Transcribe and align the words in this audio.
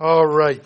All 0.00 0.28
right. 0.28 0.64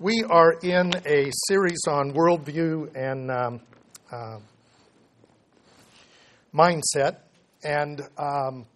We 0.00 0.24
are 0.28 0.54
in 0.54 0.92
a 1.06 1.30
series 1.46 1.78
on 1.86 2.12
worldview 2.12 2.96
and 2.96 3.30
um, 3.30 3.60
uh, 4.10 4.38
mindset. 6.52 7.18
And 7.62 8.02
um, 8.18 8.66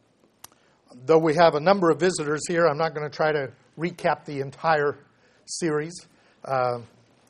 though 0.94 1.18
we 1.18 1.34
have 1.34 1.56
a 1.56 1.60
number 1.60 1.90
of 1.90 1.98
visitors 1.98 2.42
here, 2.46 2.68
I'm 2.68 2.78
not 2.78 2.94
going 2.94 3.02
to 3.02 3.12
try 3.12 3.32
to 3.32 3.50
recap 3.76 4.26
the 4.26 4.38
entire 4.38 4.96
series. 5.46 6.06
Uh, 6.44 6.82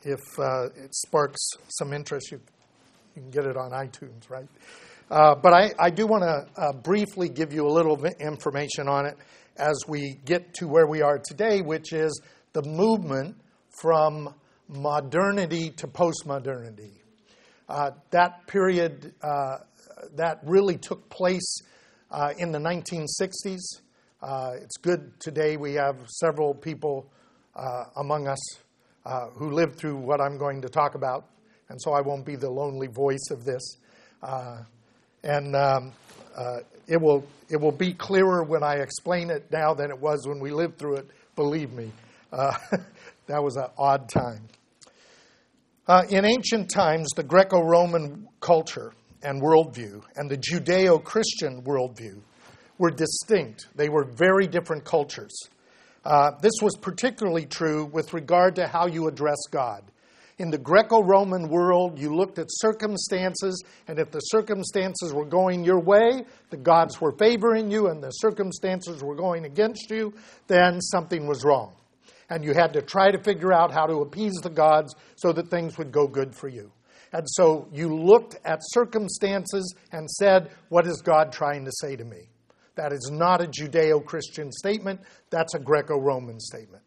if 0.02 0.20
uh, 0.38 0.66
it 0.76 0.94
sparks 0.94 1.40
some 1.68 1.94
interest, 1.94 2.30
you, 2.30 2.42
you, 3.16 3.22
can 3.22 3.30
get 3.30 3.46
it 3.46 3.56
on 3.56 3.70
iTunes, 3.70 4.28
right? 4.28 4.48
Uh, 5.10 5.34
but 5.34 5.54
I, 5.54 5.72
I 5.78 5.88
do 5.88 6.06
want 6.06 6.24
to 6.24 6.60
uh, 6.60 6.72
briefly 6.74 7.30
give 7.30 7.54
you 7.54 7.66
a 7.66 7.72
little 7.72 8.04
information 8.20 8.86
on 8.86 9.06
it 9.06 9.16
as 9.56 9.84
we 9.86 10.18
get 10.24 10.54
to 10.54 10.66
where 10.66 10.86
we 10.86 11.02
are 11.02 11.18
today, 11.18 11.60
which 11.60 11.92
is 11.92 12.20
the 12.52 12.62
movement 12.62 13.36
from 13.80 14.34
modernity 14.68 15.70
to 15.70 15.86
postmodernity. 15.86 16.92
Uh, 17.68 17.90
that 18.10 18.46
period, 18.46 19.14
uh, 19.22 19.58
that 20.14 20.38
really 20.44 20.76
took 20.76 21.08
place 21.08 21.60
uh, 22.10 22.32
in 22.38 22.52
the 22.52 22.58
1960s. 22.58 23.80
Uh, 24.22 24.52
it's 24.60 24.76
good 24.76 25.12
today 25.20 25.56
we 25.56 25.74
have 25.74 25.96
several 26.08 26.54
people 26.54 27.10
uh, 27.56 27.84
among 27.96 28.28
us 28.28 28.38
uh, 29.04 29.26
who 29.34 29.50
lived 29.50 29.76
through 29.76 29.96
what 29.96 30.20
I'm 30.20 30.38
going 30.38 30.62
to 30.62 30.68
talk 30.68 30.94
about, 30.94 31.26
and 31.68 31.80
so 31.80 31.92
I 31.92 32.00
won't 32.00 32.24
be 32.24 32.36
the 32.36 32.50
lonely 32.50 32.86
voice 32.86 33.30
of 33.30 33.44
this. 33.44 33.78
and 35.24 35.56
um, 35.56 35.92
it 36.86 37.00
will 37.00 37.24
it 37.48 37.60
will 37.60 37.72
be 37.72 37.92
clearer 37.92 38.42
when 38.42 38.62
I 38.62 38.76
explain 38.76 39.30
it 39.30 39.50
now 39.50 39.74
than 39.74 39.90
it 39.90 39.98
was 39.98 40.26
when 40.26 40.40
we 40.40 40.50
lived 40.50 40.78
through 40.78 40.96
it. 40.96 41.06
Believe 41.36 41.72
me, 41.72 41.90
uh, 42.32 42.54
that 43.26 43.42
was 43.42 43.56
an 43.56 43.66
odd 43.76 44.08
time. 44.08 44.48
Uh, 45.86 46.04
in 46.08 46.24
ancient 46.24 46.70
times, 46.70 47.10
the 47.16 47.22
Greco-Roman 47.22 48.28
culture 48.40 48.92
and 49.22 49.42
worldview 49.42 50.02
and 50.16 50.30
the 50.30 50.36
Judeo-Christian 50.36 51.62
worldview 51.62 52.20
were 52.78 52.90
distinct. 52.90 53.68
They 53.74 53.88
were 53.88 54.04
very 54.04 54.46
different 54.46 54.84
cultures. 54.84 55.32
Uh, 56.04 56.32
this 56.40 56.54
was 56.62 56.76
particularly 56.76 57.46
true 57.46 57.84
with 57.84 58.12
regard 58.12 58.56
to 58.56 58.66
how 58.66 58.86
you 58.86 59.06
address 59.08 59.38
God. 59.50 59.84
In 60.42 60.50
the 60.50 60.58
Greco 60.58 61.00
Roman 61.00 61.48
world, 61.48 62.00
you 62.00 62.16
looked 62.16 62.36
at 62.40 62.48
circumstances, 62.48 63.62
and 63.86 64.00
if 64.00 64.10
the 64.10 64.18
circumstances 64.18 65.12
were 65.12 65.24
going 65.24 65.62
your 65.62 65.78
way, 65.78 66.24
the 66.50 66.56
gods 66.56 67.00
were 67.00 67.12
favoring 67.12 67.70
you, 67.70 67.86
and 67.86 68.02
the 68.02 68.10
circumstances 68.10 69.04
were 69.04 69.14
going 69.14 69.44
against 69.44 69.88
you, 69.88 70.12
then 70.48 70.80
something 70.80 71.28
was 71.28 71.44
wrong. 71.44 71.76
And 72.28 72.42
you 72.42 72.54
had 72.54 72.72
to 72.72 72.82
try 72.82 73.12
to 73.12 73.22
figure 73.22 73.52
out 73.52 73.70
how 73.70 73.86
to 73.86 73.98
appease 73.98 74.34
the 74.42 74.50
gods 74.50 74.96
so 75.14 75.32
that 75.32 75.48
things 75.48 75.78
would 75.78 75.92
go 75.92 76.08
good 76.08 76.34
for 76.34 76.48
you. 76.48 76.72
And 77.12 77.24
so 77.24 77.68
you 77.70 77.94
looked 77.94 78.36
at 78.44 78.58
circumstances 78.62 79.76
and 79.92 80.10
said, 80.10 80.50
What 80.70 80.88
is 80.88 81.02
God 81.02 81.30
trying 81.30 81.64
to 81.66 81.72
say 81.72 81.94
to 81.94 82.04
me? 82.04 82.30
That 82.74 82.92
is 82.92 83.10
not 83.12 83.44
a 83.44 83.46
Judeo 83.46 84.04
Christian 84.04 84.50
statement, 84.50 85.02
that's 85.30 85.54
a 85.54 85.60
Greco 85.60 86.00
Roman 86.00 86.40
statement. 86.40 86.82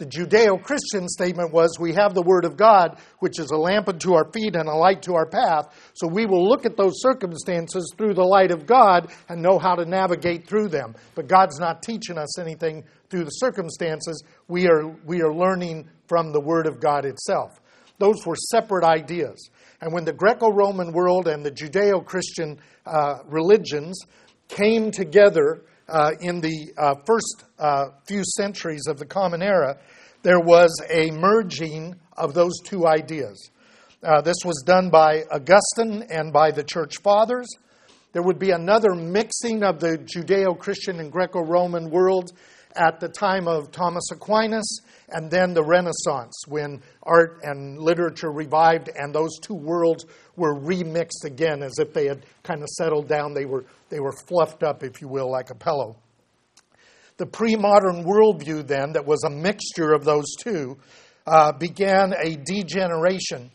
The 0.00 0.06
Judeo 0.06 0.62
Christian 0.62 1.06
statement 1.10 1.52
was 1.52 1.78
we 1.78 1.92
have 1.92 2.14
the 2.14 2.22
Word 2.22 2.46
of 2.46 2.56
God, 2.56 2.98
which 3.18 3.38
is 3.38 3.50
a 3.50 3.56
lamp 3.58 3.86
unto 3.86 4.14
our 4.14 4.32
feet 4.32 4.56
and 4.56 4.66
a 4.66 4.74
light 4.74 5.02
to 5.02 5.12
our 5.12 5.26
path. 5.26 5.78
So 5.92 6.08
we 6.08 6.24
will 6.24 6.48
look 6.48 6.64
at 6.64 6.78
those 6.78 7.02
circumstances 7.02 7.92
through 7.98 8.14
the 8.14 8.24
light 8.24 8.50
of 8.50 8.64
God 8.64 9.12
and 9.28 9.42
know 9.42 9.58
how 9.58 9.74
to 9.74 9.84
navigate 9.84 10.48
through 10.48 10.68
them. 10.68 10.94
But 11.14 11.28
God's 11.28 11.60
not 11.60 11.82
teaching 11.82 12.16
us 12.16 12.38
anything 12.38 12.84
through 13.10 13.24
the 13.24 13.30
circumstances. 13.30 14.24
We 14.48 14.68
are, 14.68 14.88
we 15.04 15.20
are 15.20 15.34
learning 15.34 15.90
from 16.08 16.32
the 16.32 16.40
Word 16.40 16.66
of 16.66 16.80
God 16.80 17.04
itself. 17.04 17.60
Those 17.98 18.24
were 18.24 18.36
separate 18.36 18.84
ideas. 18.84 19.50
And 19.82 19.92
when 19.92 20.06
the 20.06 20.14
Greco 20.14 20.50
Roman 20.50 20.92
world 20.92 21.28
and 21.28 21.44
the 21.44 21.50
Judeo 21.50 22.02
Christian 22.02 22.58
uh, 22.86 23.18
religions 23.26 24.00
came 24.48 24.92
together 24.92 25.62
uh, 25.90 26.12
in 26.20 26.40
the 26.40 26.72
uh, 26.78 26.94
first 27.04 27.44
uh, 27.58 27.86
few 28.06 28.22
centuries 28.24 28.86
of 28.86 28.98
the 28.98 29.06
Common 29.06 29.42
Era, 29.42 29.78
there 30.22 30.40
was 30.40 30.70
a 30.90 31.10
merging 31.10 31.96
of 32.16 32.34
those 32.34 32.58
two 32.64 32.86
ideas. 32.86 33.50
Uh, 34.02 34.20
this 34.20 34.36
was 34.44 34.62
done 34.64 34.90
by 34.90 35.24
Augustine 35.30 36.04
and 36.10 36.32
by 36.32 36.50
the 36.50 36.64
church 36.64 36.98
fathers. 36.98 37.48
There 38.12 38.22
would 38.22 38.38
be 38.38 38.50
another 38.50 38.94
mixing 38.94 39.62
of 39.62 39.78
the 39.78 39.98
Judeo 39.98 40.58
Christian 40.58 41.00
and 41.00 41.12
Greco 41.12 41.40
Roman 41.40 41.90
world 41.90 42.32
at 42.76 43.00
the 43.00 43.08
time 43.08 43.48
of 43.48 43.70
Thomas 43.70 44.04
Aquinas 44.12 44.80
and 45.10 45.30
then 45.30 45.54
the 45.54 45.62
Renaissance 45.62 46.34
when 46.46 46.82
art 47.02 47.40
and 47.42 47.78
literature 47.78 48.30
revived 48.30 48.90
and 48.94 49.14
those 49.14 49.38
two 49.40 49.54
worlds 49.54 50.06
were 50.36 50.54
remixed 50.54 51.24
again 51.24 51.62
as 51.62 51.78
if 51.78 51.92
they 51.92 52.06
had 52.06 52.24
kind 52.42 52.62
of 52.62 52.68
settled 52.68 53.08
down. 53.08 53.34
They 53.34 53.44
were, 53.44 53.64
they 53.88 54.00
were 54.00 54.12
fluffed 54.12 54.62
up, 54.62 54.82
if 54.82 55.00
you 55.00 55.08
will, 55.08 55.30
like 55.30 55.50
a 55.50 55.54
pillow. 55.54 55.96
The 57.20 57.26
pre 57.26 57.54
modern 57.54 58.02
worldview, 58.02 58.66
then, 58.66 58.92
that 58.94 59.04
was 59.04 59.24
a 59.24 59.28
mixture 59.28 59.92
of 59.92 60.06
those 60.06 60.24
two, 60.38 60.78
uh, 61.26 61.52
began 61.52 62.14
a 62.14 62.34
degeneration 62.34 63.50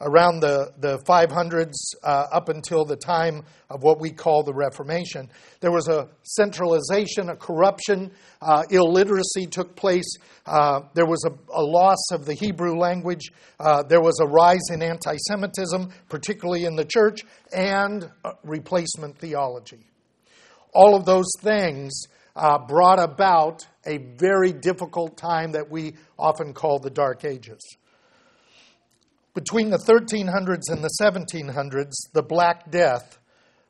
around 0.00 0.38
the, 0.38 0.72
the 0.78 0.98
500s 0.98 1.74
uh, 2.04 2.26
up 2.30 2.48
until 2.48 2.84
the 2.84 2.94
time 2.94 3.42
of 3.68 3.82
what 3.82 3.98
we 3.98 4.12
call 4.12 4.44
the 4.44 4.54
Reformation. 4.54 5.28
There 5.58 5.72
was 5.72 5.88
a 5.88 6.08
centralization, 6.22 7.30
a 7.30 7.34
corruption, 7.34 8.12
uh, 8.40 8.62
illiteracy 8.70 9.48
took 9.48 9.74
place. 9.74 10.14
Uh, 10.46 10.82
there 10.94 11.04
was 11.04 11.24
a, 11.24 11.32
a, 11.52 11.64
loss 11.64 12.12
of 12.12 12.26
the 12.26 12.34
Hebrew 12.34 12.78
language. 12.78 13.32
Uh, 13.58 13.82
there 13.82 14.00
was 14.00 14.20
a 14.22 14.26
rise 14.28 14.70
in 14.72 14.84
anti 14.84 15.16
Semitism, 15.26 15.90
particularly 16.08 16.64
in 16.64 16.76
the 16.76 16.84
church, 16.84 17.22
and 17.52 18.08
uh, 18.24 18.34
replacement 18.44 19.18
theology. 19.18 19.84
All 20.72 20.94
of 20.94 21.04
those 21.04 21.32
things 21.40 22.06
uh, 22.36 22.58
brought 22.58 22.98
about 22.98 23.66
a 23.86 23.98
very 23.98 24.52
difficult 24.52 25.16
time 25.16 25.52
that 25.52 25.70
we 25.70 25.94
often 26.18 26.52
call 26.52 26.78
the 26.78 26.90
Dark 26.90 27.24
Ages. 27.24 27.60
Between 29.34 29.70
the 29.70 29.78
1300s 29.78 30.70
and 30.70 30.82
the 30.82 30.90
1700s, 31.00 31.92
the 32.12 32.22
Black 32.22 32.70
Death, 32.70 33.18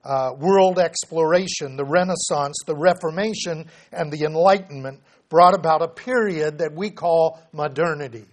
uh, 0.05 0.33
world 0.39 0.79
exploration, 0.79 1.77
the 1.77 1.85
Renaissance, 1.85 2.57
the 2.67 2.75
Reformation, 2.75 3.67
and 3.93 4.11
the 4.11 4.25
Enlightenment 4.25 5.01
brought 5.29 5.55
about 5.55 5.83
a 5.83 5.89
period 5.89 6.59
that 6.59 6.75
we 6.75 6.91
call 6.91 7.41
modernity. 7.53 8.25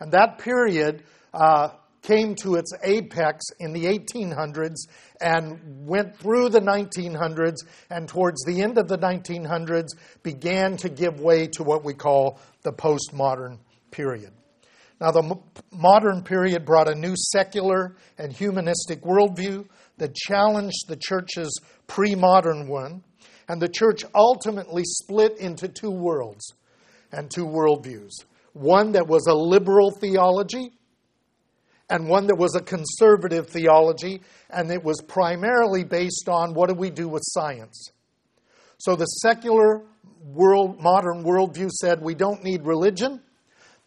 And 0.00 0.12
that 0.12 0.38
period 0.38 1.02
uh, 1.32 1.70
came 2.04 2.34
to 2.34 2.54
its 2.54 2.72
apex 2.84 3.46
in 3.58 3.72
the 3.72 3.86
1800s 3.86 4.76
and 5.20 5.86
went 5.86 6.16
through 6.16 6.50
the 6.50 6.60
1900s, 6.60 7.56
and 7.90 8.06
towards 8.08 8.44
the 8.44 8.62
end 8.62 8.78
of 8.78 8.88
the 8.88 8.98
1900s 8.98 9.88
began 10.22 10.76
to 10.76 10.88
give 10.88 11.18
way 11.18 11.46
to 11.46 11.64
what 11.64 11.82
we 11.82 11.94
call 11.94 12.38
the 12.62 12.72
postmodern 12.72 13.58
period. 13.90 14.32
Now, 15.00 15.10
the 15.10 15.36
modern 15.72 16.22
period 16.22 16.64
brought 16.64 16.88
a 16.88 16.94
new 16.94 17.14
secular 17.16 17.96
and 18.18 18.32
humanistic 18.32 19.02
worldview 19.02 19.66
that 19.96 20.14
challenged 20.14 20.86
the 20.86 20.96
church's 20.96 21.58
pre 21.86 22.14
modern 22.14 22.68
one, 22.68 23.02
and 23.48 23.60
the 23.60 23.68
church 23.68 24.04
ultimately 24.14 24.82
split 24.84 25.38
into 25.38 25.68
two 25.68 25.90
worlds 25.90 26.52
and 27.12 27.30
two 27.30 27.46
worldviews 27.46 28.12
one 28.54 28.92
that 28.92 29.08
was 29.08 29.26
a 29.26 29.34
liberal 29.34 29.90
theology 29.90 30.70
and 31.90 32.08
one 32.08 32.26
that 32.26 32.36
was 32.36 32.54
a 32.54 32.60
conservative 32.60 33.48
theology, 33.48 34.22
and 34.50 34.70
it 34.70 34.82
was 34.82 35.00
primarily 35.02 35.84
based 35.84 36.28
on 36.28 36.54
what 36.54 36.68
do 36.68 36.74
we 36.74 36.90
do 36.90 37.08
with 37.08 37.22
science. 37.26 37.90
So 38.78 38.96
the 38.96 39.04
secular 39.04 39.82
world, 40.24 40.80
modern 40.80 41.24
worldview 41.24 41.70
said 41.70 42.00
we 42.00 42.14
don't 42.14 42.42
need 42.42 42.66
religion. 42.66 43.20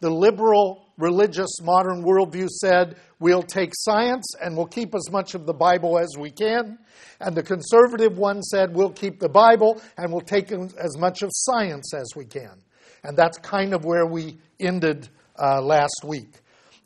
The 0.00 0.10
liberal, 0.10 0.86
religious, 0.96 1.60
modern 1.60 2.04
worldview 2.04 2.48
said 2.48 2.96
we'll 3.18 3.42
take 3.42 3.72
science 3.74 4.34
and 4.40 4.56
we'll 4.56 4.66
keep 4.66 4.94
as 4.94 5.10
much 5.10 5.34
of 5.34 5.44
the 5.44 5.52
Bible 5.52 5.98
as 5.98 6.16
we 6.16 6.30
can. 6.30 6.78
And 7.20 7.36
the 7.36 7.42
conservative 7.42 8.16
one 8.16 8.42
said 8.42 8.74
we'll 8.74 8.92
keep 8.92 9.18
the 9.18 9.28
Bible 9.28 9.80
and 9.96 10.12
we'll 10.12 10.20
take 10.20 10.52
as 10.52 10.96
much 10.96 11.22
of 11.22 11.30
science 11.32 11.92
as 11.94 12.12
we 12.14 12.24
can. 12.24 12.62
And 13.02 13.16
that's 13.16 13.38
kind 13.38 13.74
of 13.74 13.84
where 13.84 14.06
we 14.06 14.38
ended 14.60 15.08
uh, 15.36 15.60
last 15.60 16.02
week. 16.04 16.30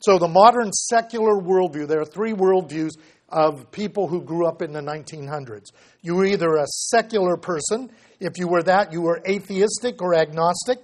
So, 0.05 0.17
the 0.17 0.27
modern 0.27 0.73
secular 0.73 1.35
worldview, 1.35 1.87
there 1.87 2.01
are 2.01 2.05
three 2.05 2.33
worldviews 2.33 2.91
of 3.29 3.71
people 3.71 4.05
who 4.07 4.21
grew 4.21 4.45
up 4.45 4.61
in 4.61 4.73
the 4.73 4.81
1900s. 4.81 5.71
You 6.01 6.15
were 6.15 6.25
either 6.25 6.55
a 6.55 6.67
secular 6.67 7.37
person, 7.37 7.89
if 8.19 8.37
you 8.37 8.49
were 8.49 8.63
that, 8.63 8.91
you 8.91 9.01
were 9.01 9.21
atheistic 9.25 10.01
or 10.01 10.13
agnostic. 10.13 10.79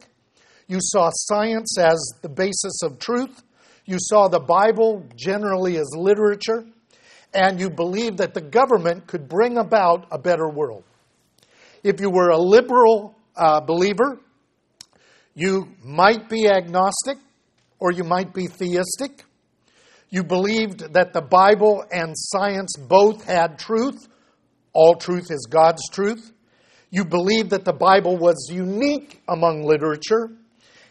You 0.68 0.78
saw 0.80 1.10
science 1.14 1.78
as 1.78 2.00
the 2.22 2.30
basis 2.30 2.82
of 2.82 2.98
truth. 2.98 3.44
You 3.86 3.98
saw 4.00 4.30
the 4.30 4.40
Bible 4.40 5.06
generally 5.18 5.78
as 5.78 5.90
literature. 5.96 6.66
And 7.34 7.60
you 7.60 7.70
believed 7.70 8.20
that 8.20 8.34
the 8.34 8.42
government 8.42 9.06
could 9.06 9.28
bring 9.28 9.58
about 9.58 10.08
a 10.12 10.18
better 10.18 10.48
world. 10.48 10.84
If 11.84 12.00
you 12.00 12.10
were 12.10 12.30
a 12.30 12.38
liberal 12.38 13.16
uh, 13.36 13.60
believer, 13.60 14.20
You 15.36 15.70
might 15.84 16.28
be 16.28 16.50
agnostic 16.50 17.18
or 17.80 17.92
you 17.92 18.04
might 18.04 18.34
be 18.34 18.48
theistic. 18.48 19.26
You 20.10 20.24
believed 20.24 20.94
that 20.94 21.14
the 21.14 21.22
Bible 21.22 21.84
and 21.92 22.14
science 22.16 22.76
both 22.78 23.24
had 23.26 23.60
truth. 23.60 24.08
All 24.74 24.96
truth 24.96 25.28
is 25.30 25.48
God's 25.50 25.88
truth. 25.90 26.32
You 26.90 27.06
believed 27.06 27.52
that 27.52 27.66
the 27.66 27.74
Bible 27.74 28.18
was 28.18 28.50
unique 28.52 29.22
among 29.28 29.64
literature. 29.64 30.32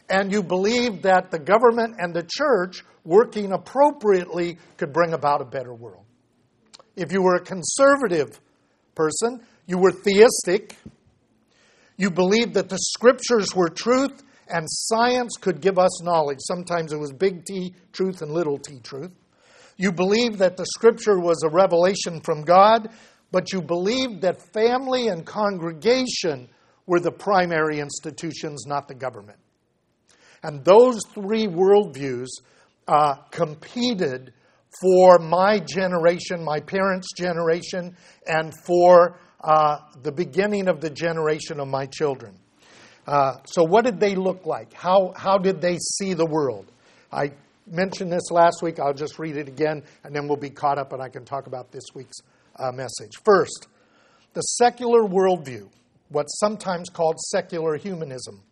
And 0.09 0.33
you 0.33 0.43
believed 0.43 1.03
that 1.03 1.31
the 1.31 1.39
government 1.39 1.97
and 1.99 2.15
the 2.15 2.27
church, 2.27 2.85
working 3.05 3.53
appropriately, 3.53 4.59
could 4.77 4.93
bring 4.93 5.13
about 5.13 5.43
a 5.43 5.45
better 5.45 5.75
world. 5.75 6.05
If 6.97 7.13
you 7.13 7.23
were 7.23 7.37
a 7.37 7.41
conservative 7.41 8.41
person, 8.95 9.41
you 9.67 9.79
were 9.79 9.93
theistic. 9.93 10.77
You 11.97 12.11
believed 12.11 12.55
that 12.55 12.69
the 12.69 12.79
scriptures 12.79 13.55
were 13.55 13.69
truth 13.69 14.23
and 14.51 14.67
science 14.69 15.37
could 15.41 15.61
give 15.61 15.79
us 15.79 16.03
knowledge. 16.03 16.39
Sometimes 16.41 16.93
it 16.93 16.99
was 16.99 17.13
big 17.13 17.45
T 17.45 17.75
truth 17.93 18.23
and 18.23 18.31
little 18.31 18.59
t 18.59 18.81
truth. 18.81 19.13
You 19.77 19.93
believed 19.93 20.39
that 20.39 20.57
the 20.57 20.67
scripture 20.67 21.19
was 21.19 21.43
a 21.45 21.51
revelation 21.51 22.21
from 22.21 22.43
God, 22.43 22.91
but 23.31 23.53
you 23.53 23.63
believed 23.63 24.23
that 24.23 24.43
family 24.53 25.09
and 25.09 25.25
congregation 25.25 26.49
were 26.87 27.01
the 27.01 27.13
primary 27.13 27.79
institutions, 27.79 28.67
not 28.67 28.89
the 28.89 28.95
government. 28.95 29.39
And 30.43 30.65
those 30.65 31.01
three 31.15 31.47
worldviews 31.47 32.29
uh, 32.89 33.15
competed 33.31 34.33
for 34.81 35.19
my 35.19 35.61
generation, 35.61 36.43
my 36.45 36.61
parents' 36.61 37.09
generation, 37.17 37.97
and 38.27 38.53
for 38.65 39.19
uh, 39.43 39.79
the 40.03 40.13
beginning 40.13 40.69
of 40.69 40.81
the 40.81 40.91
generation 40.91 41.61
of 41.61 41.69
my 41.69 41.87
children. 41.87 42.39
Uh, 43.09 43.39
so, 43.47 43.65
what 43.65 43.87
did 43.87 43.99
they 43.99 44.15
look 44.15 44.45
like? 44.45 44.71
How, 44.75 45.15
how 45.17 45.39
did 45.39 45.63
they 45.63 45.79
see 45.79 46.13
the 46.13 46.27
world? 46.27 46.71
I 47.11 47.33
mentioned 47.67 48.13
this 48.13 48.31
last 48.31 48.61
week. 48.63 48.79
I'll 48.79 48.93
just 48.93 49.19
read 49.19 49.39
it 49.39 49.49
again, 49.49 49.83
and 50.05 50.15
then 50.15 50.29
we'll 50.29 50.37
be 50.37 50.51
caught 50.51 50.77
up 50.77 50.93
and 50.93 51.01
I 51.01 51.09
can 51.09 51.25
talk 51.25 51.47
about 51.47 51.73
this 51.73 51.85
week's 51.95 52.19
uh, 52.57 52.71
message. 52.71 53.13
First, 53.25 53.69
the 54.35 54.43
secular 54.43 55.05
worldview, 55.05 55.71
what's 56.11 56.39
sometimes 56.39 56.91
called 56.91 57.19
secular 57.19 57.79
humanism, 57.79 58.43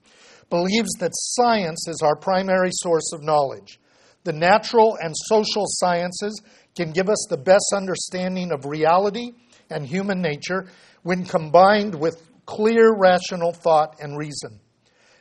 believes 0.48 0.90
that 1.00 1.10
science 1.12 1.86
is 1.86 2.00
our 2.02 2.16
primary 2.16 2.70
source 2.72 3.12
of 3.12 3.22
knowledge. 3.22 3.78
The 4.24 4.32
natural 4.32 4.96
and 5.02 5.14
social 5.14 5.64
sciences 5.66 6.40
can 6.74 6.92
give 6.92 7.10
us 7.10 7.26
the 7.28 7.36
best 7.36 7.74
understanding 7.74 8.52
of 8.52 8.64
reality 8.64 9.32
and 9.68 9.86
human 9.86 10.22
nature 10.22 10.68
when 11.02 11.26
combined 11.26 11.94
with 11.94 12.22
clear, 12.46 12.94
rational 12.96 13.52
thought 13.52 13.96
and 14.00 14.16
reason. 14.16 14.60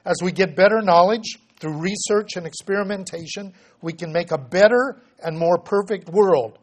As 0.05 0.17
we 0.21 0.31
get 0.31 0.55
better 0.55 0.81
knowledge 0.81 1.39
through 1.59 1.79
research 1.79 2.35
and 2.35 2.45
experimentation, 2.45 3.53
we 3.81 3.93
can 3.93 4.11
make 4.11 4.31
a 4.31 4.37
better 4.37 5.01
and 5.23 5.37
more 5.37 5.57
perfect 5.57 6.09
world. 6.09 6.59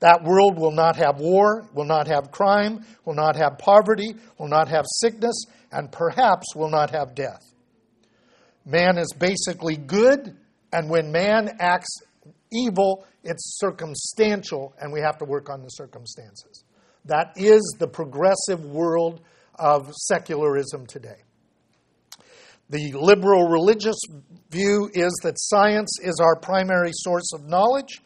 That 0.00 0.22
world 0.22 0.58
will 0.58 0.72
not 0.72 0.96
have 0.96 1.18
war, 1.18 1.68
will 1.72 1.86
not 1.86 2.06
have 2.08 2.30
crime, 2.30 2.84
will 3.04 3.14
not 3.14 3.36
have 3.36 3.58
poverty, 3.58 4.14
will 4.38 4.48
not 4.48 4.68
have 4.68 4.84
sickness, 5.00 5.44
and 5.72 5.90
perhaps 5.90 6.54
will 6.54 6.70
not 6.70 6.90
have 6.90 7.14
death. 7.14 7.42
Man 8.64 8.98
is 8.98 9.12
basically 9.18 9.76
good, 9.76 10.36
and 10.72 10.90
when 10.90 11.10
man 11.10 11.56
acts 11.58 12.02
evil, 12.52 13.06
it's 13.22 13.58
circumstantial, 13.58 14.74
and 14.78 14.92
we 14.92 15.00
have 15.00 15.18
to 15.18 15.24
work 15.24 15.48
on 15.50 15.62
the 15.62 15.68
circumstances. 15.68 16.64
That 17.06 17.32
is 17.36 17.62
the 17.78 17.88
progressive 17.88 18.64
world 18.64 19.20
of 19.58 19.92
secularism 19.94 20.86
today. 20.86 21.22
The 22.70 22.92
liberal 22.92 23.48
religious 23.48 23.96
view 24.50 24.90
is 24.94 25.12
that 25.22 25.38
science 25.38 25.98
is 26.02 26.18
our 26.20 26.36
primary 26.36 26.92
source 26.92 27.32
of 27.34 27.46
knowledge. 27.46 28.00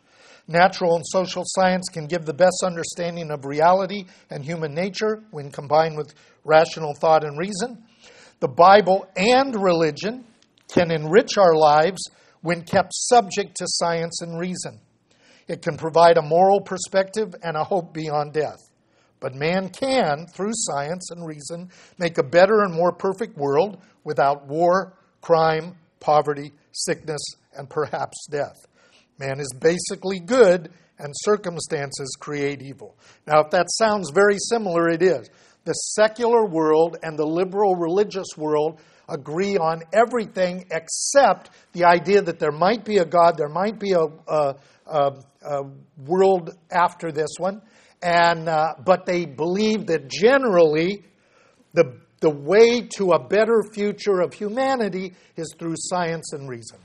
Natural 0.48 0.96
and 0.96 1.04
social 1.06 1.44
science 1.46 1.88
can 1.88 2.06
give 2.06 2.24
the 2.24 2.34
best 2.34 2.62
understanding 2.64 3.30
of 3.30 3.44
reality 3.44 4.06
and 4.30 4.44
human 4.44 4.74
nature 4.74 5.22
when 5.30 5.50
combined 5.50 5.96
with 5.96 6.14
rational 6.44 6.94
thought 6.94 7.22
and 7.24 7.38
reason. 7.38 7.84
The 8.40 8.48
Bible 8.48 9.06
and 9.16 9.54
religion 9.54 10.24
can 10.68 10.90
enrich 10.90 11.36
our 11.38 11.54
lives 11.54 12.02
when 12.40 12.62
kept 12.62 12.92
subject 12.94 13.56
to 13.56 13.64
science 13.66 14.22
and 14.22 14.38
reason. 14.38 14.80
It 15.48 15.62
can 15.62 15.76
provide 15.76 16.18
a 16.18 16.22
moral 16.22 16.60
perspective 16.60 17.34
and 17.42 17.56
a 17.56 17.64
hope 17.64 17.92
beyond 17.94 18.32
death. 18.32 18.67
But 19.20 19.34
man 19.34 19.68
can, 19.70 20.26
through 20.26 20.52
science 20.54 21.10
and 21.10 21.26
reason, 21.26 21.70
make 21.98 22.18
a 22.18 22.22
better 22.22 22.60
and 22.62 22.72
more 22.72 22.92
perfect 22.92 23.36
world 23.36 23.78
without 24.04 24.46
war, 24.46 24.94
crime, 25.20 25.76
poverty, 26.00 26.52
sickness, 26.72 27.20
and 27.54 27.68
perhaps 27.68 28.26
death. 28.30 28.56
Man 29.18 29.40
is 29.40 29.52
basically 29.58 30.20
good, 30.20 30.70
and 30.98 31.12
circumstances 31.16 32.16
create 32.18 32.62
evil. 32.62 32.96
Now, 33.26 33.40
if 33.40 33.50
that 33.50 33.66
sounds 33.70 34.10
very 34.10 34.38
similar, 34.38 34.88
it 34.88 35.02
is. 35.02 35.28
The 35.64 35.72
secular 35.72 36.46
world 36.46 36.96
and 37.02 37.18
the 37.18 37.26
liberal 37.26 37.76
religious 37.76 38.36
world 38.36 38.80
agree 39.08 39.56
on 39.56 39.82
everything 39.92 40.66
except 40.70 41.50
the 41.72 41.84
idea 41.84 42.22
that 42.22 42.38
there 42.38 42.52
might 42.52 42.84
be 42.84 42.98
a 42.98 43.04
God, 43.04 43.36
there 43.36 43.48
might 43.48 43.78
be 43.78 43.92
a, 43.92 44.04
a, 44.04 44.56
a, 44.86 45.12
a 45.42 45.62
world 46.06 46.56
after 46.70 47.10
this 47.10 47.30
one, 47.38 47.62
and, 48.02 48.48
uh, 48.48 48.74
but 48.84 49.06
they 49.06 49.24
believe 49.24 49.86
that 49.86 50.08
generally 50.08 51.04
the, 51.72 51.98
the 52.20 52.30
way 52.30 52.82
to 52.96 53.12
a 53.12 53.18
better 53.18 53.62
future 53.72 54.20
of 54.20 54.32
humanity 54.32 55.14
is 55.36 55.52
through 55.58 55.74
science 55.76 56.32
and 56.32 56.48
reason. 56.48 56.78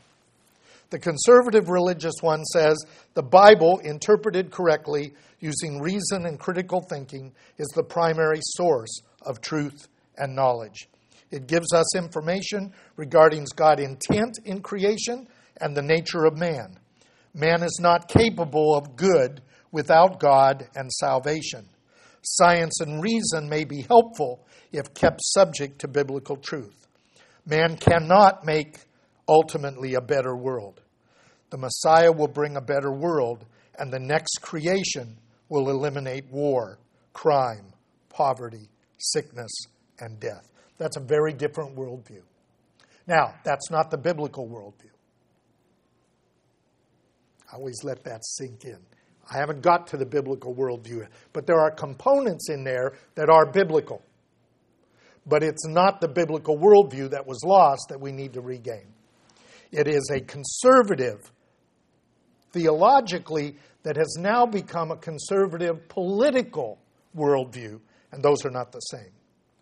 The 0.90 1.00
conservative 1.00 1.70
religious 1.70 2.16
one 2.22 2.44
says 2.46 2.78
the 3.16 3.24
Bible, 3.24 3.80
interpreted 3.80 4.52
correctly 4.52 5.14
using 5.40 5.82
reason 5.82 6.26
and 6.26 6.40
critical 6.40 6.82
thinking, 6.88 7.34
is 7.58 7.68
the 7.70 7.84
primary 7.84 8.40
source 8.44 9.02
of 9.24 9.42
truth 9.42 9.88
and 10.18 10.36
knowledge. 10.36 10.88
It 11.32 11.48
gives 11.48 11.74
us 11.74 11.96
information 11.96 12.74
regarding 12.96 13.48
God's 13.56 13.82
intent 13.82 14.38
in 14.46 14.62
creation 14.62 15.28
and 15.60 15.76
the 15.76 15.82
nature 15.82 16.26
of 16.26 16.38
man. 16.38 16.78
Man 17.34 17.64
is 17.64 17.80
not 17.82 18.08
capable 18.08 18.76
of 18.76 18.96
good 18.96 19.42
without 19.74 20.22
God 20.22 20.70
and 20.76 20.90
salvation. 20.90 21.68
Science 22.22 22.80
and 22.80 23.04
reason 23.04 23.50
may 23.50 23.66
be 23.66 23.82
helpful 23.82 24.48
if 24.72 24.94
kept 24.94 25.20
subject 25.22 25.80
to 25.80 25.90
biblical 25.90 26.38
truth. 26.38 26.88
Man 27.46 27.76
cannot 27.76 28.46
make 28.46 28.78
ultimately 29.28 29.96
a 29.96 30.02
better 30.02 30.38
world. 30.38 30.80
The 31.50 31.58
Messiah 31.58 32.12
will 32.12 32.30
bring 32.30 32.56
a 32.56 32.62
better 32.62 32.92
world, 32.92 33.46
and 33.78 33.92
the 33.92 34.00
next 34.00 34.42
creation 34.42 35.18
will 35.50 35.70
eliminate 35.70 36.32
war, 36.32 36.80
crime, 37.12 37.74
poverty, 38.10 38.70
sickness, 38.98 39.52
and 40.00 40.20
death. 40.20 40.50
That's 40.78 40.98
a 40.98 41.02
very 41.02 41.34
different 41.34 41.76
worldview. 41.76 42.22
Now, 43.06 43.34
that's 43.44 43.70
not 43.70 43.92
the 43.92 43.98
biblical 43.98 44.48
worldview. 44.48 44.92
I 47.52 47.58
always 47.58 47.84
let 47.84 48.04
that 48.06 48.24
sink 48.24 48.64
in. 48.64 48.80
I 49.32 49.38
haven't 49.38 49.62
got 49.62 49.88
to 49.88 49.98
the 49.98 50.06
biblical 50.06 50.54
worldview, 50.54 51.08
but 51.32 51.48
there 51.48 51.60
are 51.60 51.72
components 51.72 52.50
in 52.50 52.64
there 52.64 52.94
that 53.16 53.30
are 53.30 53.46
biblical. 53.46 54.02
But 55.26 55.44
it's 55.44 55.66
not 55.66 56.02
the 56.02 56.10
biblical 56.10 56.58
worldview 56.58 57.12
that 57.12 57.26
was 57.26 57.42
lost 57.46 57.88
that 57.90 58.00
we 58.00 58.12
need 58.12 58.34
to 58.34 58.42
regain. 58.42 58.88
It 59.72 59.88
is 59.88 60.12
a 60.14 60.20
conservative, 60.20 61.32
theologically, 62.52 63.56
that 63.84 63.96
has 63.96 64.16
now 64.20 64.46
become 64.46 64.92
a 64.92 64.98
conservative 64.98 65.88
political 65.88 66.80
worldview, 67.16 67.80
and 68.12 68.24
those 68.24 68.46
are 68.46 68.52
not 68.52 68.72
the 68.72 68.80
same. 68.80 69.12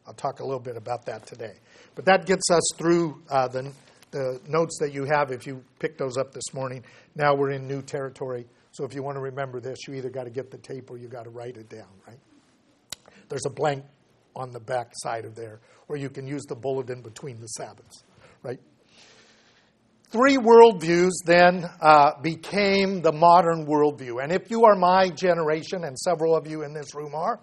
I'll 0.08 0.14
talk 0.14 0.40
a 0.40 0.44
little 0.44 0.60
bit 0.60 0.78
about 0.78 1.06
that 1.06 1.28
today. 1.28 1.54
But 1.96 2.06
that 2.06 2.26
gets 2.26 2.50
us 2.52 2.64
through 2.78 3.22
uh, 3.30 3.48
the, 3.48 3.72
the 4.12 4.42
notes 4.48 4.78
that 4.82 4.94
you 4.94 5.06
have 5.06 5.32
if 5.32 5.46
you 5.46 5.64
picked 5.80 6.00
those 6.00 6.18
up 6.18 6.34
this 6.34 6.54
morning. 6.54 6.84
Now 7.16 7.36
we're 7.36 7.52
in 7.52 7.68
new 7.68 7.82
territory. 7.82 8.48
So 8.72 8.86
if 8.86 8.94
you 8.94 9.04
want 9.04 9.18
to 9.18 9.22
remember 9.22 9.60
this, 9.60 9.88
you 9.88 9.94
either 9.96 10.10
got 10.10 10.24
to 10.24 10.30
get 10.30 10.50
the 10.50 10.58
tape 10.58 10.90
or 10.90 10.98
you 10.98 11.08
got 11.08 11.26
to 11.26 11.30
write 11.30 11.58
it 11.58 11.70
down, 11.70 11.90
right? 12.08 12.20
There's 13.28 13.46
a 13.46 13.50
blank 13.50 13.84
on 14.36 14.52
the 14.52 14.60
back 14.60 14.92
side 14.94 15.26
of 15.26 15.36
there, 15.36 15.60
or 15.90 15.98
you 15.98 16.10
can 16.10 16.26
use 16.26 16.44
the 16.48 16.56
bulletin 16.56 17.02
between 17.02 17.40
the 17.40 17.48
Sabbaths, 17.48 18.04
right? 18.44 18.60
Three 20.10 20.38
worldviews 20.38 21.12
then 21.26 21.70
uh, 21.82 22.20
became 22.22 23.02
the 23.02 23.12
modern 23.12 23.66
worldview. 23.66 24.22
And 24.22 24.32
if 24.32 24.52
you 24.52 24.66
are 24.66 24.76
my 24.76 25.10
generation, 25.10 25.84
and 25.84 25.98
several 25.98 26.36
of 26.36 26.48
you 26.48 26.64
in 26.64 26.74
this 26.74 26.94
room 26.96 27.16
are, 27.16 27.40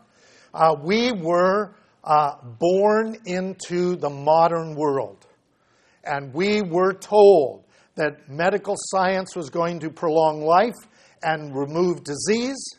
uh, 0.53 0.77
we 0.83 1.13
were 1.13 1.75
uh, 2.05 2.37
born 2.59 3.17
into 3.27 3.97
the 3.97 4.11
modern 4.11 4.75
world. 4.75 5.27
And 6.05 6.33
we 6.33 6.63
were 6.63 6.93
told 6.93 7.65
that 7.97 8.29
medical 8.31 8.77
science 8.79 9.35
was 9.35 9.51
going 9.51 9.81
to 9.81 9.91
prolong 9.91 10.43
life 10.43 10.77
and 11.23 11.55
remove 11.55 12.05
disease. 12.05 12.79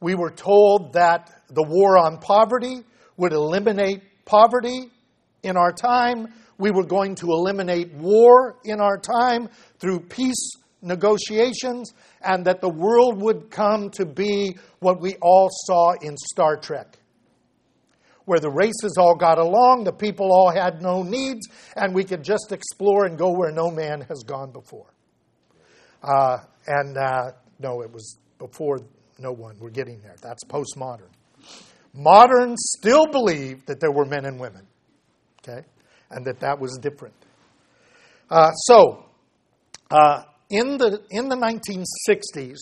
We 0.00 0.14
were 0.14 0.30
told 0.30 0.92
that 0.92 1.42
the 1.48 1.62
war 1.62 1.98
on 1.98 2.18
poverty 2.18 2.82
would 3.16 3.32
eliminate 3.32 4.02
poverty 4.24 4.90
in 5.42 5.56
our 5.56 5.72
time. 5.72 6.32
We 6.58 6.70
were 6.70 6.84
going 6.84 7.14
to 7.16 7.26
eliminate 7.26 7.92
war 7.94 8.58
in 8.64 8.80
our 8.80 8.98
time 8.98 9.48
through 9.78 10.00
peace 10.00 10.50
negotiations, 10.82 11.92
and 12.22 12.44
that 12.44 12.60
the 12.60 12.68
world 12.68 13.20
would 13.20 13.50
come 13.50 13.90
to 13.90 14.06
be 14.06 14.56
what 14.78 15.00
we 15.00 15.16
all 15.20 15.48
saw 15.50 15.92
in 16.00 16.16
Star 16.16 16.56
Trek, 16.56 16.98
where 18.26 18.38
the 18.38 18.50
races 18.50 18.96
all 18.96 19.16
got 19.16 19.38
along, 19.38 19.84
the 19.84 19.92
people 19.92 20.30
all 20.32 20.50
had 20.50 20.80
no 20.80 21.02
needs, 21.02 21.48
and 21.76 21.94
we 21.94 22.04
could 22.04 22.22
just 22.22 22.52
explore 22.52 23.06
and 23.06 23.18
go 23.18 23.32
where 23.32 23.50
no 23.50 23.70
man 23.70 24.02
has 24.02 24.22
gone 24.24 24.52
before. 24.52 24.86
Uh, 26.02 26.38
and 26.66 26.96
uh, 26.96 27.32
no, 27.58 27.82
it 27.82 27.92
was 27.92 28.18
before 28.38 28.78
no 29.18 29.32
one. 29.32 29.56
We're 29.58 29.70
getting 29.70 30.00
there. 30.00 30.16
That's 30.22 30.44
postmodern. 30.44 31.10
Moderns 31.94 32.74
still 32.78 33.06
believe 33.06 33.66
that 33.66 33.80
there 33.80 33.90
were 33.90 34.04
men 34.04 34.24
and 34.24 34.38
women, 34.38 34.66
okay, 35.42 35.66
and 36.10 36.24
that 36.26 36.40
that 36.40 36.60
was 36.60 36.78
different. 36.78 37.14
Uh, 38.30 38.52
so, 38.52 39.06
uh, 39.90 40.22
in 40.50 40.76
the 40.78 41.02
in 41.10 41.28
the 41.28 41.36
1960s, 41.36 42.58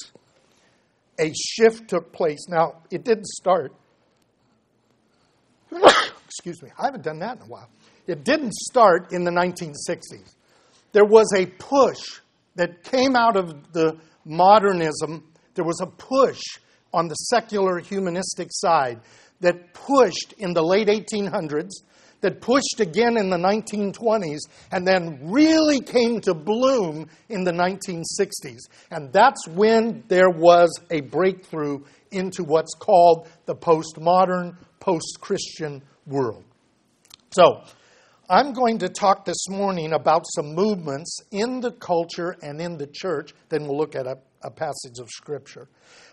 a 1.18 1.32
shift 1.34 1.88
took 1.88 2.12
place. 2.12 2.46
Now, 2.48 2.82
it 2.90 3.04
didn't 3.04 3.26
start. 3.26 3.72
excuse 6.24 6.62
me. 6.62 6.70
I 6.78 6.86
haven't 6.86 7.02
done 7.02 7.18
that 7.18 7.36
in 7.36 7.42
a 7.42 7.46
while. 7.46 7.68
It 8.06 8.24
didn't 8.24 8.54
start 8.54 9.12
in 9.12 9.24
the 9.24 9.30
1960s. 9.30 10.34
There 10.92 11.04
was 11.04 11.32
a 11.36 11.46
push 11.46 12.20
that 12.56 12.82
came 12.82 13.16
out 13.16 13.36
of 13.36 13.72
the 13.72 13.96
modernism. 14.24 15.24
There 15.54 15.64
was 15.64 15.80
a 15.80 15.86
push 15.86 16.40
on 16.92 17.08
the 17.08 17.14
secular 17.14 17.78
humanistic 17.78 18.48
side 18.50 19.00
that 19.40 19.74
pushed 19.74 20.34
in 20.38 20.54
the 20.54 20.62
late 20.62 20.88
1800s, 20.88 21.70
that 22.22 22.40
pushed 22.40 22.80
again 22.80 23.16
in 23.18 23.28
the 23.28 23.36
1920s, 23.36 24.40
and 24.72 24.86
then 24.86 25.18
really 25.22 25.80
came 25.80 26.20
to 26.22 26.34
bloom 26.34 27.08
in 27.28 27.44
the 27.44 27.52
1960s. 27.52 28.60
And 28.90 29.12
that's 29.12 29.46
when 29.48 30.02
there 30.08 30.30
was 30.30 30.70
a 30.90 31.02
breakthrough 31.02 31.84
into 32.10 32.42
what's 32.44 32.74
called 32.74 33.28
the 33.44 33.54
postmodern, 33.54 34.56
post 34.80 35.18
Christian 35.20 35.82
world. 36.06 36.44
So, 37.30 37.62
I'm 38.28 38.52
going 38.52 38.78
to 38.78 38.88
talk 38.88 39.24
this 39.24 39.48
morning 39.48 39.92
about 39.92 40.24
some 40.34 40.52
movements 40.52 41.20
in 41.30 41.60
the 41.60 41.70
culture 41.70 42.36
and 42.42 42.60
in 42.60 42.76
the 42.76 42.88
church. 42.88 43.32
Then 43.50 43.68
we'll 43.68 43.78
look 43.78 43.94
at 43.94 44.08
a, 44.08 44.18
a 44.42 44.50
passage 44.50 44.98
of 44.98 45.08
Scripture 45.10 45.68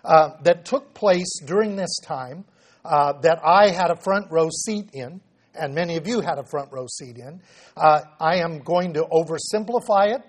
uh, 0.05 0.29
that 0.43 0.63
took 0.63 0.93
place 0.93 1.39
during 1.43 1.75
this 1.75 1.97
time 2.05 2.45
uh, 2.85 3.13
that 3.21 3.39
I 3.43 3.69
had 3.69 3.89
a 3.89 3.95
front 3.95 4.29
row 4.29 4.49
seat 4.51 4.91
in, 4.93 5.21
and 5.55 5.73
many 5.73 5.97
of 5.97 6.07
you 6.07 6.21
had 6.21 6.37
a 6.37 6.43
front 6.43 6.71
row 6.71 6.85
seat 6.85 7.17
in. 7.17 7.41
Uh, 7.75 8.01
I 8.19 8.35
am 8.35 8.59
going 8.59 8.93
to 8.93 9.05
oversimplify 9.11 10.13
it, 10.13 10.21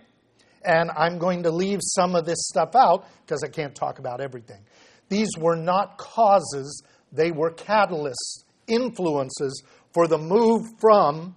and 0.65 0.91
I'm 0.97 1.19
going 1.19 1.43
to 1.43 1.51
leave 1.51 1.81
some 1.83 2.15
of 2.15 2.25
this 2.25 2.49
stuff 2.49 2.75
out 2.75 3.07
because 3.27 3.45
I 3.45 3.49
can't 3.49 3.75
talk 3.75 3.99
about 3.99 4.23
everything. 4.23 4.63
These 5.11 5.37
were 5.39 5.57
not 5.57 5.99
causes, 5.99 6.83
they 7.13 7.31
were 7.31 7.51
catalysts, 7.51 8.45
influences 8.69 9.63
for 9.93 10.09
the 10.09 10.17
move 10.17 10.63
from 10.81 11.35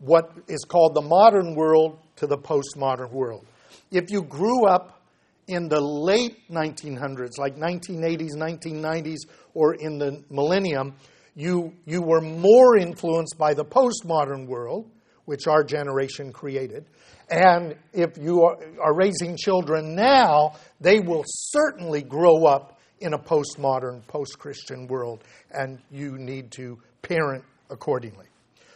what 0.00 0.32
is 0.48 0.64
called 0.64 0.94
the 0.94 1.02
modern 1.02 1.54
world 1.54 1.98
to 2.16 2.26
the 2.26 2.36
postmodern 2.36 3.12
world. 3.12 3.46
If 3.90 4.10
you 4.10 4.22
grew 4.22 4.66
up 4.66 5.02
in 5.46 5.68
the 5.68 5.80
late 5.80 6.48
1900s, 6.50 7.38
like 7.38 7.56
1980s, 7.56 8.34
1990s, 8.36 9.18
or 9.54 9.74
in 9.74 9.98
the 9.98 10.22
millennium, 10.30 10.94
you, 11.34 11.72
you 11.86 12.02
were 12.02 12.20
more 12.20 12.76
influenced 12.76 13.36
by 13.38 13.54
the 13.54 13.64
postmodern 13.64 14.46
world, 14.46 14.90
which 15.24 15.46
our 15.46 15.62
generation 15.62 16.32
created. 16.32 16.86
And 17.30 17.76
if 17.92 18.16
you 18.18 18.42
are, 18.42 18.58
are 18.82 18.94
raising 18.94 19.36
children 19.36 19.94
now, 19.94 20.54
they 20.80 21.00
will 21.00 21.24
certainly 21.26 22.02
grow 22.02 22.46
up 22.46 22.80
in 23.00 23.14
a 23.14 23.18
postmodern, 23.18 24.06
post 24.06 24.38
Christian 24.38 24.86
world, 24.86 25.24
and 25.50 25.78
you 25.90 26.18
need 26.18 26.50
to 26.52 26.78
parent 27.02 27.44
accordingly. 27.70 28.26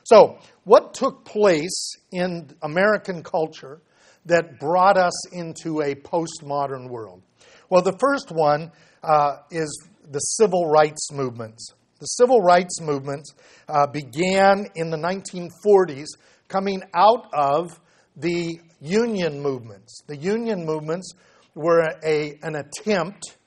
So, 0.04 0.38
what 0.64 0.92
took 0.92 1.24
place 1.24 1.96
in 2.12 2.50
American 2.62 3.22
culture 3.22 3.80
that 4.26 4.60
brought 4.60 4.98
us 4.98 5.32
into 5.32 5.80
a 5.80 5.94
postmodern 5.94 6.90
world? 6.90 7.22
Well, 7.70 7.82
the 7.82 7.96
first 7.98 8.30
one 8.30 8.70
uh, 9.02 9.38
is 9.50 9.88
the 10.10 10.18
civil 10.18 10.68
rights 10.68 11.10
movements. 11.10 11.72
The 12.00 12.06
civil 12.06 12.40
rights 12.40 12.82
movements 12.82 13.34
uh, 13.66 13.86
began 13.86 14.66
in 14.74 14.90
the 14.90 14.98
1940s, 14.98 16.08
coming 16.48 16.82
out 16.92 17.32
of 17.32 17.80
the 18.14 18.60
union 18.82 19.40
movements. 19.40 20.02
The 20.06 20.16
union 20.16 20.66
movements 20.66 21.14
were 21.54 21.82
a, 22.04 22.38
an 22.42 22.56
attempt 22.56 23.38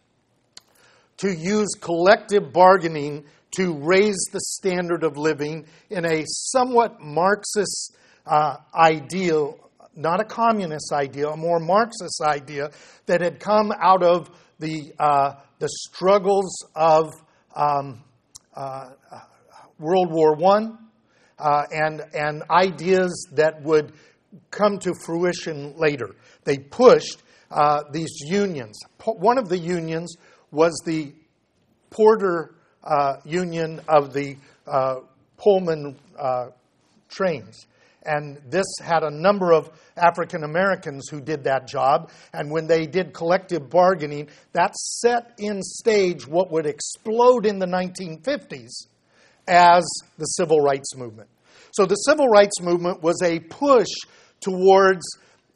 to 1.17 1.31
use 1.31 1.69
collective 1.79 2.51
bargaining 2.51 3.25
to 3.57 3.73
raise 3.73 4.23
the 4.31 4.39
standard 4.39 5.03
of 5.03 5.17
living 5.17 5.65
in 5.89 6.05
a 6.05 6.23
somewhat 6.27 7.01
Marxist 7.01 7.97
uh, 8.27 8.57
ideal, 8.75 9.57
not 9.95 10.21
a 10.21 10.23
communist 10.23 10.93
ideal, 10.93 11.33
a 11.33 11.37
more 11.37 11.59
Marxist 11.59 12.21
idea 12.21 12.69
that 13.07 13.19
had 13.19 13.39
come 13.39 13.73
out 13.81 14.03
of 14.03 14.29
the, 14.59 14.93
uh, 14.99 15.33
the 15.57 15.69
struggles 15.69 16.55
of 16.75 17.11
um, 17.55 18.03
uh, 18.55 18.89
World 19.79 20.11
War 20.11 20.37
I 20.45 20.69
uh, 21.39 21.63
and, 21.71 22.03
and 22.13 22.43
ideas 22.51 23.27
that 23.33 23.63
would 23.63 23.91
come 24.51 24.77
to 24.79 24.93
fruition 25.03 25.73
later. 25.77 26.15
They 26.43 26.59
pushed 26.59 27.23
uh, 27.49 27.85
these 27.91 28.21
unions. 28.23 28.77
One 29.03 29.39
of 29.39 29.49
the 29.49 29.57
unions 29.57 30.15
was 30.51 30.79
the 30.85 31.13
Porter 31.89 32.56
uh, 32.87 33.17
union 33.25 33.81
of 33.87 34.13
the 34.13 34.37
uh, 34.65 34.95
Pullman 35.37 35.97
uh, 36.17 36.47
trains. 37.09 37.67
And 38.05 38.39
this 38.49 38.65
had 38.81 39.03
a 39.03 39.11
number 39.11 39.51
of 39.51 39.69
African 39.97 40.45
Americans 40.45 41.09
who 41.09 41.19
did 41.19 41.43
that 41.43 41.67
job. 41.67 42.09
And 42.33 42.49
when 42.49 42.65
they 42.65 42.85
did 42.85 43.13
collective 43.13 43.69
bargaining, 43.69 44.29
that 44.53 44.75
set 44.77 45.33
in 45.37 45.61
stage 45.61 46.25
what 46.25 46.49
would 46.51 46.65
explode 46.65 47.45
in 47.45 47.59
the 47.59 47.65
1950s 47.65 48.87
as 49.47 49.85
the 50.17 50.25
civil 50.25 50.61
rights 50.61 50.95
movement. 50.95 51.29
So 51.71 51.85
the 51.85 51.95
civil 51.95 52.27
rights 52.27 52.61
movement 52.61 53.03
was 53.03 53.21
a 53.21 53.39
push 53.39 53.91
towards 54.39 55.05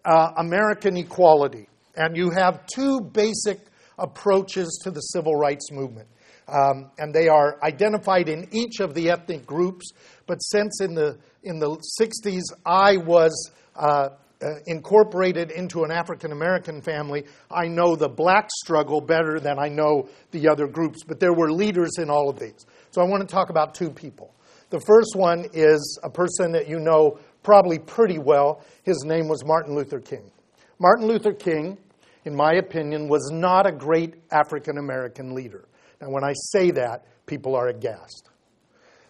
uh, 0.04 0.32
American 0.38 0.98
equality. 0.98 1.68
And 1.96 2.18
you 2.18 2.32
have 2.32 2.66
two 2.66 3.00
basic 3.00 3.60
approaches 3.98 4.82
to 4.84 4.92
the 4.92 5.00
civil 5.00 5.36
rights 5.36 5.72
movement. 5.72 6.08
Um, 6.52 6.92
and 6.98 7.14
they 7.14 7.30
are 7.30 7.58
identified 7.64 8.28
in 8.28 8.48
each 8.52 8.82
of 8.82 8.94
the 8.94 9.10
ethnic 9.10 9.46
groups. 9.46 9.92
But 10.28 10.38
since 10.40 10.82
in 10.82 10.94
the 10.94 11.18
in 11.44 11.60
the 11.60 11.78
60s 12.00 12.44
I 12.66 12.98
was 12.98 13.52
uh, 13.76 14.10
uh, 14.42 14.48
incorporated 14.68 15.52
into 15.52 15.84
an 15.84 15.92
African 15.92 16.32
American 16.32 16.82
family, 16.82 17.26
I 17.50 17.68
know 17.68 17.96
the 17.96 18.10
black 18.10 18.50
struggle 18.52 19.00
better 19.00 19.40
than 19.40 19.60
I 19.60 19.70
know 19.70 20.10
the 20.32 20.50
other 20.50 20.68
groups. 20.68 21.04
But 21.08 21.20
there 21.20 21.34
were 21.34 21.52
leaders 21.52 21.92
in 21.98 22.10
all 22.10 22.30
of 22.30 22.38
these. 22.38 22.66
So 22.92 23.02
I 23.02 23.06
want 23.06 23.28
to 23.28 23.34
talk 23.34 23.50
about 23.50 23.74
two 23.74 23.90
people. 23.90 24.36
The 24.72 24.82
first 24.82 25.16
one 25.16 25.46
is 25.54 26.00
a 26.04 26.10
person 26.10 26.52
that 26.54 26.68
you 26.68 26.80
know 26.80 27.20
probably 27.44 27.80
pretty 27.80 28.20
well. 28.20 28.64
His 28.84 29.04
name 29.06 29.28
was 29.28 29.44
Martin 29.46 29.76
Luther 29.76 30.00
King. 30.00 30.32
Martin 30.80 31.08
Luther 31.08 31.34
King, 31.34 31.78
in 32.26 32.36
my 32.36 32.54
opinion, 32.54 33.08
was 33.08 33.30
not 33.32 33.68
a 33.68 33.72
great 33.72 34.16
African 34.32 34.78
American 34.78 35.34
leader. 35.36 35.66
And 36.02 36.12
when 36.12 36.24
I 36.24 36.34
say 36.34 36.72
that, 36.72 37.06
people 37.26 37.56
are 37.56 37.70
aghast. 37.70 38.30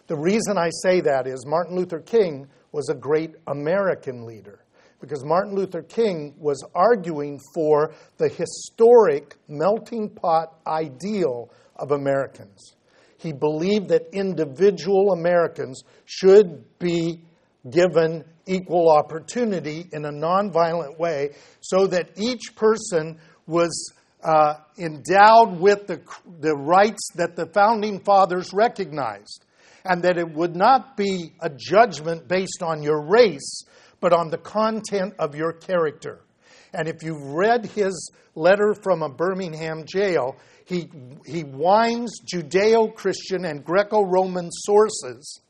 The 0.07 0.17
reason 0.17 0.57
I 0.57 0.69
say 0.83 1.01
that 1.01 1.25
is 1.25 1.45
Martin 1.47 1.75
Luther 1.77 2.01
King 2.01 2.47
was 2.71 2.89
a 2.89 2.95
great 2.95 3.31
American 3.47 4.25
leader 4.25 4.59
because 4.99 5.25
Martin 5.25 5.55
Luther 5.55 5.81
King 5.81 6.35
was 6.37 6.63
arguing 6.75 7.39
for 7.55 7.93
the 8.17 8.29
historic 8.29 9.35
melting 9.47 10.09
pot 10.09 10.59
ideal 10.67 11.49
of 11.77 11.91
Americans. 11.91 12.75
He 13.17 13.33
believed 13.33 13.89
that 13.89 14.13
individual 14.13 15.13
Americans 15.13 15.83
should 16.05 16.65
be 16.77 17.21
given 17.69 18.25
equal 18.45 18.89
opportunity 18.89 19.87
in 19.91 20.05
a 20.05 20.11
nonviolent 20.11 20.97
way 20.97 21.31
so 21.61 21.87
that 21.87 22.09
each 22.17 22.55
person 22.55 23.19
was 23.47 23.93
uh, 24.23 24.55
endowed 24.77 25.59
with 25.59 25.87
the, 25.87 26.01
the 26.39 26.55
rights 26.55 27.09
that 27.15 27.35
the 27.35 27.47
founding 27.47 27.99
fathers 27.99 28.51
recognized, 28.53 29.45
and 29.83 30.03
that 30.03 30.17
it 30.17 30.31
would 30.31 30.55
not 30.55 30.95
be 30.95 31.33
a 31.39 31.49
judgment 31.49 32.27
based 32.27 32.61
on 32.61 32.83
your 32.83 33.01
race, 33.01 33.63
but 33.99 34.13
on 34.13 34.29
the 34.29 34.37
content 34.37 35.13
of 35.19 35.35
your 35.35 35.53
character. 35.53 36.21
And 36.73 36.87
if 36.87 37.03
you've 37.03 37.21
read 37.21 37.65
his 37.65 38.11
letter 38.35 38.73
from 38.73 39.03
a 39.03 39.09
Birmingham 39.09 39.85
jail, 39.85 40.37
he, 40.65 40.89
he 41.25 41.43
winds 41.43 42.21
Judeo 42.21 42.95
Christian 42.95 43.45
and 43.45 43.63
Greco 43.65 44.03
Roman 44.03 44.49
sources 44.51 45.41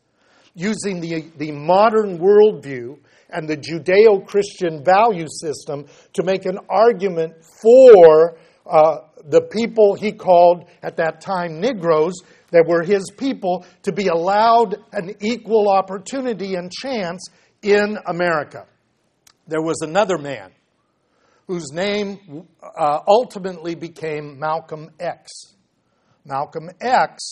using 0.56 1.00
the, 1.00 1.26
the 1.38 1.52
modern 1.52 2.18
worldview 2.18 2.98
and 3.30 3.48
the 3.48 3.56
Judeo 3.56 4.26
Christian 4.26 4.84
value 4.84 5.28
system 5.30 5.86
to 6.14 6.24
make 6.24 6.46
an 6.46 6.58
argument 6.70 7.34
for 7.62 8.38
uh, 8.66 8.98
the 9.26 9.42
people 9.42 9.96
he 9.96 10.12
called 10.12 10.66
at 10.84 10.98
that 10.98 11.22
time 11.22 11.60
Negroes 11.60 12.22
that 12.52 12.66
were 12.68 12.84
his 12.84 13.10
people 13.18 13.66
to 13.84 13.92
be 13.92 14.08
allowed 14.08 14.78
an 14.92 15.16
equal 15.20 15.70
opportunity 15.70 16.56
and 16.56 16.72
chance 16.72 17.28
in 17.62 17.98
America. 18.06 18.66
There 19.48 19.62
was 19.62 19.82
another 19.82 20.18
man 20.18 20.52
whose 21.48 21.72
name 21.72 22.48
uh, 22.62 23.00
ultimately 23.08 23.76
became 23.76 24.40
Malcolm 24.40 24.90
X. 25.00 25.32
Malcolm 26.26 26.70
X 26.80 27.24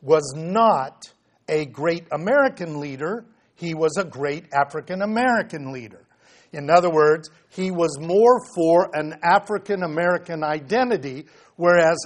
was 0.00 0.32
not 0.36 1.12
a 1.48 1.66
great 1.66 2.06
American 2.12 2.80
leader, 2.80 3.24
he 3.54 3.74
was 3.74 3.96
a 3.98 4.04
great 4.04 4.44
African 4.52 5.02
American 5.02 5.72
leader. 5.72 6.07
In 6.52 6.70
other 6.70 6.90
words, 6.90 7.30
he 7.50 7.70
was 7.70 7.98
more 8.00 8.40
for 8.54 8.90
an 8.94 9.14
African 9.22 9.82
American 9.82 10.42
identity, 10.42 11.26
whereas 11.56 11.98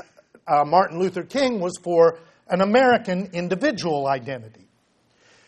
uh, 0.46 0.64
Martin 0.64 0.98
Luther 0.98 1.22
King 1.22 1.60
was 1.60 1.78
for 1.82 2.18
an 2.48 2.60
American 2.60 3.30
individual 3.32 4.08
identity. 4.08 4.68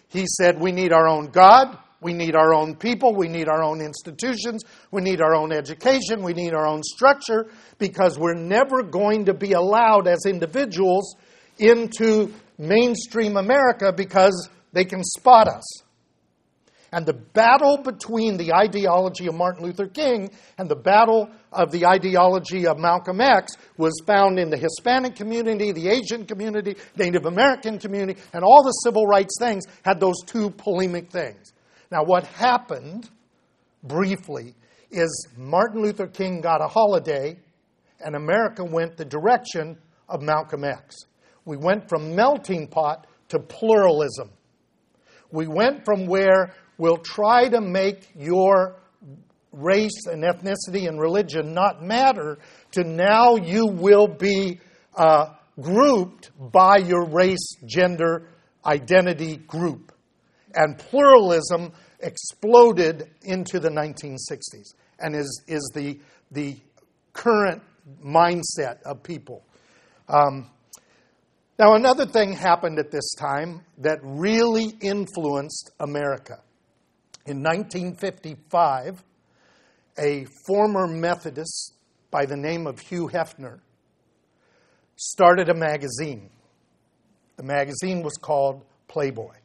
He 0.08 0.26
said, 0.26 0.60
We 0.60 0.72
need 0.72 0.92
our 0.92 1.08
own 1.08 1.26
God, 1.26 1.76
we 2.00 2.12
need 2.12 2.36
our 2.36 2.54
own 2.54 2.76
people, 2.76 3.14
we 3.14 3.28
need 3.28 3.48
our 3.48 3.62
own 3.62 3.80
institutions, 3.80 4.62
we 4.90 5.02
need 5.02 5.20
our 5.20 5.34
own 5.34 5.52
education, 5.52 6.22
we 6.22 6.34
need 6.34 6.54
our 6.54 6.66
own 6.66 6.82
structure, 6.82 7.50
because 7.78 8.18
we're 8.18 8.34
never 8.34 8.82
going 8.82 9.24
to 9.24 9.34
be 9.34 9.52
allowed 9.52 10.06
as 10.06 10.24
individuals 10.26 11.16
into 11.58 12.32
mainstream 12.58 13.36
America 13.36 13.92
because 13.92 14.48
they 14.72 14.84
can 14.84 15.02
spot 15.02 15.48
us. 15.48 15.83
And 16.94 17.04
the 17.04 17.12
battle 17.12 17.78
between 17.78 18.36
the 18.36 18.54
ideology 18.54 19.26
of 19.26 19.34
Martin 19.34 19.64
Luther 19.64 19.88
King 19.88 20.30
and 20.58 20.68
the 20.68 20.76
battle 20.76 21.28
of 21.52 21.72
the 21.72 21.86
ideology 21.86 22.68
of 22.68 22.78
Malcolm 22.78 23.20
X 23.20 23.56
was 23.76 24.00
found 24.06 24.38
in 24.38 24.48
the 24.48 24.56
Hispanic 24.56 25.16
community, 25.16 25.72
the 25.72 25.88
Asian 25.88 26.24
community, 26.24 26.76
Native 26.96 27.26
American 27.26 27.80
community, 27.80 28.20
and 28.32 28.44
all 28.44 28.62
the 28.62 28.70
civil 28.84 29.08
rights 29.08 29.34
things 29.40 29.64
had 29.84 29.98
those 29.98 30.22
two 30.24 30.50
polemic 30.50 31.10
things. 31.10 31.52
Now, 31.90 32.04
what 32.04 32.26
happened 32.28 33.10
briefly 33.82 34.54
is 34.92 35.26
Martin 35.36 35.82
Luther 35.82 36.06
King 36.06 36.42
got 36.42 36.62
a 36.62 36.68
holiday 36.68 37.36
and 37.98 38.14
America 38.14 38.64
went 38.64 38.96
the 38.96 39.04
direction 39.04 39.78
of 40.08 40.22
Malcolm 40.22 40.62
X. 40.62 40.94
We 41.44 41.56
went 41.56 41.88
from 41.88 42.14
melting 42.14 42.68
pot 42.68 43.08
to 43.30 43.40
pluralism. 43.40 44.30
We 45.32 45.48
went 45.48 45.84
from 45.84 46.06
where 46.06 46.54
we'll 46.78 46.98
try 46.98 47.48
to 47.48 47.60
make 47.60 48.10
your 48.16 48.76
race 49.52 50.06
and 50.06 50.24
ethnicity 50.24 50.88
and 50.88 51.00
religion 51.00 51.54
not 51.54 51.82
matter 51.82 52.38
to 52.72 52.82
now 52.82 53.36
you 53.36 53.66
will 53.66 54.08
be 54.08 54.58
uh, 54.96 55.26
grouped 55.60 56.30
by 56.52 56.78
your 56.78 57.06
race, 57.06 57.56
gender, 57.64 58.28
identity 58.66 59.36
group. 59.36 59.92
And 60.54 60.78
pluralism 60.78 61.72
exploded 62.00 63.10
into 63.22 63.60
the 63.60 63.70
1960s 63.70 64.74
and 64.98 65.14
is, 65.14 65.42
is 65.46 65.70
the, 65.74 65.98
the 66.30 66.56
current 67.12 67.62
mindset 68.04 68.82
of 68.82 69.02
people. 69.02 69.44
Um, 70.08 70.50
now, 71.58 71.74
another 71.74 72.06
thing 72.06 72.32
happened 72.32 72.78
at 72.78 72.90
this 72.90 73.14
time 73.14 73.62
that 73.78 74.00
really 74.02 74.76
influenced 74.80 75.70
America. 75.78 76.40
In 77.26 77.42
1955, 77.42 79.02
a 79.98 80.26
former 80.46 80.86
Methodist 80.86 81.72
by 82.10 82.26
the 82.26 82.36
name 82.36 82.66
of 82.66 82.78
Hugh 82.78 83.08
Hefner 83.08 83.60
started 84.96 85.48
a 85.48 85.54
magazine. 85.54 86.28
The 87.36 87.42
magazine 87.42 88.02
was 88.02 88.18
called 88.20 88.66
Playboy. 88.88 89.36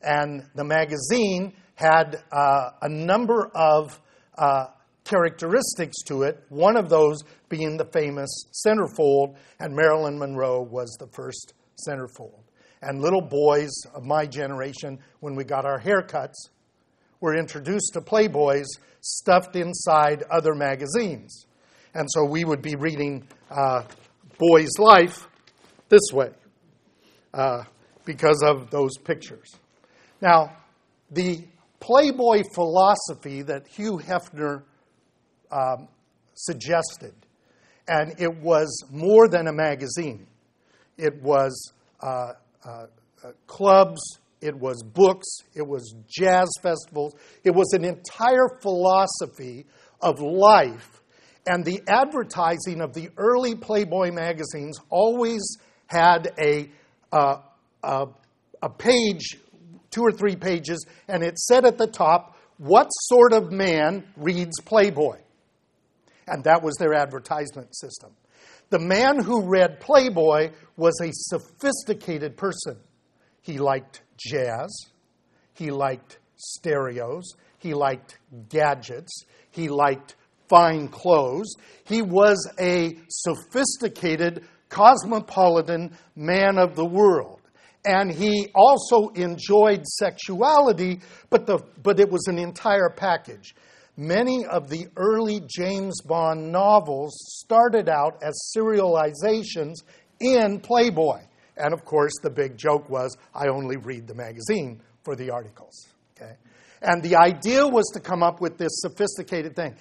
And 0.00 0.44
the 0.54 0.62
magazine 0.62 1.54
had 1.74 2.22
uh, 2.30 2.70
a 2.80 2.88
number 2.88 3.50
of 3.52 4.00
uh, 4.38 4.66
characteristics 5.02 5.96
to 6.04 6.22
it, 6.22 6.44
one 6.50 6.76
of 6.76 6.88
those 6.88 7.18
being 7.48 7.76
the 7.76 7.86
famous 7.86 8.30
centerfold, 8.64 9.36
and 9.58 9.74
Marilyn 9.74 10.20
Monroe 10.20 10.62
was 10.62 10.96
the 11.00 11.08
first 11.08 11.52
centerfold. 11.88 12.44
And 12.80 13.00
little 13.00 13.22
boys 13.22 13.72
of 13.92 14.04
my 14.04 14.24
generation, 14.24 15.00
when 15.18 15.34
we 15.34 15.42
got 15.42 15.64
our 15.64 15.80
haircuts, 15.80 16.50
were 17.26 17.36
introduced 17.36 17.92
to 17.92 18.00
Playboys 18.00 18.66
stuffed 19.00 19.56
inside 19.56 20.22
other 20.30 20.54
magazines. 20.54 21.46
And 21.92 22.06
so 22.08 22.24
we 22.24 22.44
would 22.44 22.62
be 22.62 22.76
reading 22.76 23.26
uh, 23.50 23.82
Boy's 24.38 24.78
Life 24.78 25.26
this 25.88 26.12
way 26.12 26.30
uh, 27.34 27.64
because 28.04 28.44
of 28.44 28.70
those 28.70 28.96
pictures. 28.98 29.56
Now, 30.22 30.56
the 31.10 31.42
Playboy 31.80 32.44
philosophy 32.54 33.42
that 33.42 33.66
Hugh 33.66 33.98
Hefner 33.98 34.62
um, 35.50 35.88
suggested. 36.34 37.14
And 37.88 38.20
it 38.20 38.36
was 38.36 38.84
more 38.92 39.26
than 39.28 39.48
a 39.48 39.52
magazine, 39.52 40.28
it 40.96 41.20
was 41.20 41.72
uh, 42.00 42.34
uh, 42.64 42.86
clubs, 43.48 44.00
it 44.46 44.58
was 44.58 44.82
books, 44.82 45.26
it 45.54 45.66
was 45.66 45.94
jazz 46.08 46.48
festivals, 46.62 47.14
it 47.44 47.50
was 47.50 47.72
an 47.72 47.84
entire 47.84 48.48
philosophy 48.60 49.66
of 50.00 50.20
life. 50.20 51.02
And 51.46 51.64
the 51.64 51.82
advertising 51.86 52.80
of 52.80 52.92
the 52.92 53.10
early 53.16 53.54
Playboy 53.54 54.12
magazines 54.12 54.78
always 54.90 55.58
had 55.86 56.32
a, 56.38 56.70
uh, 57.12 57.38
a, 57.82 58.06
a 58.62 58.68
page, 58.70 59.38
two 59.90 60.02
or 60.02 60.10
three 60.10 60.36
pages, 60.36 60.84
and 61.06 61.22
it 61.22 61.38
said 61.38 61.64
at 61.64 61.78
the 61.78 61.86
top, 61.86 62.36
What 62.58 62.88
sort 62.88 63.32
of 63.32 63.52
man 63.52 64.04
reads 64.16 64.60
Playboy? 64.60 65.18
And 66.26 66.42
that 66.44 66.62
was 66.62 66.74
their 66.76 66.94
advertisement 66.94 67.76
system. 67.76 68.10
The 68.70 68.80
man 68.80 69.22
who 69.22 69.48
read 69.48 69.78
Playboy 69.78 70.50
was 70.76 71.00
a 71.00 71.10
sophisticated 71.12 72.36
person. 72.36 72.76
He 73.42 73.58
liked 73.58 74.02
jazz, 74.16 74.70
he 75.54 75.70
liked 75.70 76.18
stereos, 76.36 77.34
he 77.58 77.74
liked 77.74 78.18
gadgets, 78.48 79.24
he 79.50 79.68
liked 79.68 80.14
fine 80.48 80.88
clothes. 80.88 81.54
He 81.84 82.02
was 82.02 82.48
a 82.60 82.96
sophisticated, 83.08 84.44
cosmopolitan 84.68 85.96
man 86.14 86.58
of 86.58 86.76
the 86.76 86.84
world. 86.84 87.40
And 87.84 88.10
he 88.10 88.48
also 88.54 89.08
enjoyed 89.10 89.86
sexuality, 89.86 91.00
but, 91.30 91.46
the, 91.46 91.58
but 91.82 92.00
it 92.00 92.10
was 92.10 92.26
an 92.26 92.38
entire 92.38 92.90
package. 92.90 93.54
Many 93.96 94.44
of 94.44 94.68
the 94.68 94.88
early 94.96 95.40
James 95.46 96.02
Bond 96.02 96.52
novels 96.52 97.16
started 97.38 97.88
out 97.88 98.22
as 98.22 98.52
serializations 98.54 99.76
in 100.20 100.60
Playboy. 100.60 101.20
And 101.56 101.72
of 101.72 101.84
course, 101.84 102.12
the 102.22 102.30
big 102.30 102.56
joke 102.56 102.88
was 102.90 103.16
I 103.34 103.48
only 103.48 103.76
read 103.76 104.06
the 104.06 104.14
magazine 104.14 104.82
for 105.02 105.16
the 105.16 105.30
articles. 105.30 105.88
Okay? 106.16 106.34
And 106.82 107.02
the 107.02 107.16
idea 107.16 107.66
was 107.66 107.90
to 107.94 108.00
come 108.00 108.22
up 108.22 108.40
with 108.40 108.58
this 108.58 108.72
sophisticated 108.74 109.56
thing. 109.56 109.76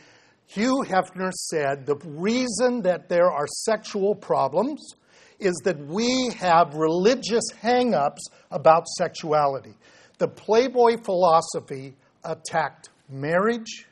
Hugh 0.47 0.83
Hefner 0.87 1.31
said 1.33 1.85
the 1.85 1.97
reason 2.05 2.81
that 2.83 3.09
there 3.09 3.31
are 3.31 3.47
sexual 3.47 4.15
problems 4.15 4.95
is 5.39 5.55
that 5.65 5.77
we 5.77 6.29
have 6.37 6.75
religious 6.75 7.43
hang 7.61 7.93
ups 7.93 8.23
about 8.51 8.87
sexuality. 8.87 9.73
The 10.17 10.27
Playboy 10.27 10.97
philosophy 11.03 11.95
attacked 12.23 12.89
marriage, 13.09 13.87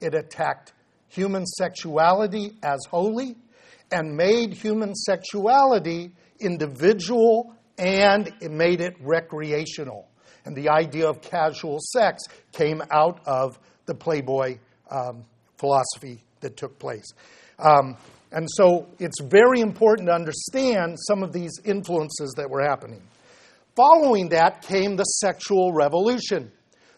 it 0.00 0.14
attacked 0.14 0.74
human 1.08 1.46
sexuality 1.46 2.52
as 2.62 2.78
holy 2.88 3.36
and 3.90 4.16
made 4.16 4.52
human 4.52 4.94
sexuality 4.94 6.12
individual 6.40 7.54
and 7.78 8.32
it 8.40 8.50
made 8.50 8.80
it 8.80 8.94
recreational. 9.00 10.08
And 10.44 10.56
the 10.56 10.68
idea 10.68 11.08
of 11.08 11.20
casual 11.20 11.78
sex 11.80 12.22
came 12.52 12.82
out 12.90 13.20
of 13.26 13.58
the 13.86 13.94
Playboy 13.94 14.58
um, 14.90 15.24
philosophy 15.58 16.22
that 16.40 16.56
took 16.56 16.78
place. 16.78 17.06
Um, 17.58 17.96
and 18.32 18.48
so 18.50 18.86
it's 18.98 19.20
very 19.20 19.60
important 19.60 20.08
to 20.08 20.14
understand 20.14 20.96
some 21.08 21.22
of 21.22 21.32
these 21.32 21.52
influences 21.64 22.34
that 22.36 22.48
were 22.50 22.62
happening. 22.62 23.02
Following 23.74 24.30
that 24.30 24.62
came 24.62 24.96
the 24.96 25.04
sexual 25.04 25.72
revolution 25.72 26.50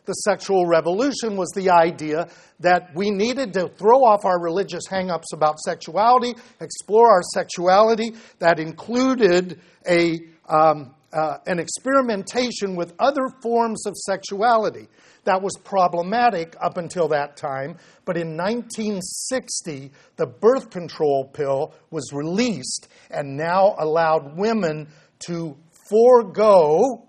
the 0.09 0.15
sexual 0.15 0.67
revolution 0.67 1.37
was 1.37 1.51
the 1.55 1.71
idea 1.71 2.29
that 2.61 2.91
we 2.97 3.11
needed 3.11 3.53
to 3.53 3.69
throw 3.69 4.03
off 4.03 4.25
our 4.25 4.43
religious 4.43 4.87
hang 4.89 5.11
ups 5.11 5.33
about 5.33 5.61
sexuality, 5.61 6.35
explore 6.61 7.13
our 7.13 7.23
sexuality. 7.35 8.15
That 8.39 8.59
included 8.59 9.61
a, 9.87 10.19
um, 10.49 10.95
uh, 11.13 11.37
an 11.47 11.59
experimentation 11.59 12.75
with 12.75 12.95
other 12.99 13.29
forms 13.43 13.87
of 13.87 13.95
sexuality. 13.97 14.89
That 15.25 15.43
was 15.43 15.53
problematic 15.63 16.57
up 16.59 16.79
until 16.79 17.09
that 17.09 17.37
time, 17.37 17.77
but 18.07 18.17
in 18.17 18.35
1960, 18.35 19.93
the 20.17 20.27
birth 20.27 20.71
control 20.71 21.29
pill 21.29 21.75
was 21.91 22.13
released 22.15 22.89
and 23.11 23.37
now 23.37 23.75
allowed 23.79 24.39
women 24.39 24.89
to 25.27 25.55
forego 25.91 27.08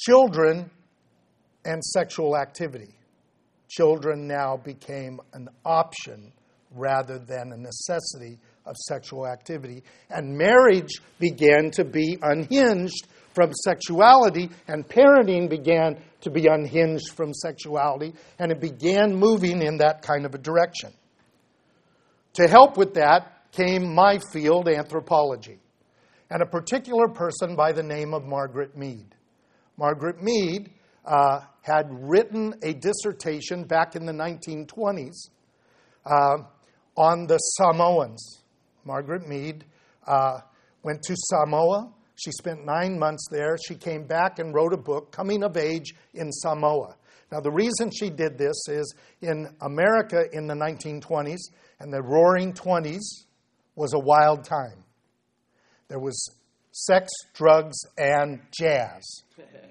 children 0.00 0.70
and 1.64 1.84
sexual 1.84 2.36
activity. 2.36 2.94
Children 3.68 4.26
now 4.26 4.56
became 4.56 5.20
an 5.34 5.48
option 5.64 6.32
rather 6.74 7.18
than 7.18 7.52
a 7.52 7.56
necessity 7.56 8.38
of 8.64 8.76
sexual 8.76 9.26
activity. 9.26 9.82
And 10.08 10.36
marriage 10.36 11.00
began 11.18 11.70
to 11.72 11.84
be 11.84 12.18
unhinged 12.22 13.06
from 13.34 13.52
sexuality, 13.52 14.50
and 14.66 14.88
parenting 14.88 15.48
began 15.48 15.98
to 16.22 16.30
be 16.30 16.46
unhinged 16.46 17.12
from 17.14 17.32
sexuality, 17.32 18.14
and 18.38 18.50
it 18.50 18.60
began 18.60 19.14
moving 19.14 19.62
in 19.62 19.78
that 19.78 20.02
kind 20.02 20.26
of 20.26 20.34
a 20.34 20.38
direction. 20.38 20.92
To 22.34 22.48
help 22.48 22.76
with 22.76 22.94
that 22.94 23.50
came 23.52 23.94
my 23.94 24.18
field, 24.32 24.68
anthropology, 24.68 25.58
and 26.30 26.42
a 26.42 26.46
particular 26.46 27.08
person 27.08 27.54
by 27.54 27.72
the 27.72 27.82
name 27.82 28.14
of 28.14 28.24
Margaret 28.24 28.76
Mead. 28.76 29.14
Margaret 29.80 30.22
Mead 30.22 30.68
uh, 31.06 31.40
had 31.62 31.86
written 31.90 32.52
a 32.62 32.74
dissertation 32.74 33.64
back 33.64 33.96
in 33.96 34.04
the 34.04 34.12
1920s 34.12 35.30
uh, 36.04 36.36
on 36.98 37.26
the 37.26 37.38
Samoans. 37.38 38.42
Margaret 38.84 39.26
Mead 39.26 39.64
uh, 40.06 40.40
went 40.82 41.00
to 41.04 41.14
Samoa. 41.16 41.90
She 42.14 42.30
spent 42.30 42.66
nine 42.66 42.98
months 42.98 43.26
there. 43.30 43.56
She 43.66 43.74
came 43.74 44.06
back 44.06 44.38
and 44.38 44.54
wrote 44.54 44.74
a 44.74 44.76
book, 44.76 45.12
Coming 45.12 45.42
of 45.42 45.56
Age 45.56 45.94
in 46.12 46.30
Samoa. 46.30 46.96
Now, 47.32 47.40
the 47.40 47.50
reason 47.50 47.90
she 47.90 48.10
did 48.10 48.36
this 48.36 48.68
is 48.68 48.94
in 49.22 49.46
America 49.62 50.24
in 50.32 50.46
the 50.46 50.54
1920s 50.54 51.40
and 51.78 51.90
the 51.90 52.02
roaring 52.02 52.52
20s 52.52 53.24
was 53.76 53.94
a 53.94 53.98
wild 53.98 54.44
time. 54.44 54.84
There 55.88 56.00
was 56.00 56.22
sex, 56.72 57.10
drugs, 57.32 57.78
and 57.96 58.40
jazz. 58.52 59.22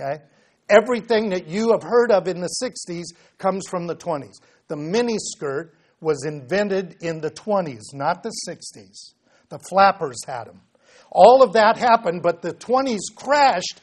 Okay? 0.00 0.22
Everything 0.68 1.30
that 1.30 1.48
you 1.48 1.72
have 1.72 1.82
heard 1.82 2.12
of 2.12 2.28
in 2.28 2.40
the 2.40 2.50
60s 2.62 3.06
comes 3.38 3.66
from 3.68 3.86
the 3.86 3.96
20s. 3.96 4.36
The 4.68 4.76
miniskirt 4.76 5.72
was 6.00 6.24
invented 6.24 6.96
in 7.02 7.20
the 7.20 7.30
20s, 7.30 7.92
not 7.92 8.22
the 8.22 8.32
60s. 8.48 9.14
The 9.48 9.58
flappers 9.58 10.18
had 10.26 10.44
them. 10.44 10.60
All 11.10 11.42
of 11.42 11.54
that 11.54 11.76
happened, 11.76 12.22
but 12.22 12.40
the 12.40 12.54
20s 12.54 13.00
crashed 13.16 13.80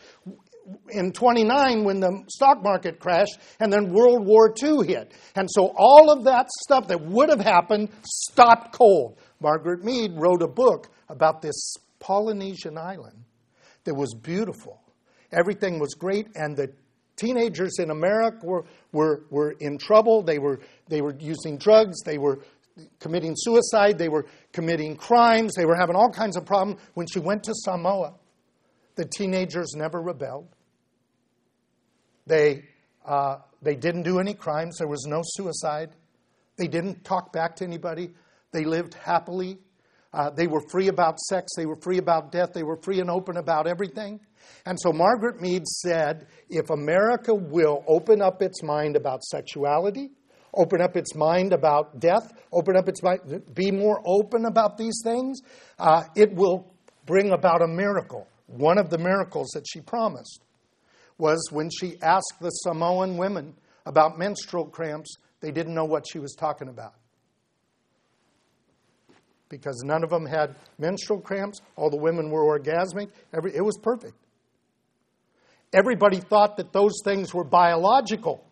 in 0.89 1.11
29 1.11 1.83
when 1.83 1.99
the 1.99 2.23
stock 2.29 2.63
market 2.63 2.99
crashed, 2.99 3.37
and 3.59 3.71
then 3.71 3.93
World 3.93 4.25
War 4.25 4.53
II 4.61 4.85
hit. 4.85 5.13
And 5.35 5.47
so 5.51 5.73
all 5.77 6.09
of 6.11 6.23
that 6.25 6.47
stuff 6.63 6.87
that 6.87 7.01
would 7.01 7.29
have 7.29 7.39
happened 7.39 7.89
stopped 8.03 8.73
cold. 8.73 9.17
Margaret 9.39 9.83
Mead 9.83 10.13
wrote 10.15 10.41
a 10.41 10.47
book 10.47 10.89
about 11.09 11.41
this 11.41 11.75
Polynesian 11.99 12.77
island 12.77 13.23
that 13.83 13.95
was 13.95 14.13
beautiful. 14.13 14.81
Everything 15.31 15.79
was 15.79 15.93
great, 15.93 16.27
and 16.35 16.55
the 16.55 16.71
teenagers 17.17 17.79
in 17.79 17.89
America 17.89 18.45
were, 18.45 18.65
were, 18.91 19.23
were 19.29 19.51
in 19.59 19.77
trouble. 19.77 20.21
They 20.21 20.39
were, 20.39 20.59
they 20.87 21.01
were 21.01 21.15
using 21.19 21.57
drugs. 21.57 21.99
They 22.05 22.17
were 22.17 22.39
committing 22.99 23.33
suicide. 23.35 23.97
They 23.97 24.09
were 24.09 24.25
committing 24.53 24.95
crimes. 24.95 25.53
They 25.55 25.65
were 25.65 25.75
having 25.75 25.95
all 25.95 26.11
kinds 26.11 26.37
of 26.37 26.45
problems. 26.45 26.79
When 26.93 27.07
she 27.07 27.19
went 27.19 27.43
to 27.43 27.53
Samoa, 27.53 28.13
the 28.95 29.05
teenagers 29.05 29.73
never 29.75 30.01
rebelled. 30.01 30.47
They, 32.25 32.65
uh, 33.05 33.37
they 33.61 33.75
didn't 33.75 34.03
do 34.03 34.19
any 34.19 34.33
crimes. 34.33 34.77
There 34.77 34.87
was 34.87 35.05
no 35.05 35.21
suicide. 35.23 35.91
They 36.57 36.67
didn't 36.67 37.03
talk 37.03 37.33
back 37.33 37.55
to 37.57 37.63
anybody. 37.63 38.11
They 38.51 38.63
lived 38.63 38.93
happily. 38.93 39.59
Uh, 40.13 40.29
they 40.29 40.47
were 40.47 40.61
free 40.69 40.87
about 40.87 41.19
sex. 41.19 41.51
They 41.55 41.65
were 41.65 41.79
free 41.81 41.97
about 41.97 42.31
death. 42.31 42.53
They 42.53 42.63
were 42.63 42.79
free 42.81 42.99
and 42.99 43.09
open 43.09 43.37
about 43.37 43.67
everything. 43.67 44.19
And 44.65 44.77
so 44.79 44.91
Margaret 44.91 45.41
Mead 45.41 45.65
said 45.65 46.27
if 46.49 46.69
America 46.69 47.33
will 47.33 47.83
open 47.87 48.21
up 48.21 48.41
its 48.41 48.63
mind 48.63 48.95
about 48.95 49.23
sexuality, 49.23 50.11
open 50.53 50.81
up 50.81 50.95
its 50.95 51.15
mind 51.15 51.53
about 51.53 51.99
death, 51.99 52.33
open 52.51 52.75
up 52.75 52.87
its 52.87 53.03
mind, 53.03 53.43
be 53.53 53.71
more 53.71 54.01
open 54.05 54.45
about 54.45 54.77
these 54.77 55.01
things, 55.03 55.41
uh, 55.79 56.03
it 56.15 56.33
will 56.33 56.71
bring 57.05 57.31
about 57.31 57.61
a 57.61 57.67
miracle. 57.67 58.27
One 58.47 58.77
of 58.77 58.89
the 58.89 58.97
miracles 58.97 59.49
that 59.53 59.65
she 59.67 59.81
promised 59.81 60.41
was 61.17 61.49
when 61.51 61.69
she 61.69 61.97
asked 62.01 62.35
the 62.39 62.49
Samoan 62.49 63.17
women 63.17 63.55
about 63.85 64.17
menstrual 64.17 64.65
cramps, 64.65 65.15
they 65.41 65.51
didn't 65.51 65.73
know 65.73 65.85
what 65.85 66.05
she 66.09 66.19
was 66.19 66.35
talking 66.37 66.67
about. 66.69 66.93
Because 69.49 69.81
none 69.85 70.03
of 70.03 70.09
them 70.09 70.25
had 70.25 70.55
menstrual 70.77 71.21
cramps, 71.21 71.61
all 71.75 71.89
the 71.89 71.97
women 71.97 72.29
were 72.29 72.59
orgasmic, 72.59 73.09
every, 73.33 73.55
it 73.55 73.61
was 73.61 73.77
perfect. 73.81 74.15
Everybody 75.73 76.19
thought 76.19 76.57
that 76.57 76.73
those 76.73 76.93
things 77.03 77.33
were 77.33 77.43
biological. 77.43 78.43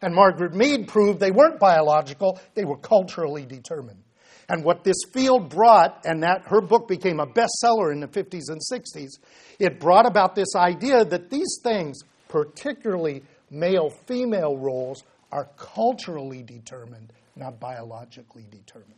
And 0.00 0.14
Margaret 0.14 0.52
Mead 0.52 0.88
proved 0.88 1.20
they 1.20 1.30
weren't 1.30 1.60
biological, 1.60 2.40
they 2.54 2.64
were 2.64 2.76
culturally 2.76 3.46
determined. 3.46 4.02
And 4.48 4.64
what 4.64 4.84
this 4.84 4.96
field 5.12 5.48
brought, 5.48 6.04
and 6.04 6.22
that 6.24 6.42
her 6.46 6.60
book 6.60 6.88
became 6.88 7.20
a 7.20 7.26
bestseller 7.26 7.92
in 7.92 8.00
the 8.00 8.08
50s 8.08 8.48
and 8.48 8.60
60s, 8.70 9.10
it 9.58 9.78
brought 9.78 10.06
about 10.06 10.34
this 10.34 10.56
idea 10.56 11.04
that 11.04 11.30
these 11.30 11.60
things, 11.62 12.00
particularly 12.28 13.22
male 13.50 13.90
female 14.06 14.56
roles, 14.56 15.04
are 15.30 15.48
culturally 15.56 16.42
determined, 16.42 17.12
not 17.36 17.60
biologically 17.60 18.46
determined. 18.50 18.94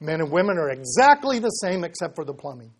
Men 0.00 0.20
and 0.20 0.30
women 0.30 0.56
are 0.58 0.70
exactly 0.70 1.38
the 1.38 1.50
same 1.50 1.84
except 1.84 2.16
for 2.16 2.24
the 2.24 2.34
plumbing. 2.34 2.72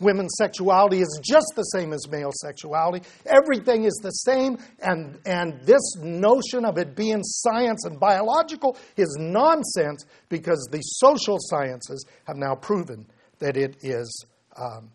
Women's 0.00 0.34
sexuality 0.36 1.00
is 1.00 1.20
just 1.22 1.52
the 1.54 1.62
same 1.62 1.92
as 1.92 2.08
male 2.10 2.32
sexuality. 2.42 3.06
Everything 3.26 3.84
is 3.84 3.98
the 4.02 4.10
same, 4.10 4.58
and, 4.80 5.18
and 5.24 5.60
this 5.62 5.96
notion 5.96 6.64
of 6.64 6.78
it 6.78 6.96
being 6.96 7.22
science 7.22 7.84
and 7.84 7.98
biological 7.98 8.76
is 8.96 9.16
nonsense 9.18 10.04
because 10.28 10.68
the 10.70 10.80
social 10.80 11.38
sciences 11.38 12.04
have 12.26 12.36
now 12.36 12.54
proven 12.54 13.06
that 13.38 13.56
it 13.56 13.76
is, 13.82 14.26
um, 14.56 14.90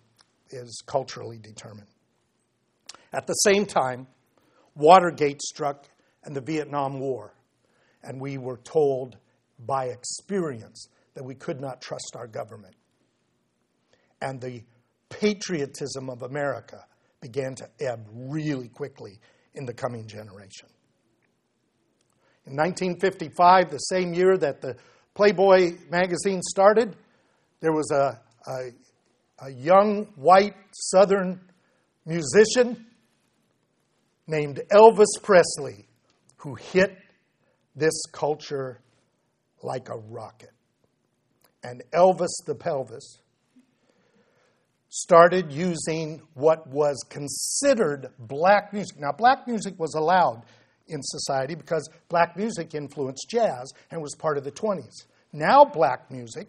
is 0.52 0.84
culturally 0.86 1.40
determined. 1.40 1.88
At 3.14 3.26
the 3.26 3.34
same 3.34 3.66
time, 3.66 4.06
Watergate 4.76 5.42
struck 5.42 5.88
and 6.24 6.36
the 6.36 6.42
Vietnam 6.42 7.00
War, 7.00 7.34
and 8.04 8.22
we 8.22 8.38
were 8.38 8.58
told 8.58 9.18
by 9.66 9.86
experience 9.86 10.88
that 11.16 11.24
we 11.24 11.36
could 11.36 11.60
not 11.60 11.82
trust 11.82 12.16
our 12.16 12.28
government. 12.28 12.76
And 14.22 14.40
the 14.40 14.64
patriotism 15.10 16.10
of 16.10 16.22
America 16.24 16.86
began 17.22 17.56
to 17.56 17.70
ebb 17.80 18.08
really 18.12 18.70
quickly 18.70 19.20
in 19.54 19.66
the 19.66 19.74
coming 19.74 20.08
generation. 20.08 20.70
In 22.46 22.56
1955, 22.56 23.72
the 23.72 23.78
same 23.78 24.14
year 24.14 24.38
that 24.38 24.62
the 24.62 24.76
Playboy 25.14 25.76
magazine 25.90 26.42
started, 26.42 26.96
there 27.60 27.74
was 27.74 27.92
a, 27.92 28.20
a, 28.48 29.48
a 29.48 29.52
young 29.52 30.06
white 30.16 30.56
southern 30.72 31.42
musician 32.06 32.86
named 34.28 34.62
Elvis 34.72 35.22
Presley 35.22 35.88
who 36.38 36.56
hit 36.56 36.98
this 37.76 38.02
culture 38.12 38.80
like 39.62 39.90
a 39.90 39.98
rocket. 39.98 40.52
And 41.64 41.84
Elvis 41.94 42.30
the 42.46 42.56
Pelvis 42.56 43.20
started 44.90 45.52
using 45.52 46.22
what 46.34 46.68
was 46.68 46.98
considered 47.10 48.08
black 48.18 48.74
music. 48.74 49.00
Now, 49.00 49.12
black 49.12 49.48
music 49.48 49.80
was 49.80 49.94
allowed 49.94 50.44
in 50.88 51.02
society 51.02 51.56
because 51.56 51.88
black 52.10 52.36
music 52.36 52.74
influenced 52.74 53.30
jazz 53.30 53.72
and 53.92 54.02
was 54.02 54.16
part 54.16 54.38
of 54.38 54.44
the 54.44 54.52
20s. 54.52 55.06
Now, 55.32 55.64
black 55.64 56.10
music, 56.10 56.48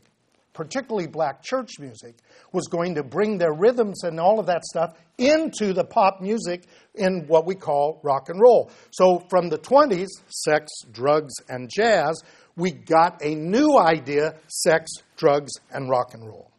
particularly 0.52 1.06
black 1.06 1.42
church 1.42 1.78
music, 1.78 2.16
was 2.52 2.66
going 2.66 2.94
to 2.94 3.02
bring 3.02 3.38
their 3.38 3.52
rhythms 3.52 4.02
and 4.04 4.18
all 4.18 4.40
of 4.40 4.46
that 4.46 4.64
stuff 4.64 4.96
into 5.18 5.72
the 5.72 5.84
pop 5.84 6.20
music 6.20 6.64
in 6.94 7.24
what 7.26 7.46
we 7.46 7.54
call 7.54 8.00
rock 8.02 8.28
and 8.28 8.40
roll. 8.40 8.70
So, 8.90 9.20
from 9.30 9.48
the 9.48 9.58
20s, 9.58 10.08
sex, 10.28 10.70
drugs, 10.90 11.34
and 11.48 11.70
jazz, 11.74 12.22
we 12.56 12.72
got 12.72 13.22
a 13.24 13.34
new 13.34 13.78
idea 13.78 14.34
sex, 14.48 14.90
drugs, 15.16 15.52
and 15.70 15.88
rock 15.88 16.14
and 16.14 16.26
roll. 16.26 16.50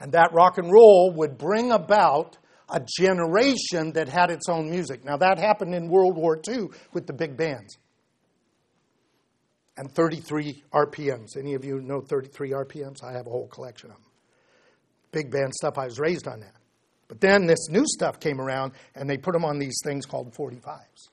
And 0.00 0.12
that 0.12 0.30
rock 0.32 0.56
and 0.58 0.72
roll 0.72 1.12
would 1.16 1.36
bring 1.36 1.72
about 1.72 2.38
a 2.72 2.80
generation 2.98 3.92
that 3.92 4.08
had 4.08 4.30
its 4.30 4.48
own 4.48 4.70
music. 4.70 5.04
Now, 5.04 5.16
that 5.18 5.38
happened 5.38 5.74
in 5.74 5.88
World 5.88 6.16
War 6.16 6.40
II 6.48 6.68
with 6.92 7.06
the 7.06 7.12
big 7.12 7.36
bands. 7.36 7.76
And 9.80 9.90
33 9.90 10.62
RPMs. 10.74 11.38
Any 11.38 11.54
of 11.54 11.64
you 11.64 11.80
know 11.80 12.02
33 12.02 12.50
RPMs? 12.50 13.02
I 13.02 13.12
have 13.12 13.26
a 13.26 13.30
whole 13.30 13.48
collection 13.48 13.88
of 13.88 13.96
them. 13.96 14.04
big 15.10 15.30
band 15.30 15.54
stuff. 15.54 15.78
I 15.78 15.86
was 15.86 15.98
raised 15.98 16.28
on 16.28 16.40
that. 16.40 16.52
But 17.08 17.22
then 17.22 17.46
this 17.46 17.70
new 17.70 17.84
stuff 17.86 18.20
came 18.20 18.42
around, 18.42 18.72
and 18.94 19.08
they 19.08 19.16
put 19.16 19.32
them 19.32 19.42
on 19.42 19.58
these 19.58 19.80
things 19.82 20.04
called 20.04 20.34
45s. 20.34 21.08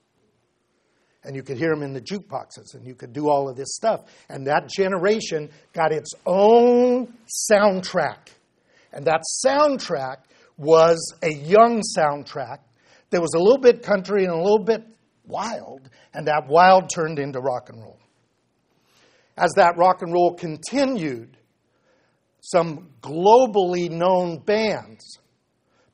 And 1.24 1.34
you 1.34 1.42
could 1.42 1.56
hear 1.56 1.70
them 1.70 1.82
in 1.82 1.94
the 1.94 2.02
jukeboxes, 2.02 2.74
and 2.74 2.86
you 2.86 2.94
could 2.94 3.14
do 3.14 3.30
all 3.30 3.48
of 3.48 3.56
this 3.56 3.74
stuff. 3.74 4.02
And 4.28 4.46
that 4.48 4.68
generation 4.68 5.48
got 5.72 5.90
its 5.90 6.10
own 6.26 7.14
soundtrack. 7.50 8.28
And 8.92 9.06
that 9.06 9.22
soundtrack 9.46 10.24
was 10.58 11.14
a 11.22 11.32
young 11.32 11.80
soundtrack 11.96 12.58
that 13.08 13.22
was 13.22 13.32
a 13.34 13.38
little 13.38 13.62
bit 13.62 13.82
country 13.82 14.24
and 14.24 14.32
a 14.34 14.36
little 14.36 14.62
bit 14.62 14.84
wild, 15.24 15.88
and 16.12 16.26
that 16.26 16.48
wild 16.48 16.90
turned 16.94 17.18
into 17.18 17.40
rock 17.40 17.70
and 17.70 17.80
roll. 17.80 17.98
As 19.38 19.52
that 19.54 19.76
rock 19.76 20.02
and 20.02 20.12
roll 20.12 20.34
continued, 20.34 21.36
some 22.40 22.90
globally 23.00 23.88
known 23.88 24.40
bands 24.40 25.18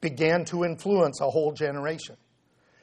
began 0.01 0.47
to 0.47 0.65
influence 0.65 1.21
a 1.21 1.29
whole 1.29 1.53
generation. 1.53 2.17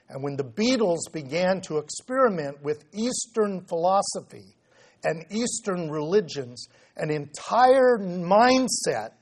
And 0.08 0.24
when 0.24 0.36
the 0.36 0.44
Beatles 0.44 1.12
began 1.12 1.62
to 1.62 1.78
experiment 1.78 2.62
with 2.62 2.84
Eastern 2.94 3.62
philosophy 3.62 4.56
and 5.04 5.26
Eastern 5.32 5.90
religions, 5.90 6.68
an 6.96 7.10
entire 7.10 7.98
mindset 7.98 9.14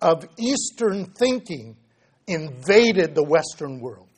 of 0.00 0.28
Eastern 0.38 1.06
thinking 1.18 1.76
invaded 2.28 3.16
the 3.16 3.24
Western 3.24 3.80
world. 3.80 4.08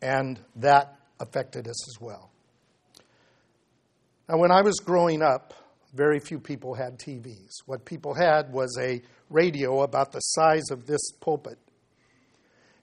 And 0.00 0.38
that 0.56 0.96
affected 1.20 1.68
us 1.68 1.88
as 1.88 2.00
well. 2.00 2.30
Now, 4.28 4.36
when 4.36 4.50
I 4.50 4.60
was 4.60 4.76
growing 4.76 5.22
up, 5.22 5.54
very 5.94 6.20
few 6.20 6.38
people 6.38 6.74
had 6.74 6.98
TVs. 6.98 7.62
What 7.64 7.84
people 7.84 8.12
had 8.12 8.52
was 8.52 8.76
a 8.78 9.00
radio 9.30 9.82
about 9.82 10.12
the 10.12 10.20
size 10.20 10.70
of 10.70 10.86
this 10.86 11.00
pulpit. 11.20 11.58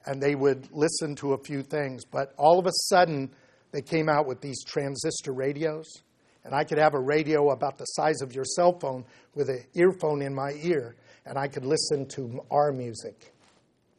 And 0.07 0.21
they 0.21 0.33
would 0.35 0.69
listen 0.71 1.15
to 1.17 1.33
a 1.33 1.43
few 1.43 1.61
things. 1.61 2.03
But 2.03 2.33
all 2.37 2.57
of 2.57 2.65
a 2.65 2.71
sudden, 2.89 3.31
they 3.71 3.81
came 3.81 4.09
out 4.09 4.25
with 4.25 4.41
these 4.41 4.63
transistor 4.63 5.33
radios. 5.33 5.85
And 6.43 6.53
I 6.53 6.63
could 6.63 6.77
have 6.77 6.93
a 6.93 6.99
radio 6.99 7.51
about 7.51 7.77
the 7.77 7.85
size 7.85 8.21
of 8.21 8.33
your 8.33 8.45
cell 8.45 8.77
phone 8.79 9.05
with 9.33 9.49
an 9.49 9.65
earphone 9.73 10.21
in 10.21 10.33
my 10.33 10.51
ear, 10.61 10.95
and 11.25 11.39
I 11.39 11.47
could 11.47 11.65
listen 11.65 12.07
to 12.09 12.41
our 12.51 12.71
music. 12.71 13.33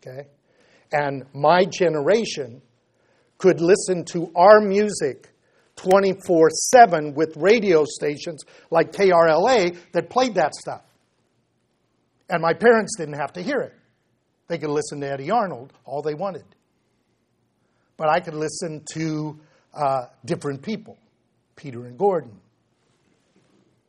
Okay? 0.01 0.29
And 0.93 1.25
my 1.35 1.65
generation 1.65 2.63
could 3.39 3.61
listen 3.61 4.05
to 4.13 4.31
our 4.37 4.61
music 4.61 5.29
24 5.77 6.51
7 6.51 7.15
with 7.15 7.37
radio 7.37 7.85
stations 7.85 8.45
like 8.71 8.93
KRLA 8.93 9.77
that 9.93 10.11
played 10.11 10.35
that 10.35 10.55
stuff. 10.55 10.83
And 12.29 12.43
my 12.43 12.55
parents 12.55 12.97
didn't 12.97 13.19
have 13.19 13.33
to 13.35 13.43
hear 13.43 13.61
it. 13.61 13.75
They 14.49 14.59
could 14.59 14.71
listen 14.71 15.01
to 15.01 15.11
Eddy 15.11 15.31
Arnold 15.31 15.73
all 15.85 16.03
they 16.03 16.15
wanted. 16.15 16.45
But 17.97 18.09
I 18.09 18.21
could 18.21 18.35
listen 18.35 18.85
to 18.95 19.39
uh, 19.75 20.07
different 20.25 20.63
people 20.63 20.99
Peter 21.57 21.87
and 21.87 21.99
Gordon, 21.99 22.39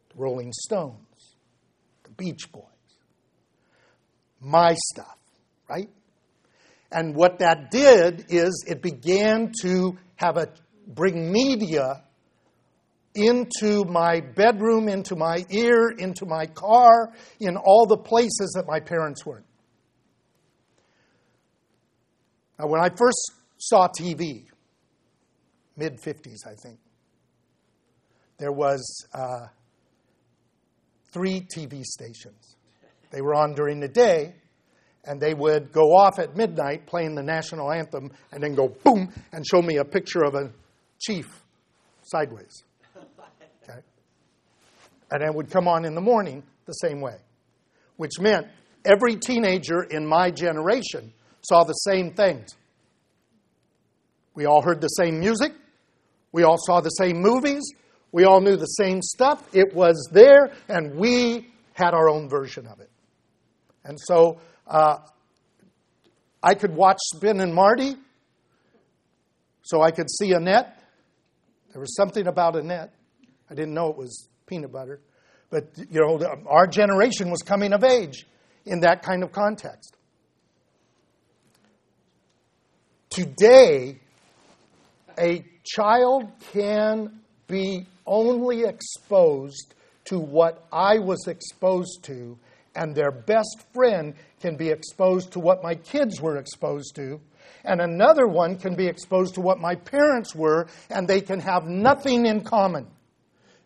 the 0.10 0.16
Rolling 0.16 0.52
Stones, 0.54 1.36
the 2.04 2.12
Beach 2.12 2.52
Boys, 2.52 2.64
my 4.40 4.76
stuff, 4.94 5.18
right? 5.70 5.90
And 6.92 7.16
what 7.16 7.40
that 7.40 7.70
did 7.70 8.28
is 8.30 8.64
it 8.68 8.82
began 8.82 9.52
to 9.62 9.98
have 10.16 10.38
a 10.38 10.48
bring 10.88 11.32
media 11.32 12.04
into 13.14 13.84
my 13.86 14.22
bedroom, 14.22 14.88
into 14.88 15.16
my 15.16 15.44
ear, 15.50 15.90
into 15.90 16.26
my 16.26 16.46
car, 16.46 17.12
in 17.40 17.58
all 17.58 17.86
the 17.88 17.98
places 17.98 18.54
that 18.56 18.66
my 18.68 18.80
parents 18.80 19.26
weren't. 19.26 19.46
Now, 22.60 22.68
when 22.68 22.82
I 22.82 22.90
first 22.90 23.32
saw 23.58 23.88
TV, 23.88 24.46
mid 25.76 26.00
50s, 26.00 26.46
I 26.46 26.56
think, 26.56 26.80
there 28.38 28.52
was 28.52 29.06
uh, 29.14 29.48
three 31.12 31.42
TV 31.42 31.84
stations. 31.84 32.56
They 33.10 33.22
were 33.22 33.34
on 33.34 33.56
during 33.56 33.80
the 33.80 33.88
day, 33.88 34.36
and 35.06 35.20
they 35.20 35.34
would 35.34 35.72
go 35.72 35.96
off 35.96 36.20
at 36.20 36.36
midnight 36.36 36.86
playing 36.86 37.16
the 37.16 37.24
national 37.24 37.72
anthem 37.72 38.12
and 38.32 38.44
then 38.44 38.54
go 38.54 38.68
boom 38.68 39.12
and 39.32 39.46
show 39.46 39.62
me 39.62 39.78
a 39.78 39.86
picture 39.86 40.24
of 40.24 40.36
a 40.36 40.52
chief 41.00 41.44
sideways. 42.04 42.64
Okay? 43.64 43.80
And 45.12 45.24
it 45.24 45.34
would 45.34 45.50
come 45.50 45.68
on 45.68 45.86
in 45.86 45.96
the 45.96 46.02
morning 46.02 46.44
the 46.66 46.74
same 46.74 47.02
way, 47.02 47.18
which 47.98 48.20
meant 48.20 48.48
every 48.86 49.16
teenager 49.16 49.84
in 49.84 50.06
my 50.06 50.32
generation 50.32 51.14
saw 51.42 51.64
the 51.64 51.74
same 51.74 52.12
things. 52.12 52.50
We 54.36 54.46
all 54.46 54.62
heard 54.62 54.82
the 54.82 54.88
same 54.88 55.20
music, 55.20 55.54
we 56.32 56.44
all 56.44 56.58
saw 56.60 56.82
the 56.82 56.90
same 56.90 57.22
movies, 57.22 57.64
we 58.12 58.26
all 58.26 58.42
knew 58.42 58.56
the 58.56 58.66
same 58.66 59.02
stuff. 59.02 59.48
It 59.54 59.74
was 59.74 60.10
there, 60.12 60.52
and 60.68 60.96
we 60.96 61.48
had 61.74 61.94
our 61.94 62.10
own 62.10 62.30
version 62.30 62.68
of 62.68 62.80
it. 62.80 62.90
And 63.84 63.98
so 64.00 64.40
uh, 64.66 64.98
I 66.42 66.54
could 66.54 66.76
watch 66.76 66.98
Spin 67.16 67.40
and 67.42 67.54
Marty, 67.54 67.96
so 69.64 69.82
I 69.82 69.92
could 69.92 70.10
see 70.10 70.34
Annette. 70.34 70.77
There 71.78 71.82
was 71.82 71.96
something 71.96 72.26
about 72.26 72.56
Annette. 72.56 72.92
I 73.52 73.54
didn't 73.54 73.76
know 73.76 73.92
it 73.92 73.98
was 73.98 74.30
peanut 74.48 74.72
butter. 74.72 75.00
But, 75.52 75.78
you 75.78 76.00
know, 76.00 76.20
our 76.48 76.66
generation 76.66 77.30
was 77.30 77.44
coming 77.44 77.72
of 77.72 77.84
age 77.84 78.26
in 78.66 78.80
that 78.80 79.04
kind 79.04 79.22
of 79.22 79.32
context. 79.32 79.96
Today, 83.12 84.00
a 85.20 85.46
child 85.64 86.32
can 86.52 87.20
be 87.46 87.86
only 88.08 88.64
exposed 88.64 89.76
to 90.06 90.18
what 90.18 90.66
I 90.74 90.98
was 90.98 91.28
exposed 91.28 92.06
to, 92.06 92.40
and 92.76 92.96
their 92.96 93.12
best 93.12 93.56
friend 93.72 94.16
can 94.42 94.56
be 94.56 94.70
exposed 94.70 95.34
to 95.34 95.40
what 95.40 95.62
my 95.62 95.76
kids 95.76 96.20
were 96.20 96.38
exposed 96.38 96.96
to, 96.96 97.22
and 97.64 97.82
another 97.82 98.28
one 98.28 98.58
can 98.58 98.76
be 98.76 98.88
exposed 98.88 99.36
to 99.36 99.42
what 99.42 99.60
my 99.60 99.76
parents 99.76 100.36
were, 100.36 100.68
and 100.90 101.08
they 101.08 101.22
can 101.22 101.40
have 101.40 101.66
nothing 101.66 102.26
in 102.26 102.42
common. 102.42 102.88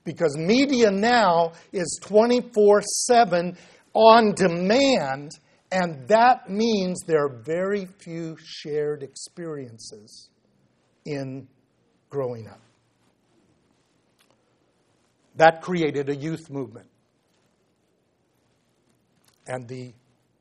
Because 0.03 0.35
media 0.37 0.89
now 0.89 1.53
is 1.71 1.99
24 2.03 2.81
7 2.81 3.57
on 3.93 4.33
demand, 4.33 5.31
and 5.71 6.07
that 6.07 6.49
means 6.49 7.01
there 7.05 7.25
are 7.25 7.41
very 7.43 7.85
few 7.85 8.35
shared 8.43 9.03
experiences 9.03 10.29
in 11.05 11.47
growing 12.09 12.47
up. 12.47 12.59
That 15.35 15.61
created 15.61 16.09
a 16.09 16.15
youth 16.15 16.49
movement. 16.49 16.87
And 19.47 19.67
the 19.67 19.93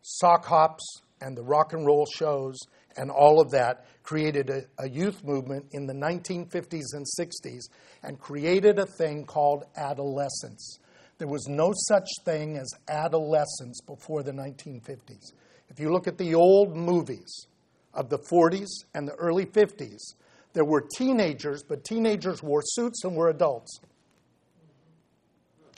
sock 0.03 0.45
hops 0.45 0.85
and 1.21 1.37
the 1.37 1.43
rock 1.43 1.73
and 1.73 1.87
roll 1.87 2.07
shows 2.07 2.59
and 2.97 3.11
all 3.11 3.41
of 3.41 3.51
that 3.51 3.87
created 4.03 4.51
a, 4.51 4.63
a, 4.79 4.89
youth 4.89 5.23
movement 5.25 5.67
in 5.73 5.87
the 5.87 5.95
1950s 5.95 6.95
and 6.95 7.07
60s 7.19 7.69
and 8.03 8.19
created 8.19 8.79
a 8.79 8.87
thing 8.87 9.25
called 9.25 9.65
adolescence. 9.77 10.79
There 11.19 11.29
was 11.29 11.47
no 11.49 11.73
such 11.75 12.09
thing 12.25 12.57
as 12.57 12.69
adolescence 12.89 13.81
before 13.87 14.23
the 14.23 14.33
1950s. 14.33 15.33
If 15.69 15.79
you 15.79 15.93
look 15.93 16.09
at 16.09 16.19
the 16.19 16.35
old 16.35 16.75
movies 16.75 17.47
of 17.95 18.09
the 18.09 18.19
40s 18.19 18.69
and 18.95 19.07
the 19.07 19.15
early 19.15 19.47
50s, 19.47 20.15
there 20.53 20.65
were 20.65 20.85
teenagers, 20.97 21.63
but 21.63 21.85
teenagers 21.85 22.43
wore 22.43 22.63
suits 22.65 23.05
and 23.05 23.15
were 23.15 23.29
adults. 23.29 23.81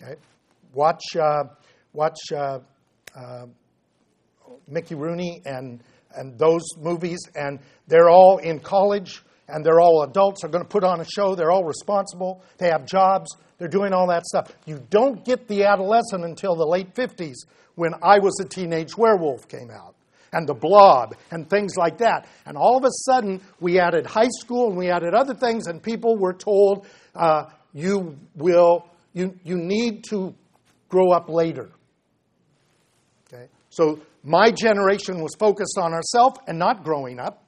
Okay? 0.01 0.15
Watch, 0.73 1.03
uh, 1.17 1.45
watch 1.93 2.19
uh, 2.35 2.61
uh, 3.15 3.47
Mickey 4.69 4.95
Rooney 4.95 5.43
and, 5.45 5.81
and 6.15 6.39
those 6.39 6.63
movies, 6.79 7.21
and 7.35 7.59
they're 7.87 8.11
all 8.11 8.39
in 8.39 8.61
college 8.61 9.23
and 9.49 9.65
they're 9.65 9.81
all 9.81 10.03
adults. 10.03 10.43
They're 10.43 10.51
going 10.51 10.65
to 10.65 10.69
put 10.69 10.85
on 10.85 11.01
a 11.01 11.05
show. 11.05 11.35
They're 11.35 11.51
all 11.51 11.65
responsible. 11.65 12.43
They 12.59 12.69
have 12.69 12.87
jobs. 12.87 13.37
They're 13.59 13.69
doing 13.69 13.93
all 13.93 14.09
that 14.09 14.25
stuff. 14.25 14.51
You 14.67 14.83
don't 14.91 15.25
get 15.25 15.47
the 15.47 15.65
adolescent 15.65 16.25
until 16.25 16.57
the 16.57 16.67
late 16.67 16.95
50s 16.95 17.37
when 17.75 17.93
I 18.03 18.19
Was 18.19 18.41
a 18.41 18.49
Teenage 18.49 18.97
Werewolf 18.97 19.49
came 19.49 19.71
out 19.71 19.95
and 20.33 20.49
the 20.49 20.55
blob 20.55 21.15
and 21.31 21.49
things 21.49 21.77
like 21.77 21.99
that. 21.99 22.27
And 22.47 22.57
all 22.57 22.77
of 22.77 22.85
a 22.85 22.91
sudden, 22.91 23.41
we 23.61 23.79
added 23.79 24.07
high 24.07 24.31
school 24.41 24.69
and 24.69 24.77
we 24.77 24.91
added 24.91 25.15
other 25.15 25.35
things, 25.35 25.67
and 25.67 25.83
people 25.83 26.17
were 26.17 26.33
told, 26.33 26.87
uh, 27.15 27.45
you 27.73 28.19
will, 28.35 28.87
you, 29.13 29.39
you 29.45 29.57
need 29.57 30.05
to 30.05 30.35
grow 30.89 31.13
up 31.13 31.29
later. 31.29 31.71
So 33.73 34.01
my 34.23 34.51
generation 34.51 35.23
was 35.23 35.35
focused 35.39 35.79
on 35.79 35.95
ourselves 35.95 36.39
and 36.47 36.59
not 36.59 36.85
growing 36.85 37.19
up. 37.19 37.43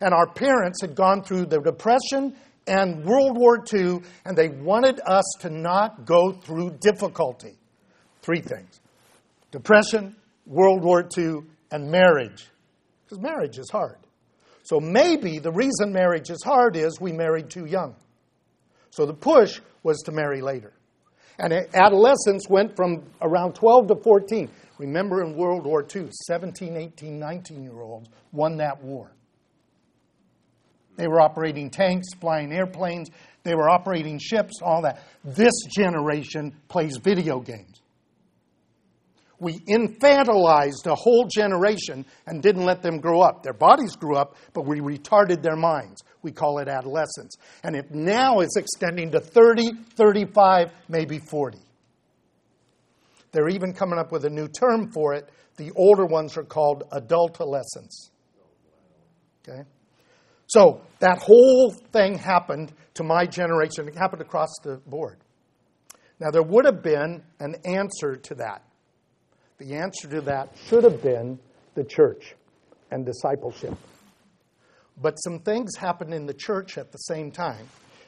And 0.00 0.14
our 0.14 0.26
parents 0.26 0.80
had 0.80 0.94
gone 0.94 1.22
through 1.22 1.46
the 1.46 1.60
Depression 1.60 2.34
and 2.66 3.04
World 3.04 3.36
War 3.36 3.62
II, 3.72 4.00
and 4.24 4.36
they 4.36 4.48
wanted 4.48 5.00
us 5.04 5.24
to 5.40 5.50
not 5.50 6.06
go 6.06 6.32
through 6.32 6.78
difficulty. 6.80 7.58
Three 8.22 8.40
things 8.40 8.80
Depression, 9.50 10.16
World 10.46 10.82
War 10.82 11.06
II, 11.16 11.42
and 11.70 11.90
marriage. 11.90 12.48
Because 13.04 13.20
marriage 13.20 13.58
is 13.58 13.68
hard. 13.70 13.98
So 14.62 14.80
maybe 14.80 15.38
the 15.40 15.52
reason 15.52 15.92
marriage 15.92 16.30
is 16.30 16.42
hard 16.42 16.74
is 16.74 16.98
we 16.98 17.12
married 17.12 17.50
too 17.50 17.66
young. 17.66 17.94
So 18.88 19.04
the 19.04 19.12
push 19.12 19.60
was 19.82 20.00
to 20.04 20.12
marry 20.12 20.40
later. 20.40 20.72
And 21.38 21.52
adolescence 21.74 22.48
went 22.48 22.76
from 22.76 23.02
around 23.20 23.54
12 23.54 23.88
to 23.88 23.96
14. 23.96 24.48
Remember 24.78 25.22
in 25.22 25.36
World 25.36 25.64
War 25.64 25.84
II, 25.94 26.08
17, 26.26 26.76
18, 26.76 27.18
19 27.18 27.62
year 27.62 27.80
olds 27.80 28.08
won 28.32 28.56
that 28.58 28.82
war. 28.82 29.12
They 30.96 31.08
were 31.08 31.20
operating 31.20 31.70
tanks, 31.70 32.08
flying 32.20 32.52
airplanes, 32.52 33.10
they 33.42 33.54
were 33.54 33.68
operating 33.68 34.18
ships, 34.18 34.60
all 34.62 34.82
that. 34.82 35.02
This 35.24 35.52
generation 35.76 36.54
plays 36.68 36.96
video 36.96 37.40
games. 37.40 37.80
We 39.38 39.58
infantilized 39.58 40.86
a 40.86 40.94
whole 40.94 41.26
generation 41.26 42.06
and 42.26 42.40
didn't 42.40 42.64
let 42.64 42.82
them 42.82 43.00
grow 43.00 43.20
up. 43.20 43.42
Their 43.42 43.52
bodies 43.52 43.96
grew 43.96 44.16
up, 44.16 44.36
but 44.54 44.64
we 44.64 44.80
retarded 44.80 45.42
their 45.42 45.56
minds. 45.56 46.02
We 46.22 46.32
call 46.32 46.60
it 46.60 46.68
adolescence. 46.68 47.36
And 47.62 47.76
it 47.76 47.90
now 47.90 48.40
is 48.40 48.56
extending 48.56 49.10
to 49.10 49.20
30, 49.20 49.72
35, 49.96 50.72
maybe 50.88 51.18
40. 51.18 51.58
They're 53.34 53.48
even 53.48 53.72
coming 53.72 53.98
up 53.98 54.12
with 54.12 54.24
a 54.24 54.30
new 54.30 54.46
term 54.46 54.92
for 54.92 55.12
it. 55.12 55.28
The 55.56 55.72
older 55.72 56.06
ones 56.06 56.36
are 56.36 56.44
called 56.44 56.84
adultolescence. 56.92 58.10
Okay? 59.42 59.64
So 60.46 60.82
that 61.00 61.18
whole 61.18 61.72
thing 61.92 62.16
happened 62.16 62.72
to 62.94 63.02
my 63.02 63.26
generation. 63.26 63.88
It 63.88 63.96
happened 63.96 64.22
across 64.22 64.50
the 64.62 64.76
board. 64.86 65.18
Now, 66.20 66.30
there 66.30 66.44
would 66.44 66.64
have 66.64 66.80
been 66.80 67.24
an 67.40 67.56
answer 67.64 68.14
to 68.14 68.34
that. 68.36 68.62
The 69.58 69.74
answer 69.74 70.08
to 70.10 70.20
that 70.22 70.50
should 70.66 70.84
have 70.84 71.02
been 71.02 71.40
the 71.74 71.82
church 71.82 72.36
and 72.92 73.04
discipleship. 73.04 73.74
But 75.02 75.16
some 75.16 75.40
things 75.40 75.74
happened 75.74 76.14
in 76.14 76.26
the 76.26 76.34
church 76.34 76.78
at 76.78 76.92
the 76.92 76.98
same 76.98 77.32
time 77.32 77.66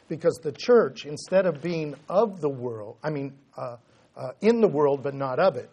because 0.09 0.39
the 0.41 0.53
church, 0.53 1.05
instead 1.05 1.47
of 1.47 1.61
being 1.63 1.97
of 2.09 2.41
the 2.41 2.49
world, 2.49 2.99
I 3.03 3.11
mean, 3.11 3.37
uh, 3.57 3.79
uh, 4.17 4.31
in 4.41 4.61
the 4.61 4.69
world 4.69 5.03
but 5.03 5.15
not 5.15 5.39
of 5.39 5.57
it, 5.57 5.71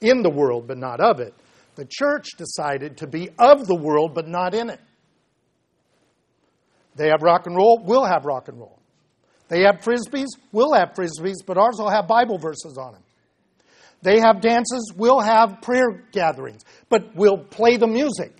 in 0.00 0.22
the 0.22 0.30
world 0.30 0.66
but 0.66 0.78
not 0.78 1.00
of 1.00 1.20
it, 1.20 1.34
the 1.76 1.86
church 1.88 2.30
decided 2.36 2.98
to 2.98 3.06
be 3.06 3.30
of 3.38 3.66
the 3.66 3.74
world 3.74 4.14
but 4.14 4.26
not 4.28 4.54
in 4.54 4.70
it. 4.70 4.80
They 6.96 7.08
have 7.08 7.22
rock 7.22 7.46
and 7.46 7.56
roll, 7.56 7.82
we'll 7.84 8.04
have 8.04 8.24
rock 8.24 8.48
and 8.48 8.58
roll. 8.58 8.78
They 9.48 9.62
have 9.62 9.76
frisbees, 9.76 10.28
we'll 10.50 10.72
have 10.72 10.94
frisbees, 10.94 11.44
but 11.46 11.56
ours 11.58 11.76
will 11.78 11.90
have 11.90 12.08
Bible 12.08 12.38
verses 12.38 12.78
on 12.78 12.94
them. 12.94 13.02
They 14.02 14.20
have 14.20 14.40
dances, 14.40 14.92
we'll 14.96 15.20
have 15.20 15.60
prayer 15.62 16.04
gatherings, 16.12 16.64
but 16.88 17.14
we'll 17.14 17.38
play 17.38 17.76
the 17.76 17.86
music 17.86 18.32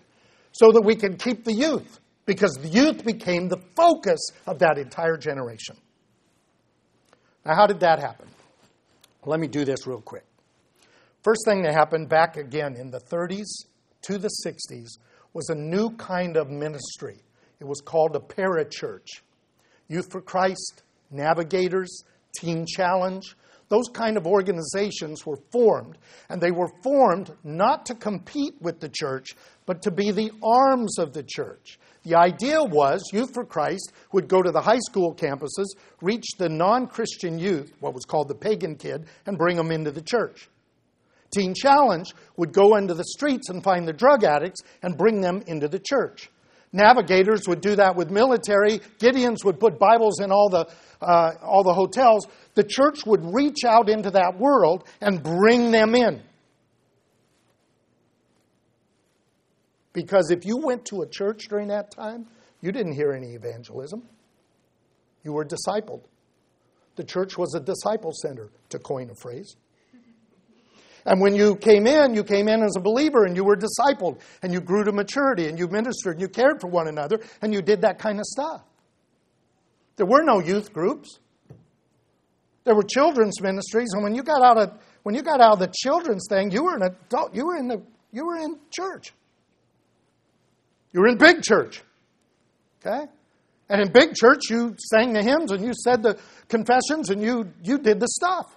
so 0.53 0.73
that 0.73 0.83
we 0.83 0.97
can 0.97 1.17
keep 1.17 1.45
the 1.45 1.53
youth 1.53 2.01
because 2.25 2.53
the 2.61 2.69
youth 2.69 3.05
became 3.05 3.49
the 3.49 3.61
focus 3.77 4.19
of 4.47 4.59
that 4.59 4.79
entire 4.79 5.17
generation. 5.17 5.77
Now, 7.45 7.55
how 7.55 7.67
did 7.67 7.81
that 7.81 8.01
happen? 8.01 8.29
Let 9.27 9.41
me 9.41 9.49
do 9.49 9.65
this 9.65 9.87
real 9.87 10.01
quick. 10.01 10.25
First 11.23 11.43
thing 11.45 11.63
that 11.63 11.75
happened 11.75 12.09
back 12.09 12.37
again 12.37 12.77
in 12.77 12.91
the 12.91 13.01
30s 13.01 13.67
to 14.03 14.19
the 14.19 14.31
60s 14.47 14.99
was 15.35 15.51
a 15.51 15.55
new 15.55 15.91
kind 15.97 16.37
of 16.37 16.49
ministry 16.49 17.21
it 17.61 17.65
was 17.65 17.81
called 17.81 18.17
a 18.17 18.21
parachurch. 18.21 19.23
Youth 19.89 20.11
for 20.11 20.21
Christ, 20.21 20.83
Navigators, 21.11 22.05
Teen 22.39 22.67
Challenge, 22.67 23.35
those 23.69 23.89
kind 23.93 24.17
of 24.17 24.27
organizations 24.27 25.25
were 25.25 25.39
formed. 25.51 25.99
And 26.29 26.41
they 26.41 26.51
were 26.51 26.71
formed 26.83 27.33
not 27.43 27.87
to 27.87 27.95
compete 27.95 28.55
with 28.61 28.81
the 28.81 28.89
church, 28.89 29.35
but 29.65 29.83
to 29.83 29.91
be 29.91 30.11
the 30.11 30.31
arms 30.43 30.99
of 30.99 31.13
the 31.13 31.23
church. 31.23 31.79
The 32.07 32.15
idea 32.15 32.63
was 32.63 33.03
Youth 33.13 33.35
for 33.35 33.45
Christ 33.45 33.93
would 34.13 34.29
go 34.29 34.41
to 34.41 34.53
the 34.53 34.61
high 34.61 34.79
school 34.79 35.13
campuses, 35.13 35.67
reach 36.01 36.25
the 36.39 36.49
non 36.49 36.87
Christian 36.87 37.37
youth, 37.37 37.73
what 37.81 37.95
was 37.95 38.05
called 38.05 38.29
the 38.29 38.35
pagan 38.37 38.77
kid, 38.77 39.07
and 39.27 39.37
bring 39.37 39.57
them 39.57 39.73
into 39.73 39.91
the 39.91 40.03
church. 40.03 40.49
Teen 41.35 41.53
Challenge 41.53 42.15
would 42.37 42.53
go 42.53 42.77
into 42.77 42.95
the 42.95 43.03
streets 43.03 43.51
and 43.51 43.61
find 43.61 43.89
the 43.89 43.93
drug 43.93 44.23
addicts 44.23 44.61
and 44.85 44.97
bring 44.97 45.21
them 45.21 45.43
into 45.49 45.67
the 45.67 45.81
church. 45.81 46.31
Navigators 46.73 47.49
would 47.49 47.61
do 47.61 47.75
that 47.75 47.97
with 47.97 48.09
military. 48.09 48.79
Gideons 49.01 49.45
would 49.45 49.59
put 49.59 49.81
Bibles 49.81 50.21
in 50.21 50.31
all 50.31 50.49
the, 50.49 50.69
uh, 51.01 51.33
all 51.43 51.65
the 51.65 51.75
hotels. 51.75 52.29
The 52.55 52.63
church 52.63 53.05
would 53.05 53.35
reach 53.35 53.65
out 53.67 53.89
into 53.89 54.13
that 54.13 54.39
world 54.39 54.85
and 55.01 55.25
bring 55.25 55.73
them 55.73 55.97
in. 55.97 56.23
Because 59.97 60.31
if 60.31 60.45
you 60.45 60.59
went 60.59 60.85
to 60.87 61.01
a 61.01 61.07
church 61.09 61.49
during 61.49 61.69
that 61.69 61.91
time, 61.91 62.27
you 62.61 62.71
didn't 62.71 62.93
hear 62.93 63.13
any 63.13 63.29
evangelism. 63.29 64.03
You 65.25 65.33
were 65.33 65.47
discipled. 65.47 66.03
The 66.97 67.05
church 67.05 67.39
was 67.39 67.55
a 67.55 67.61
disciple 67.61 68.13
center, 68.13 68.51
to 68.69 68.79
coin 68.79 69.09
a 69.09 69.15
phrase. 69.15 69.57
And 71.07 71.19
when 71.19 71.35
you 71.35 71.57
came 71.57 71.87
in, 71.87 72.15
you 72.15 72.25
came 72.25 72.47
in 72.47 72.63
as 72.63 72.77
a 72.77 72.81
believer 72.81 73.25
and 73.25 73.35
you 73.35 73.43
were 73.43 73.57
discipled 73.57 74.21
and 74.43 74.53
you 74.53 74.61
grew 74.61 74.85
to 74.85 74.93
maturity 74.93 75.49
and 75.49 75.59
you 75.59 75.67
ministered 75.67 76.17
and 76.17 76.21
you 76.21 76.29
cared 76.29 76.61
for 76.61 76.67
one 76.67 76.89
another 76.89 77.19
and 77.41 77.55
you 77.55 77.63
did 77.63 77.81
that 77.81 77.99
kind 77.99 78.19
of 78.19 78.27
stuff. 78.27 78.65
There 79.97 80.05
were 80.05 80.23
no 80.23 80.41
youth 80.41 80.75
groups. 80.75 81.21
There 82.65 82.75
were 82.75 82.83
children's 82.83 83.41
ministries, 83.41 83.95
and 83.95 84.03
when 84.03 84.15
you 84.15 84.23
got 84.23 84.43
out 84.43 84.59
of 84.59 84.79
when 85.05 85.15
you 85.15 85.23
got 85.23 85.41
out 85.41 85.55
of 85.55 85.59
the 85.61 85.73
children's 85.75 86.27
thing, 86.29 86.51
you 86.51 86.65
were 86.65 86.75
an 86.75 86.83
adult. 86.83 87.35
You 87.35 87.47
were 87.47 87.57
in 87.57 87.69
the 87.69 87.83
you 88.13 88.27
were 88.27 88.37
in 88.37 88.59
church. 88.71 89.15
You 90.97 91.03
were 91.03 91.09
in 91.09 91.19
big 91.19 91.43
church. 91.43 91.83
Okay? 92.81 93.05
And 93.69 93.83
in 93.83 93.93
big 93.93 94.15
church, 94.15 94.49
you 94.49 94.75
sang 94.79 95.13
the 95.13 95.23
hymns 95.23 95.53
and 95.53 95.63
you 95.63 95.73
said 95.85 96.03
the 96.03 96.19
confessions 96.49 97.11
and 97.11 97.21
you 97.21 97.53
you 97.63 97.77
did 97.77 98.01
the 98.01 98.09
stuff 98.09 98.57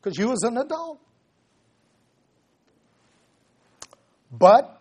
because 0.00 0.16
you 0.16 0.28
was 0.28 0.42
an 0.44 0.56
adult. 0.56 0.98
But 4.32 4.80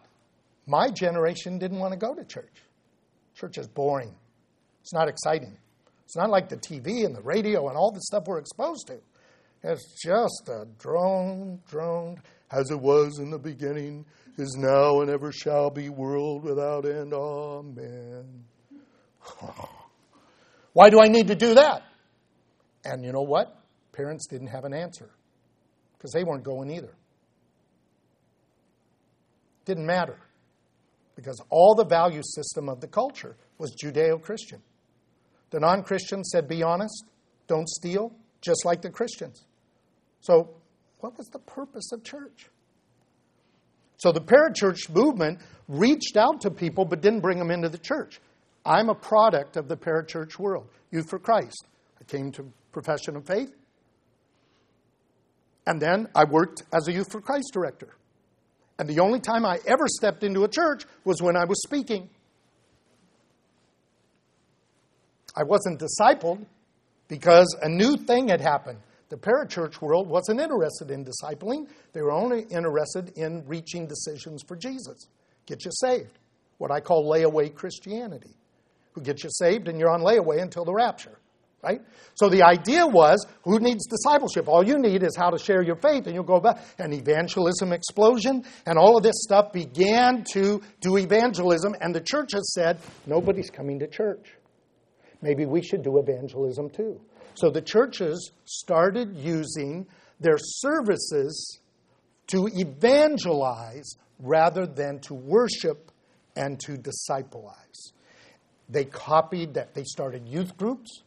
my 0.65 0.89
generation 0.91 1.57
didn't 1.57 1.79
want 1.79 1.91
to 1.91 1.99
go 1.99 2.15
to 2.15 2.23
church. 2.23 2.53
Church 3.35 3.57
is 3.57 3.67
boring. 3.67 4.15
It's 4.81 4.93
not 4.93 5.09
exciting. 5.09 5.57
It's 6.05 6.15
not 6.15 6.29
like 6.29 6.47
the 6.47 6.57
TV 6.57 7.05
and 7.05 7.13
the 7.13 7.21
radio 7.21 7.67
and 7.67 7.75
all 7.75 7.91
the 7.91 8.01
stuff 8.01 8.23
we're 8.27 8.39
exposed 8.39 8.87
to. 8.87 8.99
It's 9.61 10.01
just 10.01 10.47
a 10.47 10.67
drone, 10.79 11.59
drone, 11.69 12.21
as 12.49 12.71
it 12.71 12.79
was 12.79 13.19
in 13.19 13.29
the 13.29 13.39
beginning, 13.39 14.05
is 14.37 14.55
now, 14.57 15.01
and 15.01 15.09
ever 15.09 15.31
shall 15.31 15.69
be, 15.69 15.89
world 15.89 16.43
without 16.43 16.85
end. 16.85 17.13
Amen. 17.13 18.45
Why 20.73 20.89
do 20.89 20.99
I 20.99 21.07
need 21.07 21.27
to 21.27 21.35
do 21.35 21.55
that? 21.55 21.83
And 22.83 23.03
you 23.03 23.11
know 23.11 23.21
what? 23.21 23.55
Parents 23.91 24.27
didn't 24.27 24.47
have 24.47 24.65
an 24.65 24.73
answer 24.73 25.11
because 25.97 26.11
they 26.11 26.23
weren't 26.23 26.43
going 26.43 26.71
either. 26.71 26.95
Didn't 29.65 29.85
matter 29.85 30.17
because 31.15 31.39
all 31.49 31.75
the 31.75 31.85
value 31.85 32.21
system 32.23 32.67
of 32.67 32.81
the 32.81 32.87
culture 32.87 33.37
was 33.57 33.75
Judeo 33.81 34.21
Christian. 34.21 34.61
The 35.51 35.59
non 35.59 35.83
Christians 35.83 36.29
said, 36.31 36.47
be 36.47 36.63
honest, 36.63 37.05
don't 37.47 37.69
steal, 37.69 38.11
just 38.41 38.65
like 38.65 38.81
the 38.81 38.89
Christians. 38.89 39.45
So, 40.21 40.55
what 40.99 41.17
was 41.17 41.27
the 41.27 41.39
purpose 41.39 41.91
of 41.91 42.03
church? 42.03 42.49
So, 44.03 44.11
the 44.11 44.19
parachurch 44.19 44.93
movement 44.93 45.39
reached 45.69 46.17
out 46.17 46.41
to 46.41 46.51
people 46.51 46.83
but 46.83 46.99
didn't 46.99 47.21
bring 47.21 47.39
them 47.39 47.49
into 47.49 47.69
the 47.69 47.77
church. 47.77 48.19
I'm 48.65 48.89
a 48.89 48.95
product 48.95 49.55
of 49.55 49.69
the 49.69 49.77
parachurch 49.77 50.37
world, 50.37 50.67
Youth 50.91 51.09
for 51.09 51.19
Christ. 51.19 51.65
I 52.01 52.03
came 52.03 52.29
to 52.33 52.51
profession 52.73 53.15
of 53.15 53.25
faith, 53.25 53.55
and 55.65 55.81
then 55.81 56.09
I 56.13 56.25
worked 56.25 56.63
as 56.73 56.89
a 56.89 56.91
Youth 56.91 57.13
for 57.13 57.21
Christ 57.21 57.51
director. 57.53 57.95
And 58.77 58.89
the 58.89 58.99
only 58.99 59.21
time 59.21 59.45
I 59.45 59.59
ever 59.65 59.87
stepped 59.87 60.25
into 60.25 60.43
a 60.43 60.49
church 60.49 60.83
was 61.05 61.21
when 61.21 61.37
I 61.37 61.45
was 61.45 61.63
speaking. 61.63 62.09
I 65.33 65.43
wasn't 65.43 65.79
discipled 65.79 66.45
because 67.07 67.55
a 67.61 67.69
new 67.69 67.95
thing 67.95 68.27
had 68.27 68.41
happened. 68.41 68.79
The 69.13 69.19
parachurch 69.19 69.79
world 69.79 70.09
wasn't 70.09 70.41
interested 70.41 70.89
in 70.89 71.05
discipling, 71.05 71.67
they 71.91 72.01
were 72.01 72.11
only 72.11 72.47
interested 72.49 73.15
in 73.15 73.43
reaching 73.45 73.85
decisions 73.85 74.41
for 74.41 74.55
Jesus. 74.55 75.07
Get 75.45 75.63
you 75.65 75.71
saved. 75.71 76.17
What 76.57 76.71
I 76.71 76.79
call 76.79 77.07
layaway 77.07 77.53
Christianity. 77.53 78.35
Who 78.93 79.01
gets 79.01 79.23
you 79.23 79.29
saved 79.31 79.67
and 79.67 79.79
you're 79.79 79.91
on 79.91 80.01
layaway 80.01 80.41
until 80.41 80.65
the 80.65 80.73
rapture 80.73 81.19
right? 81.61 81.79
So 82.15 82.27
the 82.27 82.43
idea 82.43 82.85
was 82.85 83.25
who 83.43 83.57
needs 83.59 83.87
discipleship? 83.87 84.49
All 84.49 84.65
you 84.65 84.77
need 84.77 85.01
is 85.01 85.15
how 85.15 85.29
to 85.29 85.37
share 85.37 85.61
your 85.61 85.77
faith, 85.77 86.07
and 86.07 86.13
you'll 86.13 86.25
go 86.25 86.41
back. 86.41 86.61
An 86.77 86.91
evangelism 86.91 87.71
explosion, 87.71 88.43
and 88.65 88.77
all 88.77 88.97
of 88.97 89.03
this 89.03 89.23
stuff 89.23 89.53
began 89.53 90.25
to 90.33 90.61
do 90.81 90.97
evangelism, 90.97 91.73
and 91.79 91.95
the 91.95 92.01
church 92.01 92.33
has 92.33 92.51
said, 92.51 92.79
nobody's 93.05 93.49
coming 93.49 93.79
to 93.79 93.87
church. 93.87 94.33
Maybe 95.21 95.45
we 95.45 95.61
should 95.61 95.83
do 95.83 95.99
evangelism 95.99 96.69
too. 96.69 96.99
So 97.35 97.49
the 97.49 97.61
churches 97.61 98.31
started 98.45 99.15
using 99.15 99.87
their 100.19 100.37
services 100.37 101.59
to 102.27 102.47
evangelize 102.53 103.95
rather 104.19 104.65
than 104.65 104.99
to 104.99 105.13
worship 105.13 105.91
and 106.35 106.59
to 106.61 106.73
discipleize. 106.73 107.91
They 108.69 108.85
copied 108.85 109.55
that. 109.55 109.73
They 109.73 109.83
started 109.83 110.27
youth 110.27 110.55
groups 110.57 111.03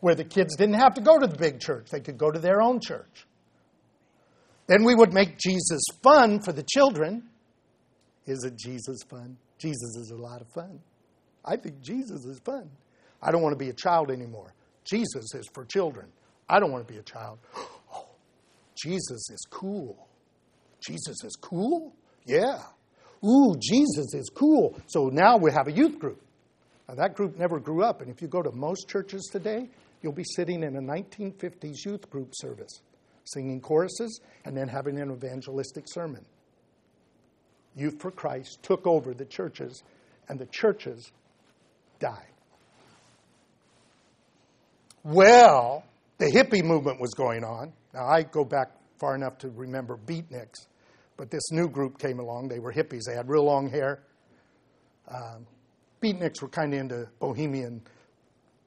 where 0.00 0.14
the 0.16 0.24
kids 0.24 0.56
didn't 0.56 0.74
have 0.74 0.94
to 0.94 1.00
go 1.00 1.18
to 1.18 1.28
the 1.28 1.36
big 1.36 1.60
church, 1.60 1.88
they 1.90 2.00
could 2.00 2.18
go 2.18 2.30
to 2.30 2.40
their 2.40 2.60
own 2.60 2.80
church. 2.80 3.26
Then 4.66 4.84
we 4.84 4.94
would 4.94 5.12
make 5.12 5.38
Jesus 5.38 5.82
fun 6.02 6.40
for 6.40 6.52
the 6.52 6.64
children. 6.64 7.28
Isn't 8.26 8.58
Jesus 8.58 8.98
fun? 9.08 9.36
Jesus 9.58 9.96
is 9.96 10.10
a 10.10 10.16
lot 10.16 10.40
of 10.40 10.48
fun. 10.48 10.80
I 11.44 11.56
think 11.56 11.80
Jesus 11.82 12.24
is 12.24 12.40
fun. 12.40 12.68
I 13.22 13.30
don't 13.30 13.42
want 13.42 13.52
to 13.52 13.64
be 13.64 13.70
a 13.70 13.74
child 13.74 14.10
anymore. 14.10 14.52
Jesus 14.84 15.34
is 15.34 15.48
for 15.52 15.64
children. 15.64 16.06
I 16.48 16.60
don't 16.60 16.72
want 16.72 16.86
to 16.86 16.92
be 16.92 16.98
a 16.98 17.02
child. 17.02 17.38
Oh, 17.94 18.06
Jesus 18.74 19.28
is 19.28 19.46
cool. 19.50 20.08
Jesus 20.80 21.22
is 21.24 21.36
cool? 21.40 21.94
Yeah. 22.24 22.62
Ooh, 23.24 23.54
Jesus 23.60 24.14
is 24.14 24.30
cool. 24.34 24.76
So 24.86 25.08
now 25.08 25.36
we 25.36 25.52
have 25.52 25.68
a 25.68 25.72
youth 25.72 25.98
group. 25.98 26.22
Now, 26.88 26.94
that 26.94 27.14
group 27.14 27.38
never 27.38 27.60
grew 27.60 27.82
up. 27.84 28.00
And 28.00 28.10
if 28.10 28.22
you 28.22 28.28
go 28.28 28.42
to 28.42 28.50
most 28.50 28.88
churches 28.88 29.28
today, 29.30 29.68
you'll 30.02 30.12
be 30.12 30.24
sitting 30.24 30.62
in 30.62 30.76
a 30.76 30.80
1950s 30.80 31.84
youth 31.84 32.10
group 32.10 32.30
service, 32.32 32.80
singing 33.24 33.60
choruses 33.60 34.20
and 34.44 34.56
then 34.56 34.68
having 34.68 34.98
an 34.98 35.10
evangelistic 35.12 35.84
sermon. 35.86 36.24
Youth 37.76 38.00
for 38.00 38.10
Christ 38.10 38.58
took 38.62 38.86
over 38.86 39.14
the 39.14 39.24
churches, 39.24 39.82
and 40.28 40.38
the 40.38 40.46
churches 40.46 41.10
died. 41.98 42.31
Well, 45.04 45.84
the 46.18 46.26
hippie 46.26 46.62
movement 46.62 47.00
was 47.00 47.12
going 47.14 47.44
on. 47.44 47.72
Now, 47.92 48.06
I 48.06 48.22
go 48.22 48.44
back 48.44 48.68
far 48.98 49.16
enough 49.16 49.38
to 49.38 49.48
remember 49.48 49.98
beatniks, 50.06 50.66
but 51.16 51.30
this 51.30 51.50
new 51.50 51.68
group 51.68 51.98
came 51.98 52.20
along. 52.20 52.48
They 52.48 52.60
were 52.60 52.72
hippies, 52.72 53.02
they 53.06 53.14
had 53.14 53.28
real 53.28 53.44
long 53.44 53.68
hair. 53.68 54.02
Um, 55.08 55.46
beatniks 56.00 56.40
were 56.40 56.48
kind 56.48 56.72
of 56.72 56.80
into 56.80 57.08
bohemian 57.18 57.82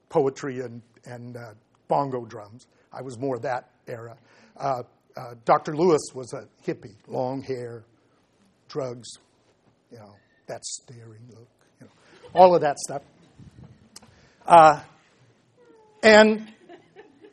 poetry 0.09 0.59
and, 0.59 0.81
and 1.05 1.38
uh, 1.38 1.53
bongo 1.88 2.25
drums. 2.25 2.67
I 2.91 3.01
was 3.01 3.17
more 3.17 3.39
that 3.39 3.69
era. 3.88 4.17
Uh, 4.57 4.83
uh, 5.15 5.36
Dr. 5.45 5.75
Lewis 5.75 6.01
was 6.13 6.33
a 6.33 6.47
hippie, 6.69 6.95
long 7.07 7.41
hair, 7.41 7.86
drugs, 8.67 9.07
you 9.91 9.97
know, 9.97 10.15
that 10.47 10.65
staring 10.65 11.21
look, 11.29 11.47
you 11.79 11.88
know, 11.88 11.91
all 12.33 12.53
of 12.53 12.61
that 12.61 12.77
stuff. 12.79 13.01
And 16.06 16.47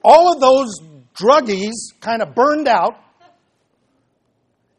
all 0.02 0.32
of 0.32 0.40
those 0.40 0.80
druggies 1.14 1.74
kind 2.00 2.22
of 2.22 2.34
burned 2.34 2.66
out 2.66 2.94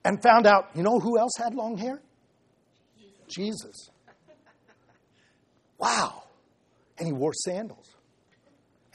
and 0.04 0.22
found 0.24 0.48
out, 0.48 0.70
you 0.74 0.82
know 0.82 1.00
who 1.00 1.20
else 1.20 1.34
had 1.38 1.54
long 1.54 1.78
hair? 1.78 2.02
Jesus. 3.28 3.92
Wow. 5.78 6.24
And 6.98 7.06
he 7.06 7.14
wore 7.14 7.34
sandals. 7.36 7.88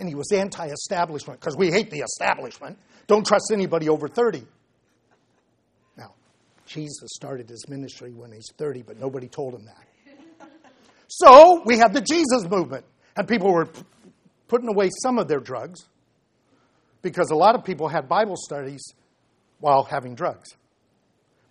And 0.01 0.09
he 0.09 0.17
was 0.17 0.33
anti 0.33 0.67
establishment 0.67 1.39
because 1.39 1.57
we 1.57 1.71
hate 1.71 1.91
the 1.91 2.01
establishment. 2.01 2.77
Don't 3.07 3.25
trust 3.25 3.53
anybody 3.53 3.89
over 3.89 4.09
30. 4.09 4.45
Now, 5.97 6.13
Jesus 6.67 7.11
started 7.15 7.49
his 7.49 7.69
ministry 7.69 8.13
when 8.13 8.33
he's 8.33 8.51
30, 8.59 8.83
but 8.83 8.99
nobody 8.99 9.29
told 9.29 9.55
him 9.55 9.65
that. 9.67 10.49
So 11.07 11.63
we 11.65 11.79
had 11.79 11.95
the 11.95 12.01
Jesus 12.01 12.51
movement, 12.51 12.85
and 13.17 13.27
people 13.27 13.53
were 13.53 13.69
putting 14.49 14.69
away 14.69 14.91
some 15.03 15.19
of 15.19 15.29
their 15.29 15.41
drugs 15.41 15.87
because 17.03 17.31
a 17.31 17.37
lot 17.37 17.55
of 17.55 17.65
people 17.65 17.89
had 17.89 18.09
Bible 18.09 18.37
studies 18.37 18.83
while 19.61 19.85
having 19.85 20.15
drugs 20.15 20.57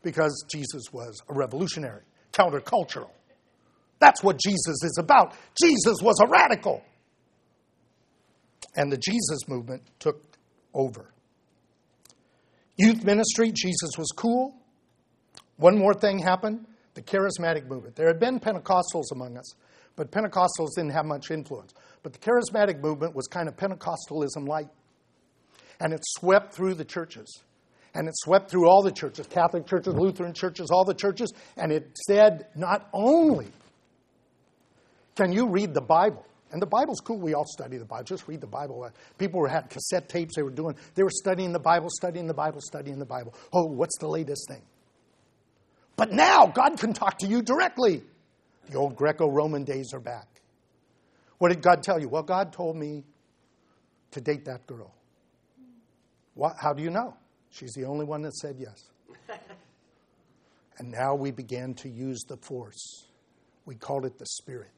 because 0.03 0.45
Jesus 0.51 0.91
was 0.91 1.21
a 1.29 1.33
revolutionary, 1.33 2.03
countercultural. 2.33 3.09
That's 3.99 4.23
what 4.23 4.39
Jesus 4.39 4.83
is 4.83 4.97
about. 4.99 5.33
Jesus 5.61 5.97
was 6.01 6.19
a 6.21 6.27
radical. 6.27 6.83
And 8.75 8.91
the 8.91 8.97
Jesus 8.97 9.47
movement 9.47 9.81
took 9.99 10.21
over. 10.73 11.11
Youth 12.77 13.03
ministry, 13.03 13.51
Jesus 13.51 13.91
was 13.97 14.11
cool. 14.15 14.55
One 15.57 15.77
more 15.79 15.95
thing 15.95 16.19
happened 16.19 16.67
the 16.97 17.03
charismatic 17.03 17.67
movement. 17.67 17.95
There 17.95 18.07
had 18.07 18.19
been 18.19 18.39
Pentecostals 18.39 19.11
among 19.11 19.37
us, 19.37 19.53
but 19.97 20.11
Pentecostals 20.11 20.75
didn't 20.75 20.91
have 20.91 21.05
much 21.05 21.31
influence. 21.31 21.73
But 22.03 22.13
the 22.13 22.19
charismatic 22.19 22.81
movement 22.81 23.13
was 23.15 23.27
kind 23.27 23.49
of 23.49 23.57
Pentecostalism 23.57 24.47
light. 24.47 24.69
And 25.81 25.91
it 25.91 26.01
swept 26.03 26.53
through 26.53 26.75
the 26.75 26.85
churches. 26.85 27.41
And 27.93 28.07
it 28.07 28.13
swept 28.15 28.49
through 28.49 28.69
all 28.69 28.83
the 28.83 28.91
churches 28.91 29.27
Catholic 29.27 29.65
churches, 29.65 29.95
Lutheran 29.95 30.33
churches, 30.33 30.69
all 30.71 30.85
the 30.85 30.93
churches. 30.93 31.33
And 31.57 31.71
it 31.71 31.97
said 32.05 32.47
not 32.55 32.87
only 32.93 33.47
can 35.15 35.33
you 35.33 35.49
read 35.49 35.73
the 35.73 35.81
Bible, 35.81 36.23
and 36.51 36.61
the 36.61 36.67
Bible's 36.67 37.01
cool. 37.01 37.19
We 37.19 37.33
all 37.33 37.45
study 37.45 37.77
the 37.77 37.85
Bible. 37.85 38.05
Just 38.05 38.27
read 38.27 38.39
the 38.39 38.47
Bible. 38.47 38.83
Uh, 38.83 38.91
people 39.17 39.41
were 39.41 39.49
had 39.49 39.69
cassette 39.69 40.07
tapes. 40.07 40.35
They 40.35 40.43
were 40.43 40.51
doing. 40.51 40.75
They 40.95 41.03
were 41.03 41.09
studying 41.09 41.51
the 41.51 41.59
Bible, 41.59 41.89
studying 41.89 42.25
the 42.25 42.33
Bible, 42.33 42.61
studying 42.61 42.99
the 42.99 43.05
Bible. 43.05 43.33
Oh, 43.51 43.65
what's 43.65 43.97
the 43.97 44.07
latest 44.07 44.47
thing? 44.47 44.61
But 45.97 46.13
now 46.13 46.45
God 46.45 46.77
can 46.77 46.93
talk 46.93 47.17
to 47.17 47.27
you 47.27 47.41
directly. 47.41 48.03
The 48.69 48.77
old 48.77 48.95
Greco-Roman 48.95 49.63
days 49.63 49.93
are 49.93 49.99
back. 49.99 50.27
What 51.37 51.49
did 51.49 51.61
God 51.61 51.83
tell 51.83 51.99
you? 51.99 52.09
Well, 52.09 52.23
God 52.23 52.51
told 52.51 52.75
me 52.75 53.03
to 54.11 54.21
date 54.21 54.45
that 54.45 54.65
girl. 54.67 54.93
What, 56.33 56.55
how 56.59 56.73
do 56.73 56.83
you 56.83 56.89
know? 56.89 57.15
She's 57.49 57.73
the 57.73 57.85
only 57.85 58.05
one 58.05 58.21
that 58.23 58.33
said 58.33 58.57
yes. 58.59 58.89
and 60.77 60.91
now 60.91 61.15
we 61.15 61.31
began 61.31 61.73
to 61.75 61.89
use 61.89 62.23
the 62.27 62.37
force. 62.37 63.07
We 63.65 63.75
called 63.75 64.05
it 64.05 64.17
the 64.17 64.25
Spirit 64.25 64.71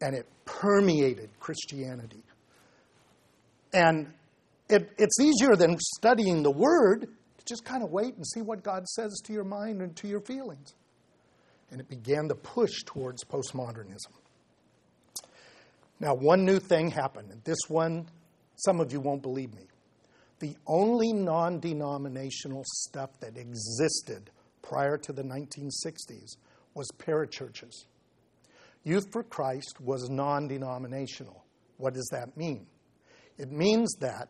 and 0.00 0.14
it 0.14 0.26
permeated 0.44 1.30
Christianity. 1.40 2.22
And 3.72 4.12
it, 4.68 4.90
it's 4.98 5.18
easier 5.18 5.56
than 5.56 5.78
studying 5.78 6.42
the 6.42 6.50
Word 6.50 7.08
to 7.38 7.44
just 7.46 7.64
kind 7.64 7.82
of 7.82 7.90
wait 7.90 8.14
and 8.14 8.26
see 8.26 8.42
what 8.42 8.62
God 8.62 8.86
says 8.86 9.20
to 9.24 9.32
your 9.32 9.44
mind 9.44 9.80
and 9.80 9.96
to 9.96 10.06
your 10.06 10.20
feelings. 10.20 10.74
And 11.74 11.80
it 11.80 11.88
began 11.88 12.28
to 12.28 12.36
push 12.36 12.84
towards 12.86 13.24
postmodernism. 13.24 14.12
Now, 15.98 16.14
one 16.14 16.44
new 16.44 16.60
thing 16.60 16.88
happened, 16.88 17.32
and 17.32 17.42
this 17.42 17.58
one, 17.66 18.06
some 18.54 18.78
of 18.78 18.92
you 18.92 19.00
won't 19.00 19.22
believe 19.22 19.52
me. 19.52 19.66
The 20.38 20.54
only 20.68 21.12
non 21.12 21.58
denominational 21.58 22.62
stuff 22.64 23.10
that 23.18 23.36
existed 23.36 24.30
prior 24.62 24.96
to 24.98 25.12
the 25.12 25.24
1960s 25.24 26.36
was 26.74 26.88
parachurches. 26.96 27.86
Youth 28.84 29.06
for 29.10 29.24
Christ 29.24 29.80
was 29.80 30.08
non 30.08 30.46
denominational. 30.46 31.42
What 31.78 31.94
does 31.94 32.08
that 32.12 32.36
mean? 32.36 32.68
It 33.36 33.50
means 33.50 33.96
that 33.96 34.28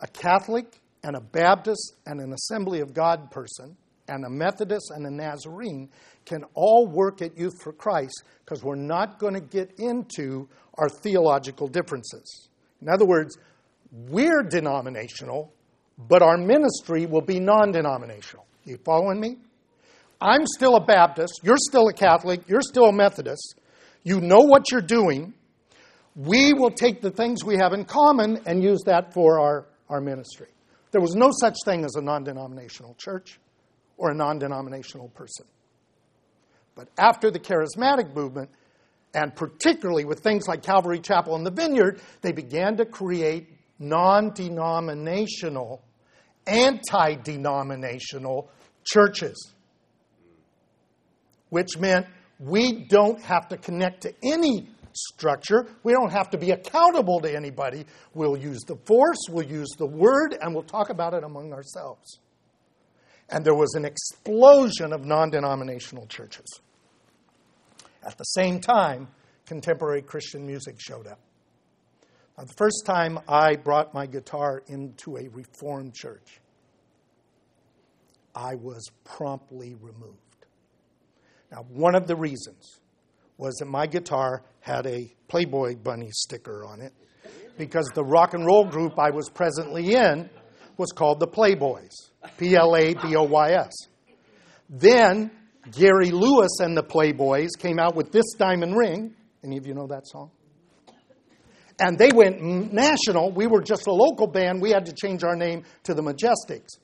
a 0.00 0.06
Catholic 0.06 0.80
and 1.02 1.16
a 1.16 1.20
Baptist 1.20 1.96
and 2.06 2.20
an 2.20 2.32
Assembly 2.32 2.78
of 2.78 2.94
God 2.94 3.32
person 3.32 3.76
and 4.08 4.24
a 4.24 4.30
Methodist 4.30 4.90
and 4.94 5.06
a 5.06 5.10
Nazarene 5.10 5.88
can 6.24 6.44
all 6.54 6.86
work 6.86 7.22
at 7.22 7.36
Youth 7.36 7.62
for 7.62 7.72
Christ 7.72 8.24
because 8.44 8.62
we're 8.62 8.76
not 8.76 9.18
going 9.18 9.34
to 9.34 9.40
get 9.40 9.72
into 9.78 10.48
our 10.74 10.88
theological 10.88 11.68
differences. 11.68 12.48
In 12.80 12.88
other 12.88 13.06
words, 13.06 13.36
we're 13.92 14.42
denominational, 14.42 15.52
but 15.98 16.22
our 16.22 16.36
ministry 16.36 17.06
will 17.06 17.22
be 17.22 17.40
non 17.40 17.72
denominational. 17.72 18.46
You 18.64 18.78
following 18.84 19.20
me? 19.20 19.36
I'm 20.20 20.46
still 20.46 20.76
a 20.76 20.84
Baptist, 20.84 21.40
you're 21.42 21.56
still 21.58 21.88
a 21.88 21.92
Catholic, 21.92 22.48
you're 22.48 22.60
still 22.60 22.86
a 22.86 22.92
Methodist, 22.92 23.60
you 24.02 24.20
know 24.20 24.40
what 24.40 24.70
you're 24.70 24.80
doing. 24.80 25.34
We 26.16 26.52
will 26.52 26.72
take 26.72 27.00
the 27.00 27.10
things 27.10 27.44
we 27.44 27.56
have 27.56 27.72
in 27.72 27.84
common 27.84 28.40
and 28.44 28.62
use 28.62 28.82
that 28.86 29.14
for 29.14 29.38
our, 29.38 29.66
our 29.88 30.00
ministry. 30.00 30.48
There 30.90 31.00
was 31.00 31.14
no 31.14 31.30
such 31.30 31.54
thing 31.64 31.84
as 31.84 31.94
a 31.94 32.02
non 32.02 32.24
denominational 32.24 32.94
church 32.94 33.38
or 33.98 34.10
a 34.10 34.14
non 34.14 34.38
denominational 34.38 35.08
person. 35.08 35.44
But 36.74 36.88
after 36.96 37.30
the 37.30 37.40
charismatic 37.40 38.14
movement, 38.14 38.50
and 39.12 39.34
particularly 39.34 40.04
with 40.04 40.20
things 40.20 40.46
like 40.46 40.62
Calvary 40.62 41.00
Chapel 41.00 41.34
and 41.34 41.44
the 41.44 41.50
Vineyard, 41.50 42.00
they 42.22 42.32
began 42.32 42.76
to 42.76 42.86
create 42.86 43.48
non 43.78 44.32
denominational, 44.32 45.82
anti 46.46 47.16
denominational 47.16 48.50
churches, 48.84 49.52
which 51.48 51.76
meant 51.78 52.06
we 52.38 52.84
don't 52.86 53.20
have 53.22 53.48
to 53.48 53.56
connect 53.56 54.02
to 54.02 54.14
any 54.22 54.68
structure. 54.92 55.66
We 55.82 55.92
don't 55.92 56.12
have 56.12 56.30
to 56.30 56.38
be 56.38 56.50
accountable 56.52 57.20
to 57.20 57.34
anybody. 57.34 57.86
We'll 58.14 58.36
use 58.36 58.60
the 58.66 58.76
force, 58.86 59.18
we'll 59.28 59.46
use 59.46 59.70
the 59.76 59.86
word, 59.86 60.36
and 60.40 60.54
we'll 60.54 60.62
talk 60.62 60.90
about 60.90 61.14
it 61.14 61.24
among 61.24 61.52
ourselves. 61.52 62.20
And 63.30 63.44
there 63.44 63.54
was 63.54 63.74
an 63.74 63.84
explosion 63.84 64.92
of 64.92 65.04
non 65.04 65.30
denominational 65.30 66.06
churches. 66.06 66.46
At 68.02 68.16
the 68.16 68.24
same 68.24 68.60
time, 68.60 69.08
contemporary 69.44 70.02
Christian 70.02 70.46
music 70.46 70.76
showed 70.78 71.06
up. 71.06 71.20
Now, 72.36 72.44
the 72.44 72.54
first 72.56 72.84
time 72.86 73.18
I 73.28 73.56
brought 73.56 73.92
my 73.92 74.06
guitar 74.06 74.62
into 74.68 75.16
a 75.16 75.28
Reformed 75.28 75.94
church, 75.94 76.40
I 78.34 78.54
was 78.54 78.88
promptly 79.04 79.74
removed. 79.74 80.16
Now, 81.50 81.64
one 81.68 81.94
of 81.94 82.06
the 82.06 82.14
reasons 82.14 82.80
was 83.38 83.54
that 83.56 83.66
my 83.66 83.86
guitar 83.86 84.44
had 84.60 84.86
a 84.86 85.12
Playboy 85.28 85.76
bunny 85.76 86.10
sticker 86.12 86.64
on 86.64 86.80
it 86.80 86.92
because 87.56 87.90
the 87.94 88.04
rock 88.04 88.34
and 88.34 88.46
roll 88.46 88.64
group 88.64 88.98
I 88.98 89.10
was 89.10 89.28
presently 89.28 89.94
in 89.94 90.28
was 90.76 90.92
called 90.92 91.18
the 91.18 91.26
Playboys, 91.26 92.07
P 92.36 92.56
L 92.56 92.76
A 92.76 92.94
B 92.94 93.16
O 93.16 93.22
Y 93.22 93.52
S. 93.52 93.72
Then 94.68 95.30
Gary 95.72 96.10
Lewis 96.10 96.60
and 96.60 96.76
the 96.76 96.82
Playboys 96.82 97.50
came 97.58 97.78
out 97.78 97.94
with 97.94 98.12
this 98.12 98.34
diamond 98.38 98.76
ring. 98.76 99.14
Any 99.44 99.56
of 99.56 99.66
you 99.66 99.74
know 99.74 99.86
that 99.86 100.06
song? 100.06 100.30
And 101.80 101.96
they 101.96 102.10
went 102.12 102.42
national. 102.72 103.30
We 103.30 103.46
were 103.46 103.62
just 103.62 103.86
a 103.86 103.92
local 103.92 104.26
band. 104.26 104.60
We 104.60 104.70
had 104.70 104.86
to 104.86 104.92
change 104.92 105.22
our 105.22 105.36
name 105.36 105.62
to 105.84 105.94
the 105.94 106.02
Majestics. 106.02 106.78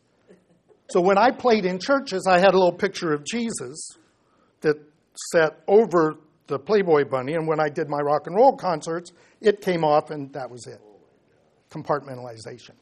So 0.88 1.00
when 1.00 1.18
I 1.18 1.30
played 1.30 1.64
in 1.64 1.80
churches, 1.80 2.26
I 2.28 2.38
had 2.38 2.50
a 2.54 2.58
little 2.58 2.72
picture 2.72 3.12
of 3.12 3.24
Jesus 3.24 3.90
that 4.60 4.76
sat 5.32 5.58
over 5.66 6.14
the 6.46 6.58
Playboy 6.58 7.06
Bunny. 7.06 7.34
And 7.34 7.48
when 7.48 7.58
I 7.58 7.68
did 7.68 7.88
my 7.88 7.98
rock 7.98 8.26
and 8.26 8.36
roll 8.36 8.56
concerts, 8.56 9.12
it 9.40 9.60
came 9.60 9.82
off, 9.82 10.10
and 10.10 10.32
that 10.34 10.50
was 10.50 10.66
it. 10.66 10.80
Compartmentalization. 11.70 12.72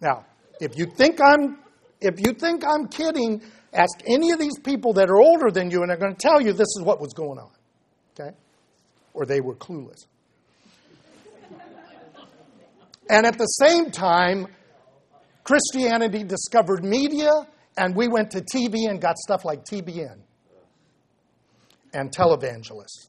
Now, 0.00 0.24
if 0.60 0.76
you 0.76 0.86
think 0.86 1.20
I'm 1.22 1.58
if 2.00 2.20
you 2.20 2.32
think 2.32 2.64
I'm 2.66 2.88
kidding, 2.88 3.42
ask 3.72 4.02
any 4.06 4.30
of 4.30 4.38
these 4.38 4.58
people 4.58 4.92
that 4.94 5.08
are 5.08 5.20
older 5.20 5.50
than 5.50 5.70
you, 5.70 5.82
and 5.82 5.90
they're 5.90 5.96
going 5.96 6.14
to 6.14 6.20
tell 6.20 6.40
you 6.40 6.52
this 6.52 6.68
is 6.76 6.82
what 6.82 7.00
was 7.00 7.12
going 7.14 7.38
on. 7.38 7.50
Okay? 8.18 8.36
Or 9.14 9.24
they 9.24 9.40
were 9.40 9.54
clueless. 9.54 10.06
and 13.08 13.26
at 13.26 13.38
the 13.38 13.46
same 13.46 13.90
time, 13.90 14.48
Christianity 15.44 16.22
discovered 16.24 16.84
media, 16.84 17.30
and 17.78 17.94
we 17.94 18.08
went 18.08 18.30
to 18.32 18.40
TV 18.40 18.88
and 18.90 19.00
got 19.00 19.16
stuff 19.16 19.44
like 19.44 19.64
TBN 19.64 20.18
and 21.94 22.14
televangelists 22.14 23.08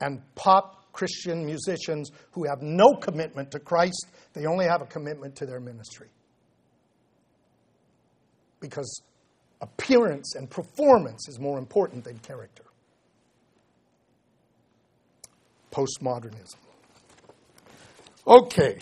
and 0.00 0.22
pop 0.34 0.83
Christian 0.94 1.44
musicians 1.44 2.10
who 2.30 2.46
have 2.48 2.62
no 2.62 2.94
commitment 2.94 3.50
to 3.50 3.58
Christ, 3.58 4.06
they 4.32 4.46
only 4.46 4.64
have 4.64 4.80
a 4.80 4.86
commitment 4.86 5.36
to 5.36 5.44
their 5.44 5.60
ministry. 5.60 6.08
Because 8.60 9.02
appearance 9.60 10.34
and 10.36 10.48
performance 10.48 11.28
is 11.28 11.38
more 11.38 11.58
important 11.58 12.04
than 12.04 12.18
character. 12.20 12.64
Postmodernism. 15.70 16.56
Okay, 18.26 18.78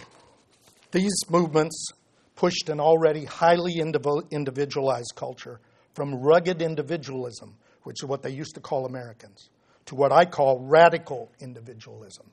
these 0.93 1.19
movements 1.29 1.89
pushed 2.37 2.69
an 2.69 2.79
already 2.79 3.25
highly 3.25 3.81
individualized 3.81 5.13
culture 5.17 5.61
from 5.95 6.15
rugged 6.15 6.63
individualism, 6.63 7.57
which 7.83 8.03
is 8.03 8.09
what 8.09 8.23
they 8.23 8.31
used 8.31 8.55
to 8.55 8.61
call 8.61 8.87
Americans, 8.87 9.49
to 9.87 9.95
what 9.95 10.13
I 10.13 10.25
call 10.25 10.61
radical 10.61 11.31
individualism, 11.41 12.27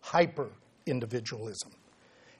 hyper 0.00 0.50
individualism. 0.86 1.72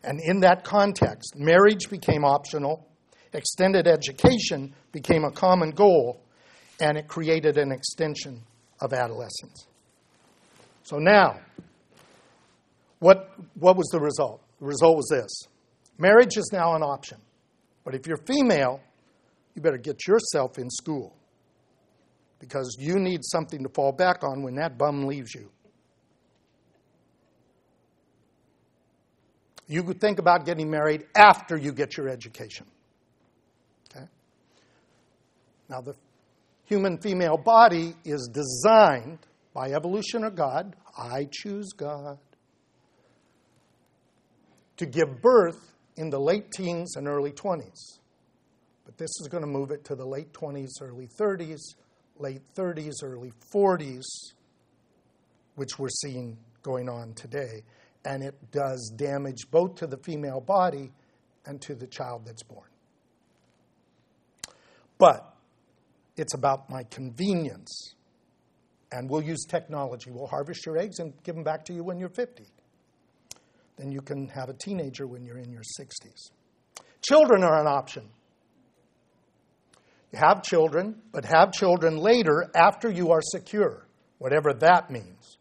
And 0.04 0.20
in 0.20 0.40
that 0.40 0.64
context, 0.64 1.34
marriage 1.36 1.88
became 1.88 2.24
optional, 2.24 2.86
extended 3.32 3.86
education 3.86 4.74
became 4.90 5.24
a 5.24 5.30
common 5.30 5.70
goal, 5.70 6.20
and 6.80 6.98
it 6.98 7.06
created 7.08 7.56
an 7.58 7.70
extension 7.70 8.42
of 8.80 8.92
adolescence. 8.92 9.66
So 10.82 10.96
now, 10.96 11.38
what, 12.98 13.30
what 13.54 13.76
was 13.76 13.88
the 13.88 14.00
result? 14.00 14.42
The 14.58 14.66
result 14.66 14.96
was 14.96 15.08
this 15.08 15.48
Marriage 15.98 16.36
is 16.36 16.50
now 16.52 16.74
an 16.74 16.82
option. 16.82 17.18
But 17.84 17.94
if 17.94 18.06
you're 18.06 18.16
female, 18.16 18.80
you 19.54 19.62
better 19.62 19.78
get 19.78 20.06
yourself 20.06 20.58
in 20.58 20.70
school 20.70 21.14
because 22.42 22.76
you 22.76 22.98
need 22.98 23.20
something 23.22 23.62
to 23.62 23.68
fall 23.68 23.92
back 23.92 24.24
on 24.24 24.42
when 24.42 24.56
that 24.56 24.76
bum 24.76 25.06
leaves 25.06 25.32
you. 25.32 25.48
You 29.68 29.84
could 29.84 30.00
think 30.00 30.18
about 30.18 30.44
getting 30.44 30.68
married 30.68 31.04
after 31.14 31.56
you 31.56 31.70
get 31.70 31.96
your 31.96 32.08
education. 32.08 32.66
Okay? 33.88 34.06
Now, 35.68 35.82
the 35.82 35.94
human 36.64 36.98
female 36.98 37.36
body 37.36 37.94
is 38.04 38.28
designed 38.32 39.20
by 39.54 39.70
evolution 39.70 40.24
or 40.24 40.30
God, 40.30 40.74
I 40.98 41.28
choose 41.30 41.72
God, 41.72 42.18
to 44.78 44.84
give 44.84 45.22
birth 45.22 45.76
in 45.96 46.10
the 46.10 46.18
late 46.18 46.50
teens 46.50 46.96
and 46.96 47.06
early 47.06 47.30
20s. 47.30 48.00
But 48.84 48.98
this 48.98 49.10
is 49.20 49.28
going 49.28 49.44
to 49.44 49.48
move 49.48 49.70
it 49.70 49.84
to 49.84 49.94
the 49.94 50.04
late 50.04 50.32
20s, 50.32 50.82
early 50.82 51.06
30s, 51.06 51.60
late 52.18 52.42
30s, 52.54 53.02
early 53.02 53.32
40s, 53.54 54.04
which 55.56 55.78
we're 55.78 55.88
seeing 55.88 56.38
going 56.62 56.88
on 56.88 57.14
today. 57.14 57.62
And 58.04 58.22
it 58.22 58.34
does 58.50 58.92
damage 58.96 59.50
both 59.50 59.76
to 59.76 59.86
the 59.86 59.96
female 59.98 60.40
body 60.40 60.92
and 61.46 61.60
to 61.62 61.74
the 61.74 61.86
child 61.86 62.22
that's 62.26 62.42
born. 62.42 62.68
But 64.98 65.34
it's 66.16 66.34
about 66.34 66.68
my 66.68 66.84
convenience. 66.84 67.94
And 68.90 69.08
we'll 69.08 69.22
use 69.22 69.44
technology. 69.48 70.10
We'll 70.10 70.26
harvest 70.26 70.66
your 70.66 70.76
eggs 70.76 70.98
and 70.98 71.12
give 71.22 71.34
them 71.34 71.44
back 71.44 71.64
to 71.66 71.72
you 71.72 71.82
when 71.82 71.98
you're 71.98 72.10
50 72.10 72.44
then 73.76 73.90
you 73.90 74.00
can 74.00 74.28
have 74.28 74.48
a 74.48 74.54
teenager 74.54 75.06
when 75.06 75.24
you're 75.24 75.38
in 75.38 75.50
your 75.50 75.62
60s. 75.78 76.30
Children 77.02 77.42
are 77.42 77.60
an 77.60 77.66
option. 77.66 78.08
Have 80.14 80.42
children, 80.42 81.00
but 81.10 81.24
have 81.24 81.52
children 81.52 81.96
later 81.96 82.50
after 82.54 82.90
you 82.90 83.12
are 83.12 83.22
secure, 83.22 83.86
whatever 84.18 84.52
that 84.52 84.90
means. 84.90 85.38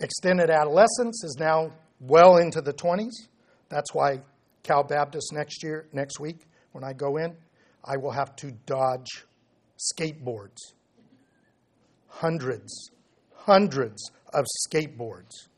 Extended 0.00 0.48
adolescence 0.48 1.24
is 1.24 1.36
now 1.38 1.72
well 2.00 2.36
into 2.36 2.60
the 2.60 2.72
20s. 2.72 3.28
That's 3.68 3.92
why 3.92 4.20
Cal 4.62 4.84
Baptist 4.84 5.32
next 5.32 5.62
year, 5.62 5.88
next 5.92 6.20
week, 6.20 6.46
when 6.72 6.84
I 6.84 6.92
go 6.92 7.16
in, 7.16 7.36
I 7.84 7.96
will 7.96 8.12
have 8.12 8.36
to 8.36 8.52
dodge 8.66 9.24
skateboards. 9.78 10.56
Hundreds, 12.08 12.90
hundreds 13.34 14.10
of 14.32 14.44
skateboards. 14.68 15.48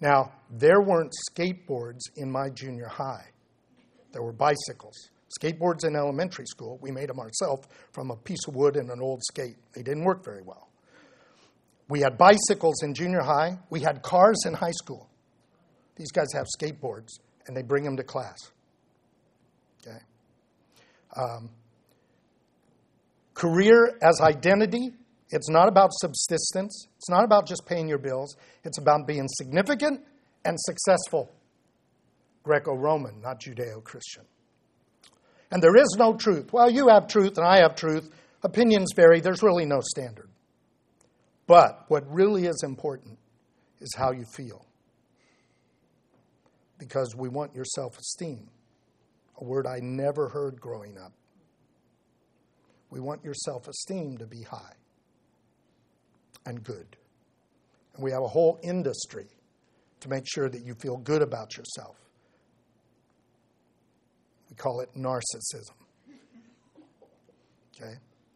Now, 0.00 0.32
there 0.50 0.82
weren't 0.82 1.12
skateboards 1.30 2.00
in 2.16 2.30
my 2.30 2.50
junior 2.50 2.88
high, 2.88 3.26
there 4.12 4.22
were 4.22 4.32
bicycles. 4.32 5.10
Skateboards 5.40 5.84
in 5.84 5.96
elementary 5.96 6.46
school, 6.46 6.78
we 6.80 6.90
made 6.90 7.08
them 7.08 7.18
ourselves 7.18 7.66
from 7.92 8.10
a 8.10 8.16
piece 8.16 8.46
of 8.46 8.54
wood 8.54 8.76
and 8.76 8.90
an 8.90 9.00
old 9.00 9.22
skate. 9.24 9.56
They 9.74 9.82
didn't 9.82 10.04
work 10.04 10.24
very 10.24 10.42
well. 10.42 10.68
We 11.88 12.00
had 12.00 12.16
bicycles 12.16 12.82
in 12.82 12.94
junior 12.94 13.20
high, 13.20 13.58
we 13.70 13.80
had 13.80 14.02
cars 14.02 14.44
in 14.46 14.54
high 14.54 14.72
school. 14.72 15.10
These 15.96 16.12
guys 16.12 16.28
have 16.34 16.46
skateboards, 16.58 17.20
and 17.46 17.56
they 17.56 17.62
bring 17.62 17.84
them 17.84 17.96
to 17.96 18.02
class. 18.02 18.38
Okay? 19.86 19.98
Um, 21.16 21.50
career 23.34 23.98
as 24.02 24.20
identity 24.20 24.94
it's 25.34 25.50
not 25.50 25.66
about 25.66 25.90
subsistence. 25.92 26.86
It's 26.96 27.10
not 27.10 27.24
about 27.24 27.48
just 27.48 27.66
paying 27.66 27.88
your 27.88 27.98
bills. 27.98 28.36
It's 28.62 28.78
about 28.78 29.06
being 29.06 29.26
significant 29.26 30.00
and 30.44 30.56
successful. 30.60 31.28
Greco 32.44 32.74
Roman, 32.74 33.20
not 33.20 33.40
Judeo 33.40 33.82
Christian. 33.82 34.22
And 35.54 35.62
there 35.62 35.76
is 35.76 35.94
no 35.96 36.16
truth. 36.16 36.52
Well, 36.52 36.68
you 36.68 36.88
have 36.88 37.06
truth 37.06 37.38
and 37.38 37.46
I 37.46 37.58
have 37.58 37.76
truth. 37.76 38.10
Opinions 38.42 38.88
vary. 38.96 39.20
There's 39.20 39.40
really 39.40 39.64
no 39.64 39.78
standard. 39.80 40.28
But 41.46 41.84
what 41.86 42.02
really 42.12 42.46
is 42.46 42.64
important 42.64 43.16
is 43.80 43.94
how 43.96 44.10
you 44.10 44.24
feel. 44.24 44.66
Because 46.76 47.14
we 47.16 47.28
want 47.28 47.54
your 47.54 47.64
self 47.64 47.96
esteem, 47.96 48.50
a 49.40 49.44
word 49.44 49.68
I 49.68 49.78
never 49.80 50.28
heard 50.28 50.60
growing 50.60 50.98
up. 50.98 51.12
We 52.90 52.98
want 52.98 53.22
your 53.22 53.34
self 53.34 53.68
esteem 53.68 54.18
to 54.18 54.26
be 54.26 54.42
high 54.42 54.74
and 56.46 56.64
good. 56.64 56.96
And 57.94 58.02
we 58.02 58.10
have 58.10 58.24
a 58.24 58.28
whole 58.28 58.58
industry 58.64 59.28
to 60.00 60.08
make 60.08 60.24
sure 60.26 60.48
that 60.48 60.64
you 60.64 60.74
feel 60.74 60.96
good 60.96 61.22
about 61.22 61.56
yourself. 61.56 62.03
We 64.54 64.62
call 64.62 64.80
it 64.82 64.90
narcissism. 64.96 65.72
Okay? 67.74 67.94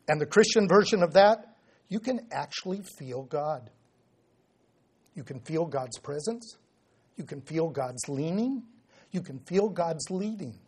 And 0.08 0.20
the 0.20 0.26
Christian 0.26 0.66
version 0.66 1.04
of 1.04 1.12
that, 1.12 1.56
you 1.88 2.00
can 2.00 2.26
actually 2.32 2.82
feel 2.98 3.22
God. 3.22 3.70
You 5.14 5.22
can 5.22 5.38
feel 5.40 5.64
God's 5.64 5.96
presence. 5.98 6.56
You 7.16 7.22
can 7.22 7.40
feel 7.42 7.68
God's 7.68 8.08
leaning. 8.08 8.64
You 9.12 9.20
can 9.22 9.38
feel 9.38 9.68
God's 9.68 10.10
leading. 10.10 10.58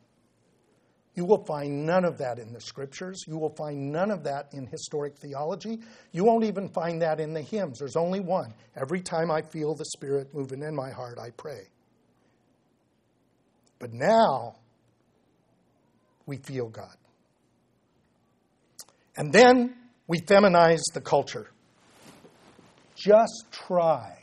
You 1.17 1.25
will 1.25 1.45
find 1.45 1.85
none 1.85 2.05
of 2.05 2.19
that 2.19 2.39
in 2.39 2.53
the 2.53 2.61
scriptures. 2.61 3.25
You 3.27 3.37
will 3.37 3.55
find 3.57 3.91
none 3.91 4.13
of 4.13 4.23
that 4.25 4.51
in 4.53 4.67
historic 4.67 5.19
theology. 5.19 5.81
You 6.13 6.23
won't 6.23 6.45
even 6.45 6.69
find 6.69 7.03
that 7.03 7.19
in 7.19 7.35
the 7.35 7.43
hymns. 7.43 7.81
There's 7.81 7.97
only 7.97 8.21
one. 8.21 8.55
Every 8.77 9.01
time 9.01 9.33
I 9.33 9.43
feel 9.43 9.75
the 9.75 9.85
Spirit 9.87 10.33
moving 10.33 10.63
in 10.63 10.77
my 10.77 10.91
heart, 10.91 11.19
I 11.19 11.31
pray. 11.31 11.63
But 13.81 13.93
now, 13.93 14.60
we 16.31 16.37
feel 16.37 16.69
God. 16.69 16.95
And 19.17 19.33
then 19.33 19.75
we 20.07 20.21
feminize 20.21 20.81
the 20.95 21.01
culture. 21.01 21.51
Just 22.95 23.47
try, 23.51 24.17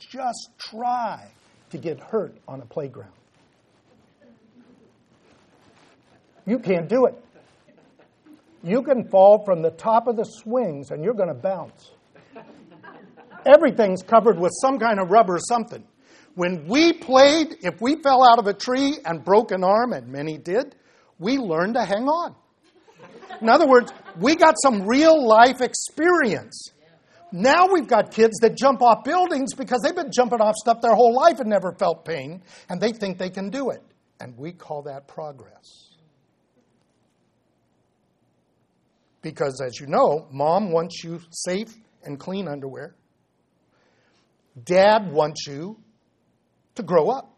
just 0.00 0.50
try 0.58 1.30
to 1.70 1.78
get 1.78 2.00
hurt 2.00 2.36
on 2.48 2.60
a 2.60 2.66
playground. 2.66 3.12
You 6.46 6.58
can't 6.58 6.88
do 6.88 7.06
it. 7.06 7.14
You 8.64 8.82
can 8.82 9.08
fall 9.08 9.44
from 9.44 9.62
the 9.62 9.70
top 9.70 10.08
of 10.08 10.16
the 10.16 10.24
swings 10.24 10.90
and 10.90 11.04
you're 11.04 11.14
going 11.14 11.28
to 11.28 11.40
bounce. 11.40 11.92
Everything's 13.46 14.02
covered 14.02 14.36
with 14.36 14.50
some 14.60 14.80
kind 14.80 14.98
of 14.98 15.12
rubber 15.12 15.36
or 15.36 15.40
something. 15.48 15.84
When 16.34 16.66
we 16.66 16.92
played, 16.92 17.58
if 17.60 17.80
we 17.80 18.02
fell 18.02 18.24
out 18.24 18.40
of 18.40 18.48
a 18.48 18.54
tree 18.54 18.98
and 19.04 19.22
broke 19.24 19.52
an 19.52 19.62
arm, 19.62 19.92
and 19.92 20.08
many 20.08 20.38
did, 20.38 20.74
we 21.22 21.38
learned 21.38 21.74
to 21.74 21.84
hang 21.84 22.08
on. 22.08 22.34
In 23.40 23.48
other 23.48 23.66
words, 23.66 23.92
we 24.18 24.36
got 24.36 24.56
some 24.62 24.86
real 24.86 25.26
life 25.26 25.60
experience. 25.60 26.70
Now 27.32 27.68
we've 27.72 27.86
got 27.86 28.10
kids 28.10 28.38
that 28.40 28.56
jump 28.56 28.82
off 28.82 29.04
buildings 29.04 29.54
because 29.54 29.80
they've 29.82 29.94
been 29.94 30.12
jumping 30.12 30.40
off 30.40 30.54
stuff 30.56 30.82
their 30.82 30.94
whole 30.94 31.14
life 31.14 31.40
and 31.40 31.48
never 31.48 31.72
felt 31.72 32.04
pain, 32.04 32.42
and 32.68 32.80
they 32.80 32.92
think 32.92 33.16
they 33.18 33.30
can 33.30 33.48
do 33.48 33.70
it. 33.70 33.82
And 34.20 34.36
we 34.36 34.52
call 34.52 34.82
that 34.82 35.08
progress. 35.08 35.88
Because, 39.22 39.62
as 39.64 39.80
you 39.80 39.86
know, 39.86 40.28
mom 40.30 40.72
wants 40.72 41.02
you 41.02 41.20
safe 41.30 41.74
and 42.04 42.18
clean 42.18 42.48
underwear. 42.48 42.94
Dad 44.62 45.10
wants 45.10 45.46
you 45.46 45.78
to 46.74 46.82
grow 46.82 47.08
up. 47.08 47.31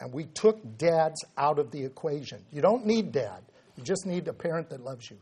And 0.00 0.12
we 0.12 0.24
took 0.24 0.78
dads 0.78 1.24
out 1.38 1.58
of 1.58 1.70
the 1.70 1.82
equation. 1.82 2.44
You 2.52 2.60
don't 2.60 2.84
need 2.84 3.12
dad, 3.12 3.42
you 3.76 3.82
just 3.82 4.06
need 4.06 4.28
a 4.28 4.32
parent 4.32 4.70
that 4.70 4.80
loves 4.80 5.10
you. 5.10 5.16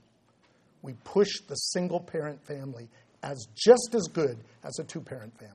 We 0.82 0.94
pushed 1.04 1.48
the 1.48 1.54
single 1.54 2.00
parent 2.00 2.44
family 2.44 2.88
as 3.22 3.46
just 3.54 3.94
as 3.94 4.02
good 4.12 4.38
as 4.62 4.78
a 4.78 4.84
two 4.84 5.00
parent 5.00 5.38
family. 5.38 5.54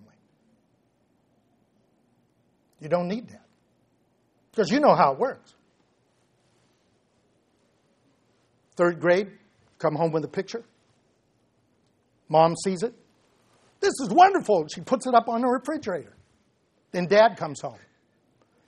You 2.79 2.89
don't 2.89 3.07
need 3.07 3.27
that. 3.29 3.45
Because 4.51 4.71
you 4.71 4.79
know 4.79 4.95
how 4.95 5.13
it 5.13 5.19
works. 5.19 5.53
Third 8.75 8.99
grade, 8.99 9.27
come 9.77 9.95
home 9.95 10.11
with 10.11 10.23
a 10.23 10.29
picture. 10.29 10.63
Mom 12.29 12.55
sees 12.63 12.83
it. 12.83 12.93
This 13.81 13.93
is 14.01 14.09
wonderful. 14.09 14.67
She 14.73 14.81
puts 14.81 15.05
it 15.05 15.13
up 15.13 15.29
on 15.29 15.41
the 15.41 15.47
refrigerator. 15.47 16.13
Then 16.91 17.07
dad 17.07 17.37
comes 17.37 17.61
home. 17.61 17.77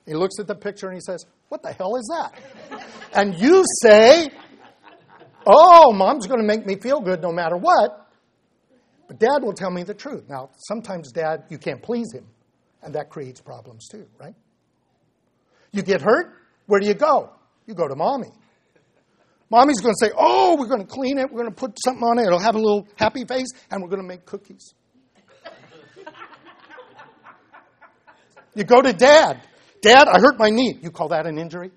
He 0.06 0.14
looks 0.14 0.38
at 0.40 0.46
the 0.46 0.54
picture 0.54 0.86
and 0.86 0.94
he 0.94 1.00
says, 1.00 1.24
What 1.48 1.62
the 1.62 1.72
hell 1.72 1.96
is 1.96 2.10
that? 2.12 2.82
and 3.14 3.34
you 3.38 3.64
say, 3.82 4.30
Oh, 5.46 5.92
mom's 5.92 6.26
going 6.26 6.40
to 6.40 6.46
make 6.46 6.66
me 6.66 6.76
feel 6.76 7.00
good 7.00 7.20
no 7.20 7.32
matter 7.32 7.56
what. 7.56 8.08
But 9.08 9.18
dad 9.18 9.42
will 9.42 9.52
tell 9.52 9.70
me 9.70 9.82
the 9.82 9.94
truth. 9.94 10.28
Now, 10.28 10.50
sometimes 10.56 11.12
dad, 11.12 11.44
you 11.50 11.58
can't 11.58 11.82
please 11.82 12.12
him, 12.12 12.26
and 12.82 12.94
that 12.94 13.10
creates 13.10 13.40
problems 13.40 13.88
too, 13.88 14.06
right? 14.18 14.34
You 15.72 15.82
get 15.82 16.00
hurt, 16.00 16.34
where 16.66 16.80
do 16.80 16.86
you 16.86 16.94
go? 16.94 17.30
You 17.66 17.74
go 17.74 17.88
to 17.88 17.96
mommy. 17.96 18.30
Mommy's 19.50 19.80
going 19.80 19.94
to 19.94 20.06
say, 20.06 20.12
Oh, 20.16 20.56
we're 20.58 20.68
going 20.68 20.80
to 20.80 20.86
clean 20.86 21.18
it, 21.18 21.30
we're 21.30 21.42
going 21.42 21.50
to 21.52 21.56
put 21.56 21.76
something 21.84 22.02
on 22.02 22.18
it, 22.18 22.26
it'll 22.26 22.38
have 22.38 22.54
a 22.54 22.60
little 22.60 22.88
happy 22.96 23.24
face, 23.24 23.48
and 23.70 23.82
we're 23.82 23.88
going 23.88 24.02
to 24.02 24.08
make 24.08 24.24
cookies. 24.24 24.74
You 28.54 28.64
go 28.64 28.82
to 28.82 28.92
dad. 28.92 29.40
Dad, 29.82 30.06
I 30.08 30.20
hurt 30.20 30.38
my 30.38 30.48
knee. 30.48 30.78
You 30.80 30.90
call 30.90 31.08
that 31.08 31.26
an 31.26 31.38
injury? 31.38 31.70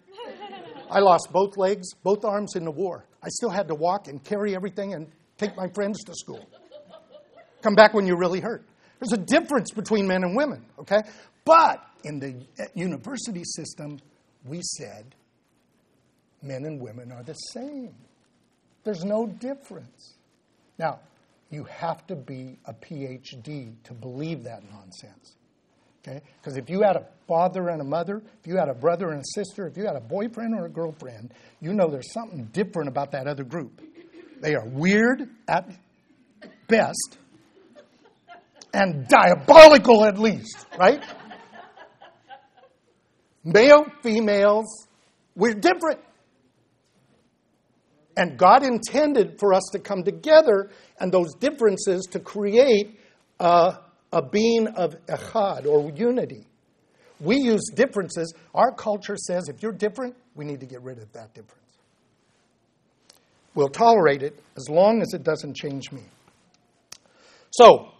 I 0.89 0.99
lost 0.99 1.29
both 1.31 1.57
legs, 1.57 1.93
both 2.03 2.23
arms 2.23 2.55
in 2.55 2.63
the 2.63 2.71
war. 2.71 3.05
I 3.23 3.29
still 3.29 3.49
had 3.49 3.67
to 3.67 3.75
walk 3.75 4.07
and 4.07 4.23
carry 4.23 4.55
everything 4.55 4.93
and 4.93 5.07
take 5.37 5.57
my 5.57 5.67
friends 5.73 6.03
to 6.03 6.13
school. 6.13 6.47
Come 7.63 7.73
back 7.73 7.95
when 7.95 8.05
you're 8.05 8.19
really 8.19 8.39
hurt. 8.39 8.63
There's 8.99 9.19
a 9.19 9.23
difference 9.23 9.71
between 9.71 10.07
men 10.07 10.23
and 10.23 10.37
women, 10.37 10.63
okay? 10.79 11.01
But 11.43 11.83
in 12.03 12.19
the 12.19 12.35
university 12.75 13.43
system, 13.43 13.99
we 14.45 14.61
said 14.61 15.15
men 16.43 16.63
and 16.65 16.79
women 16.79 17.11
are 17.11 17.23
the 17.23 17.33
same. 17.33 17.95
There's 18.83 19.03
no 19.03 19.25
difference. 19.25 20.13
Now, 20.77 20.99
you 21.49 21.63
have 21.63 22.05
to 22.07 22.15
be 22.15 22.59
a 22.65 22.73
PhD 22.73 23.73
to 23.83 23.93
believe 23.93 24.43
that 24.43 24.61
nonsense. 24.71 25.35
Okay? 26.07 26.21
Because 26.37 26.57
if 26.57 26.69
you 26.69 26.81
had 26.81 26.95
a 26.95 27.07
father 27.27 27.69
and 27.69 27.81
a 27.81 27.83
mother, 27.83 28.21
if 28.39 28.47
you 28.47 28.57
had 28.57 28.69
a 28.69 28.73
brother 28.73 29.09
and 29.09 29.21
a 29.21 29.25
sister, 29.33 29.67
if 29.67 29.75
you 29.75 29.85
had 29.85 29.95
a 29.95 30.01
boyfriend 30.01 30.53
or 30.53 30.65
a 30.65 30.69
girlfriend, 30.69 31.33
you 31.61 31.73
know 31.73 31.89
there's 31.89 32.11
something 32.13 32.45
different 32.51 32.89
about 32.89 33.11
that 33.11 33.27
other 33.27 33.43
group. 33.43 33.81
They 34.41 34.53
are 34.55 34.67
weird 34.67 35.29
at 35.47 35.69
best 36.67 37.17
and 38.73 39.07
diabolical 39.07 40.05
at 40.05 40.19
least, 40.19 40.67
right? 40.77 41.03
Male, 43.43 43.85
females, 44.03 44.87
we're 45.35 45.53
different. 45.53 46.01
And 48.17 48.37
God 48.37 48.63
intended 48.63 49.39
for 49.39 49.53
us 49.53 49.63
to 49.71 49.79
come 49.79 50.03
together 50.03 50.69
and 50.99 51.11
those 51.11 51.33
differences 51.35 52.05
to 52.11 52.19
create 52.19 52.99
a 53.39 53.77
a 54.15 54.21
being 54.21 54.67
of 54.69 54.95
echad 55.05 55.67
or 55.67 55.91
unity. 55.91 56.47
We 57.19 57.37
use 57.37 57.69
differences. 57.73 58.33
Our 58.55 58.71
culture 58.71 59.17
says 59.17 59.49
if 59.49 59.61
you're 59.61 59.71
different, 59.71 60.15
we 60.33 60.45
need 60.45 60.61
to 60.61 60.65
get 60.65 60.81
rid 60.81 60.97
of 60.97 61.11
that 61.13 61.33
difference. 61.33 61.61
We'll 63.53 63.69
tolerate 63.69 64.23
it 64.23 64.41
as 64.57 64.69
long 64.69 65.01
as 65.01 65.13
it 65.13 65.23
doesn't 65.23 65.55
change 65.55 65.91
me. 65.91 66.01
So, 67.51 67.91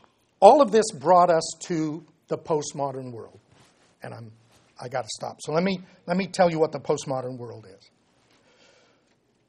all 0.42 0.62
of 0.62 0.72
this 0.72 0.86
brought 0.92 1.30
us 1.30 1.50
to 1.68 2.04
the 2.28 2.38
postmodern 2.38 3.12
world. 3.12 3.40
And 4.04 4.14
I'm 4.14 4.32
I 4.80 4.90
got 4.90 5.04
to 5.04 5.10
stop. 5.10 5.38
So 5.42 5.54
let 5.54 5.64
me 5.64 5.80
let 6.06 6.18
me 6.18 6.28
tell 6.28 6.50
you 6.52 6.60
what 6.60 6.72
the 6.72 6.80
postmodern 6.80 7.38
world 7.38 7.66
is. 7.66 7.90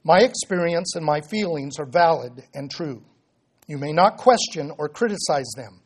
My 0.05 0.21
experience 0.21 0.95
and 0.95 1.05
my 1.05 1.21
feelings 1.21 1.79
are 1.79 1.87
valid 1.87 2.45
and 2.55 2.71
true. 2.71 3.03
You 3.67 3.79
may 3.79 3.93
not 3.93 4.19
question 4.19 4.71
or 4.79 4.89
criticize 4.89 5.51
them. 5.57 5.81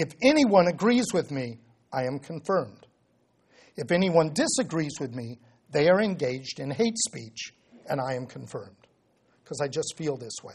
If 0.00 0.12
anyone 0.22 0.68
agrees 0.68 1.06
with 1.12 1.32
me, 1.32 1.58
I 1.92 2.04
am 2.04 2.20
confirmed. 2.20 2.86
If 3.76 3.90
anyone 3.90 4.32
disagrees 4.32 4.92
with 5.00 5.12
me, 5.12 5.40
they 5.72 5.88
are 5.88 6.00
engaged 6.00 6.60
in 6.60 6.70
hate 6.70 6.96
speech, 7.08 7.52
and 7.88 8.00
I 8.00 8.14
am 8.14 8.24
confirmed. 8.24 8.86
Because 9.42 9.60
I 9.60 9.66
just 9.66 9.94
feel 9.96 10.16
this 10.16 10.36
way. 10.44 10.54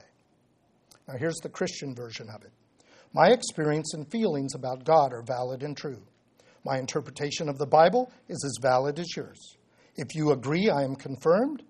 Now, 1.09 1.15
here's 1.19 1.41
the 1.43 1.49
Christian 1.49 1.93
version 1.93 2.29
of 2.33 2.41
it 2.45 2.53
My 3.13 3.31
experience 3.31 3.93
and 3.93 4.09
feelings 4.09 4.55
about 4.55 4.85
God 4.85 5.11
are 5.11 5.25
valid 5.27 5.61
and 5.61 5.75
true. 5.75 6.01
My 6.63 6.77
interpretation 6.79 7.49
of 7.49 7.57
the 7.57 7.67
Bible 7.67 8.13
is 8.29 8.41
as 8.45 8.61
valid 8.61 8.97
as 8.97 9.13
yours. 9.13 9.57
If 9.97 10.15
you 10.15 10.31
agree, 10.31 10.69
I 10.69 10.83
am 10.83 10.95
confirmed. 10.95 11.63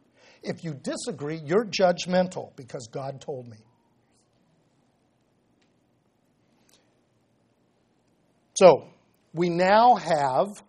If 0.43 0.63
you 0.63 0.75
disagree, 0.75 1.41
you're 1.43 1.65
judgmental 1.65 2.55
because 2.55 2.87
God 2.91 3.19
told 3.19 3.47
me. 3.47 3.57
So, 8.55 8.87
we 9.33 9.49
now 9.49 9.95
have 9.95 10.63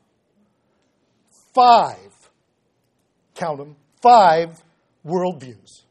five, 1.55 2.31
count 3.35 3.59
them, 3.59 3.77
five 4.03 4.63
worldviews. 5.07 5.83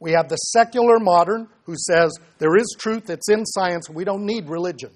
We 0.00 0.12
have 0.12 0.28
the 0.28 0.36
secular 0.36 0.98
modern 1.00 1.48
who 1.64 1.74
says 1.76 2.16
there 2.38 2.56
is 2.56 2.76
truth, 2.78 3.10
it's 3.10 3.28
in 3.28 3.44
science, 3.46 3.88
we 3.90 4.04
don't 4.04 4.24
need 4.24 4.48
religion. 4.48 4.90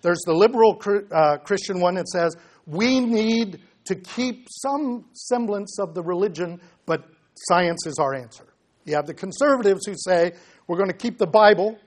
There's 0.00 0.22
the 0.26 0.34
liberal 0.34 0.80
uh, 1.12 1.36
Christian 1.38 1.80
one 1.80 1.94
that 1.94 2.08
says 2.08 2.36
we 2.66 3.00
need 3.00 3.60
to 3.84 3.94
keep 3.94 4.46
some 4.50 5.04
semblance 5.12 5.78
of 5.78 5.94
the 5.94 6.02
religion, 6.02 6.60
but 6.86 7.04
science 7.34 7.86
is 7.86 7.98
our 8.00 8.14
answer. 8.14 8.44
You 8.84 8.96
have 8.96 9.06
the 9.06 9.14
conservatives 9.14 9.86
who 9.86 9.94
say 9.96 10.32
we're 10.66 10.76
going 10.76 10.90
to 10.90 10.96
keep 10.96 11.18
the 11.18 11.26
Bible, 11.26 11.78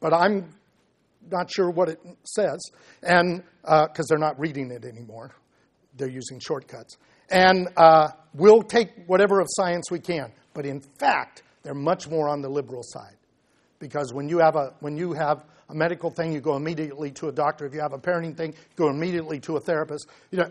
but 0.00 0.12
I'm 0.12 0.50
not 1.30 1.50
sure 1.50 1.70
what 1.70 1.88
it 1.88 1.98
says, 2.24 2.60
and 3.02 3.42
because 3.62 3.90
uh, 3.98 4.04
they're 4.08 4.18
not 4.18 4.38
reading 4.38 4.70
it 4.70 4.84
anymore, 4.84 5.32
they're 5.96 6.08
using 6.08 6.40
shortcuts. 6.40 6.96
And 7.30 7.68
uh, 7.76 8.08
we'll 8.34 8.62
take 8.62 8.90
whatever 9.06 9.40
of 9.40 9.46
science 9.50 9.90
we 9.90 10.00
can, 10.00 10.32
but 10.54 10.66
in 10.66 10.80
fact, 10.80 11.42
they're 11.62 11.74
much 11.74 12.08
more 12.08 12.28
on 12.28 12.40
the 12.40 12.48
liberal 12.48 12.82
side, 12.82 13.16
because 13.78 14.12
when 14.12 14.28
you 14.28 14.38
have 14.38 14.56
a 14.56 14.74
when 14.80 14.96
you 14.96 15.12
have 15.12 15.44
a 15.68 15.74
medical 15.74 16.10
thing, 16.10 16.32
you 16.32 16.40
go 16.40 16.56
immediately 16.56 17.12
to 17.12 17.28
a 17.28 17.32
doctor. 17.32 17.64
If 17.64 17.74
you 17.74 17.80
have 17.80 17.92
a 17.92 17.98
parenting 17.98 18.36
thing, 18.36 18.50
you 18.52 18.76
go 18.76 18.88
immediately 18.88 19.38
to 19.40 19.56
a 19.56 19.60
therapist. 19.60 20.08
You 20.32 20.38
know, 20.38 20.50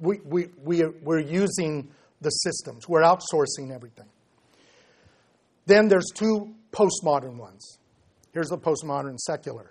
we, 0.00 0.18
we, 0.24 0.48
we 0.64 0.82
are, 0.82 0.90
we're 1.02 1.20
using 1.20 1.88
the 2.20 2.30
systems. 2.30 2.88
We're 2.88 3.02
outsourcing 3.02 3.72
everything. 3.72 4.08
Then 5.66 5.86
there's 5.86 6.10
two 6.12 6.52
postmodern 6.72 7.36
ones. 7.36 7.78
Here's 8.32 8.48
the 8.48 8.58
postmodern 8.58 9.16
secular. 9.18 9.70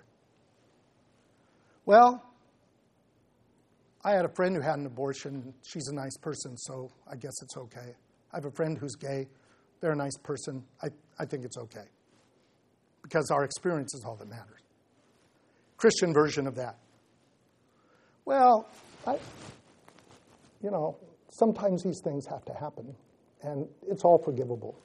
Well, 1.84 2.22
I 4.04 4.12
had 4.12 4.24
a 4.24 4.28
friend 4.34 4.54
who 4.54 4.62
had 4.62 4.78
an 4.78 4.86
abortion. 4.86 5.54
She's 5.62 5.88
a 5.88 5.94
nice 5.94 6.16
person, 6.20 6.56
so 6.56 6.90
I 7.10 7.16
guess 7.16 7.32
it's 7.42 7.56
okay. 7.56 7.94
I 8.32 8.36
have 8.36 8.44
a 8.44 8.50
friend 8.50 8.78
who's 8.78 8.94
gay. 8.94 9.28
They're 9.80 9.92
a 9.92 9.96
nice 9.96 10.16
person. 10.22 10.64
I, 10.82 10.88
I 11.18 11.24
think 11.24 11.44
it's 11.44 11.58
okay. 11.58 11.86
Because 13.02 13.30
our 13.30 13.44
experience 13.44 13.94
is 13.94 14.04
all 14.06 14.16
that 14.16 14.28
matters. 14.28 14.60
Christian 15.76 16.14
version 16.14 16.46
of 16.46 16.54
that. 16.56 16.76
Well, 18.24 18.68
I, 19.04 19.18
you 20.62 20.70
know, 20.70 20.96
sometimes 21.28 21.82
these 21.82 22.00
things 22.04 22.24
have 22.26 22.44
to 22.44 22.54
happen, 22.54 22.94
and 23.42 23.66
it's 23.88 24.04
all 24.04 24.18
forgivable. 24.18 24.78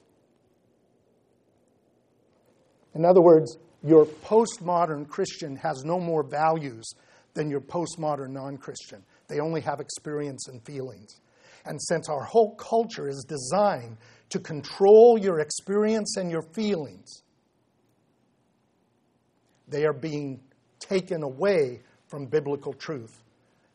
In 2.97 3.05
other 3.05 3.21
words, 3.21 3.57
your 3.83 4.05
postmodern 4.05 5.07
Christian 5.07 5.55
has 5.57 5.83
no 5.85 5.99
more 5.99 6.23
values 6.23 6.91
than 7.35 7.47
your 7.47 7.61
postmodern 7.61 8.31
non 8.31 8.57
Christian. 8.57 9.03
They 9.27 9.39
only 9.39 9.61
have 9.61 9.79
experience 9.79 10.47
and 10.47 10.65
feelings. 10.65 11.19
And 11.65 11.79
since 11.81 12.09
our 12.09 12.23
whole 12.23 12.55
culture 12.55 13.07
is 13.07 13.23
designed 13.27 13.97
to 14.29 14.39
control 14.39 15.19
your 15.19 15.39
experience 15.39 16.17
and 16.17 16.31
your 16.31 16.41
feelings, 16.41 17.21
they 19.67 19.85
are 19.85 19.93
being 19.93 20.39
taken 20.79 21.21
away 21.21 21.81
from 22.07 22.25
biblical 22.25 22.73
truth 22.73 23.21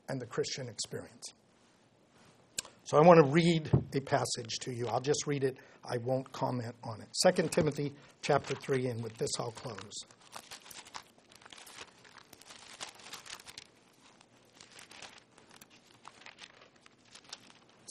and 0.08 0.20
the 0.20 0.26
Christian 0.26 0.68
experience. 0.68 1.32
So 2.84 2.96
I 2.96 3.02
want 3.02 3.24
to 3.24 3.30
read 3.30 3.70
a 3.94 4.00
passage 4.00 4.58
to 4.62 4.72
you. 4.72 4.88
I'll 4.88 5.00
just 5.00 5.26
read 5.28 5.44
it. 5.44 5.58
I 5.84 5.98
won't 5.98 6.30
comment 6.32 6.74
on 6.84 7.00
it. 7.00 7.08
2 7.34 7.48
Timothy 7.48 7.92
chapter 8.22 8.54
3, 8.54 8.86
and 8.86 9.02
with 9.02 9.16
this 9.18 9.30
I'll 9.38 9.52
close. 9.52 10.04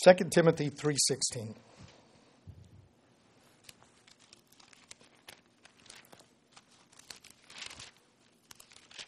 Second 0.04 0.32
Timothy 0.32 0.72
3:16 0.72 1.56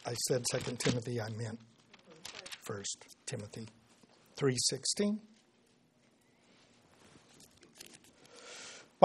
I 0.06 0.14
said 0.28 0.44
Second 0.52 0.78
Timothy 0.78 1.20
I 1.20 1.30
meant 1.30 1.58
First 2.62 3.04
Timothy 3.26 3.68
3:16 4.36 5.18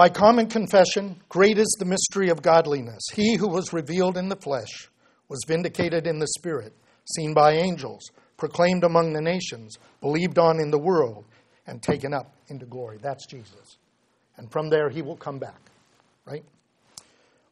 By 0.00 0.08
common 0.08 0.46
confession, 0.46 1.20
great 1.28 1.58
is 1.58 1.76
the 1.78 1.84
mystery 1.84 2.30
of 2.30 2.40
godliness. 2.40 3.02
He 3.12 3.34
who 3.36 3.46
was 3.46 3.74
revealed 3.74 4.16
in 4.16 4.30
the 4.30 4.36
flesh 4.36 4.88
was 5.28 5.44
vindicated 5.46 6.06
in 6.06 6.18
the 6.18 6.26
spirit, 6.38 6.72
seen 7.04 7.34
by 7.34 7.52
angels, 7.52 8.10
proclaimed 8.38 8.82
among 8.82 9.12
the 9.12 9.20
nations, 9.20 9.76
believed 10.00 10.38
on 10.38 10.58
in 10.58 10.70
the 10.70 10.78
world, 10.78 11.26
and 11.66 11.82
taken 11.82 12.14
up 12.14 12.34
into 12.48 12.64
glory. 12.64 12.96
That's 13.02 13.26
Jesus. 13.26 13.76
And 14.38 14.50
from 14.50 14.70
there 14.70 14.88
he 14.88 15.02
will 15.02 15.18
come 15.18 15.38
back, 15.38 15.60
right? 16.24 16.46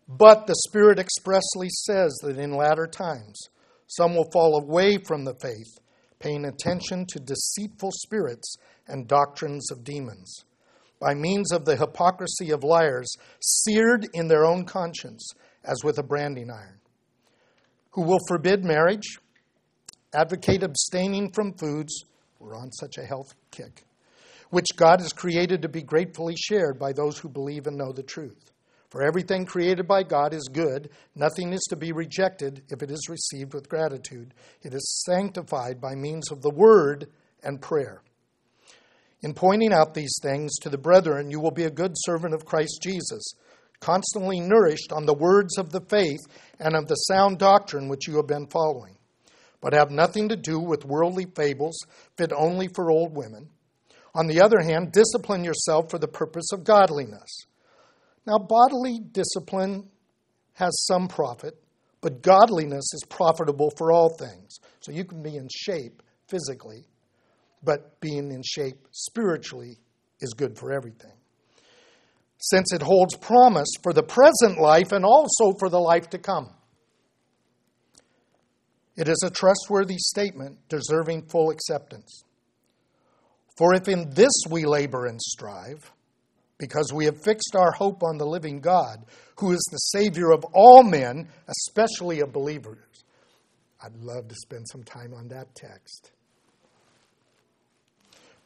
But 0.09 0.47
the 0.47 0.57
Spirit 0.69 0.99
expressly 0.99 1.69
says 1.69 2.19
that 2.23 2.39
in 2.39 2.57
latter 2.57 2.87
times 2.87 3.39
some 3.89 4.15
will 4.15 4.31
fall 4.33 4.59
away 4.59 4.97
from 4.97 5.27
the 5.27 5.35
faith, 5.35 5.79
paying 6.19 6.47
attention 6.47 7.05
to 7.11 7.21
deceitful 7.21 7.91
spirits 7.93 8.57
and 8.87 9.07
doctrines 9.07 9.71
of 9.71 9.85
demons 9.85 10.47
by 11.01 11.15
means 11.15 11.53
of 11.53 11.65
the 11.65 11.77
hypocrisy 11.77 12.51
of 12.51 12.65
liars, 12.65 13.15
seared 13.41 14.07
in 14.15 14.29
their 14.29 14.45
own 14.45 14.65
conscience 14.65 15.31
as 15.65 15.85
with 15.85 15.99
a 15.99 16.03
branding 16.03 16.51
iron, 16.51 16.81
who 17.91 18.03
will 18.03 18.21
forbid 18.29 18.65
marriage, 18.65 19.19
advocate 20.15 20.63
abstaining 20.63 21.31
from 21.31 21.53
foods, 21.53 22.05
we're 22.39 22.57
on 22.57 22.73
such 22.73 22.99
a 22.99 23.05
health 23.05 23.35
kick, 23.51 23.85
which 24.51 24.77
God 24.77 25.01
has 25.01 25.13
created 25.13 25.63
to 25.63 25.69
be 25.69 25.83
gratefully 25.83 26.37
shared 26.37 26.79
by 26.79 26.93
those 26.93 27.19
who 27.19 27.29
believe 27.29 27.67
and 27.67 27.77
know 27.77 27.93
the 27.93 28.03
truth. 28.03 28.53
For 28.91 29.03
everything 29.03 29.45
created 29.45 29.87
by 29.87 30.03
God 30.03 30.33
is 30.33 30.49
good. 30.51 30.89
Nothing 31.15 31.53
is 31.53 31.61
to 31.69 31.77
be 31.77 31.93
rejected 31.93 32.63
if 32.71 32.83
it 32.83 32.91
is 32.91 33.09
received 33.11 33.53
with 33.53 33.69
gratitude. 33.69 34.33
It 34.63 34.73
is 34.73 35.03
sanctified 35.05 35.79
by 35.79 35.95
means 35.95 36.31
of 36.31 36.41
the 36.41 36.51
word 36.51 37.09
and 37.43 37.61
prayer. 37.61 38.01
In 39.21 39.35
pointing 39.35 39.73
out 39.73 39.95
these 39.95 40.17
things 40.23 40.57
to 40.61 40.69
the 40.69 40.79
brethren, 40.79 41.31
you 41.31 41.41
will 41.41 41.51
be 41.51 41.65
a 41.65 41.71
good 41.71 41.93
servant 41.97 42.35
of 42.35 42.45
Christ 42.45 42.79
Jesus, 42.83 43.33
constantly 43.81 44.39
nourished 44.39 44.93
on 44.93 45.07
the 45.07 45.15
words 45.15 45.59
of 45.59 45.73
the 45.73 45.81
faith 45.81 46.21
and 46.61 46.77
of 46.77 46.87
the 46.87 46.95
sound 46.95 47.39
doctrine 47.39 47.89
which 47.89 48.07
you 48.07 48.17
have 48.17 48.29
been 48.29 48.47
following. 48.47 48.97
But 49.61 49.73
have 49.73 49.91
nothing 49.91 50.29
to 50.29 50.37
do 50.37 50.61
with 50.61 50.85
worldly 50.85 51.27
fables 51.35 51.77
fit 52.17 52.33
only 52.33 52.69
for 52.69 52.93
old 52.93 53.17
women. 53.17 53.49
On 54.15 54.29
the 54.29 54.41
other 54.41 54.61
hand, 54.61 54.93
discipline 54.93 55.43
yourself 55.43 55.91
for 55.91 55.99
the 55.99 56.07
purpose 56.07 56.53
of 56.53 56.63
godliness. 56.63 57.47
Now, 58.25 58.39
bodily 58.39 59.01
discipline 59.01 59.89
has 60.55 60.85
some 60.87 61.09
profit, 61.09 61.61
but 62.01 62.23
godliness 62.23 62.95
is 62.95 63.03
profitable 63.09 63.73
for 63.77 63.91
all 63.91 64.11
things. 64.17 64.59
So 64.81 64.93
you 64.93 65.05
can 65.05 65.23
be 65.23 65.37
in 65.37 65.49
shape 65.51 66.03
physically 66.29 66.87
but 67.63 68.01
being 68.01 68.31
in 68.31 68.43
shape 68.43 68.87
spiritually 68.93 69.79
is 70.21 70.35
good 70.35 70.59
for 70.59 70.73
everything. 70.73 71.13
Since 72.39 72.73
it 72.73 72.83
holds 72.83 73.17
promise 73.17 73.69
for 73.83 73.93
the 73.93 74.03
present 74.03 74.59
life 74.59 74.93
and 74.93 75.05
also 75.05 75.53
for 75.59 75.69
the 75.69 75.81
life 75.81 76.11
to 76.11 76.19
come. 76.19 76.51
It 78.97 79.09
is 79.09 79.23
a 79.25 79.31
trustworthy 79.31 79.97
statement 79.99 80.59
deserving 80.69 81.29
full 81.29 81.51
acceptance. 81.51 82.25
For 83.57 83.75
if 83.75 83.89
in 83.89 84.11
this 84.11 84.33
we 84.49 84.65
labor 84.65 85.07
and 85.07 85.21
strive, 85.21 85.93
because 86.59 86.93
we 86.93 87.05
have 87.05 87.23
fixed 87.23 87.55
our 87.57 87.73
hope 87.73 88.03
on 88.03 88.19
the 88.19 88.27
living 88.27 88.61
God, 88.61 89.05
who 89.37 89.53
is 89.53 89.69
the 89.71 89.79
Savior 89.79 90.33
of 90.33 90.45
all 90.53 90.83
men, 90.83 91.29
especially 91.49 92.21
of 92.21 92.33
believers. 92.33 93.05
I'd 93.83 93.97
love 93.97 94.29
to 94.29 94.35
spend 94.35 94.67
some 94.69 94.83
time 94.83 95.15
on 95.15 95.29
that 95.29 95.55
text. 95.55 96.11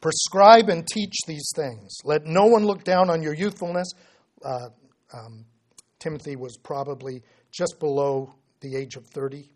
Prescribe 0.03 0.67
and 0.67 0.85
teach 0.85 1.15
these 1.27 1.49
things. 1.55 1.95
Let 2.03 2.25
no 2.25 2.43
one 2.45 2.65
look 2.65 2.83
down 2.83 3.09
on 3.09 3.23
your 3.23 3.33
youthfulness. 3.33 3.89
Uh, 4.43 4.67
um, 5.13 5.45
Timothy 5.97 6.35
was 6.35 6.57
probably 6.57 7.23
just 7.53 7.79
below 7.79 8.35
the 8.59 8.75
age 8.75 8.97
of 8.97 9.05
30. 9.07 9.49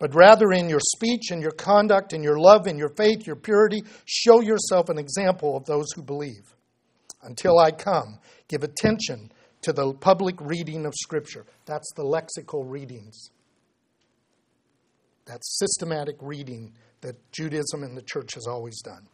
But 0.00 0.16
rather, 0.16 0.50
in 0.50 0.68
your 0.68 0.80
speech 0.80 1.30
and 1.30 1.40
your 1.40 1.52
conduct, 1.52 2.12
in 2.12 2.24
your 2.24 2.40
love, 2.40 2.66
in 2.66 2.76
your 2.76 2.88
faith, 2.88 3.24
your 3.24 3.36
purity, 3.36 3.84
show 4.04 4.40
yourself 4.40 4.88
an 4.88 4.98
example 4.98 5.56
of 5.56 5.64
those 5.64 5.92
who 5.92 6.02
believe. 6.02 6.56
Until 7.22 7.60
I 7.60 7.70
come, 7.70 8.18
give 8.48 8.64
attention 8.64 9.30
to 9.60 9.72
the 9.72 9.94
public 9.94 10.40
reading 10.40 10.86
of 10.86 10.92
Scripture. 10.96 11.46
That's 11.66 11.92
the 11.94 12.02
lexical 12.02 12.68
readings. 12.68 13.30
that 15.26 15.38
systematic 15.44 16.16
reading 16.20 16.72
that 17.00 17.14
Judaism 17.30 17.84
and 17.84 17.96
the 17.96 18.02
church 18.02 18.34
has 18.34 18.48
always 18.48 18.82
done. 18.82 19.06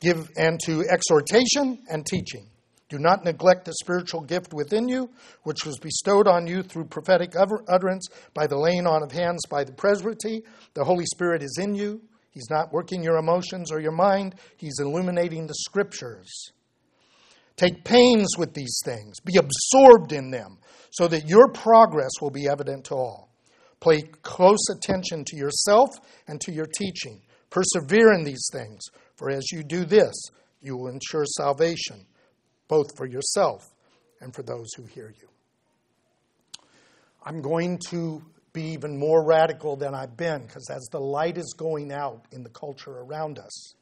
Give 0.00 0.30
and 0.36 0.58
to 0.64 0.84
exhortation 0.88 1.78
and 1.90 2.06
teaching. 2.06 2.46
Do 2.88 2.98
not 2.98 3.24
neglect 3.24 3.66
the 3.66 3.74
spiritual 3.74 4.22
gift 4.22 4.52
within 4.52 4.88
you, 4.88 5.10
which 5.44 5.64
was 5.64 5.78
bestowed 5.78 6.26
on 6.26 6.48
you 6.48 6.62
through 6.62 6.86
prophetic 6.86 7.34
utterance 7.36 8.08
by 8.34 8.48
the 8.48 8.58
laying 8.58 8.86
on 8.86 9.04
of 9.04 9.12
hands 9.12 9.42
by 9.48 9.62
the 9.62 9.72
presbytery. 9.72 10.42
The 10.74 10.84
Holy 10.84 11.06
Spirit 11.06 11.42
is 11.42 11.56
in 11.60 11.74
you. 11.76 12.02
He's 12.30 12.50
not 12.50 12.72
working 12.72 13.02
your 13.02 13.16
emotions 13.16 13.70
or 13.70 13.80
your 13.80 13.92
mind, 13.92 14.34
He's 14.56 14.78
illuminating 14.80 15.46
the 15.46 15.54
scriptures. 15.54 16.52
Take 17.56 17.84
pains 17.84 18.38
with 18.38 18.54
these 18.54 18.80
things, 18.84 19.20
be 19.20 19.36
absorbed 19.36 20.12
in 20.12 20.30
them, 20.30 20.58
so 20.90 21.06
that 21.08 21.28
your 21.28 21.48
progress 21.52 22.10
will 22.20 22.30
be 22.30 22.48
evident 22.48 22.86
to 22.86 22.94
all. 22.94 23.30
Pay 23.80 24.02
close 24.22 24.68
attention 24.70 25.24
to 25.26 25.36
yourself 25.36 25.90
and 26.26 26.40
to 26.40 26.52
your 26.52 26.66
teaching. 26.66 27.20
Persevere 27.50 28.12
in 28.12 28.24
these 28.24 28.48
things 28.52 28.80
for 29.20 29.28
as 29.30 29.52
you 29.52 29.62
do 29.62 29.84
this, 29.84 30.14
you 30.62 30.78
will 30.78 30.88
ensure 30.88 31.26
salvation, 31.26 32.06
both 32.68 32.96
for 32.96 33.06
yourself 33.06 33.68
and 34.22 34.34
for 34.34 34.42
those 34.42 34.72
who 34.74 34.84
hear 34.84 35.12
you. 35.20 35.28
I'm 37.22 37.42
going 37.42 37.78
to 37.90 38.22
be 38.54 38.72
even 38.72 38.98
more 38.98 39.22
radical 39.22 39.76
than 39.76 39.94
I've 39.94 40.16
been 40.16 40.46
because 40.46 40.70
as 40.70 40.88
the 40.90 41.00
light 41.00 41.36
is 41.36 41.54
going 41.54 41.92
out 41.92 42.24
in 42.32 42.42
the 42.42 42.48
culture 42.48 42.92
around 42.92 43.38
us, 43.38 43.74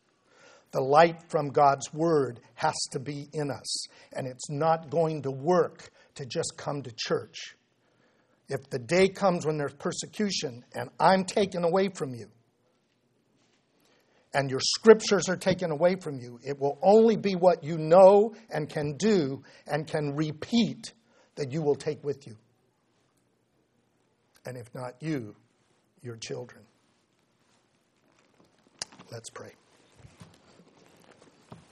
the 0.73 0.83
light 0.83 1.31
from 1.31 1.51
God's 1.51 1.95
Word 1.95 2.41
has 2.55 2.75
to 2.91 2.99
be 2.99 3.29
in 3.33 3.53
us. 3.53 3.87
And 4.13 4.27
it's 4.27 4.51
not 4.51 4.91
going 4.91 5.23
to 5.23 5.31
work 5.31 5.89
to 6.17 6.27
just 6.27 6.55
come 6.57 6.83
to 6.83 6.91
church. 6.97 7.55
If 8.49 8.69
the 8.71 8.81
day 8.81 9.09
comes 9.09 9.47
when 9.47 9.57
there's 9.57 9.75
persecution 9.75 10.65
and 10.75 10.91
I'm 10.99 11.25
taken 11.25 11.63
away 11.63 11.91
from 11.91 12.13
you, 12.13 12.27
and 14.35 14.51
your 14.51 14.61
scriptures 14.61 15.29
are 15.29 15.37
taken 15.37 15.71
away 15.71 15.97
from 15.97 16.19
you, 16.19 16.39
it 16.45 16.59
will 16.59 16.79
only 16.83 17.17
be 17.17 17.35
what 17.35 17.65
you 17.65 17.79
know 17.79 18.35
and 18.51 18.69
can 18.69 18.97
do 18.97 19.43
and 19.67 19.87
can 19.87 20.15
repeat 20.15 20.93
that 21.37 21.53
you 21.53 21.63
will 21.63 21.77
take 21.77 22.03
with 22.05 22.27
you. 22.27 22.37
And 24.45 24.57
if 24.57 24.75
not 24.75 24.95
you, 25.01 25.35
your 26.03 26.17
children. 26.17 26.65
Let's 29.11 29.31
pray. 29.31 29.53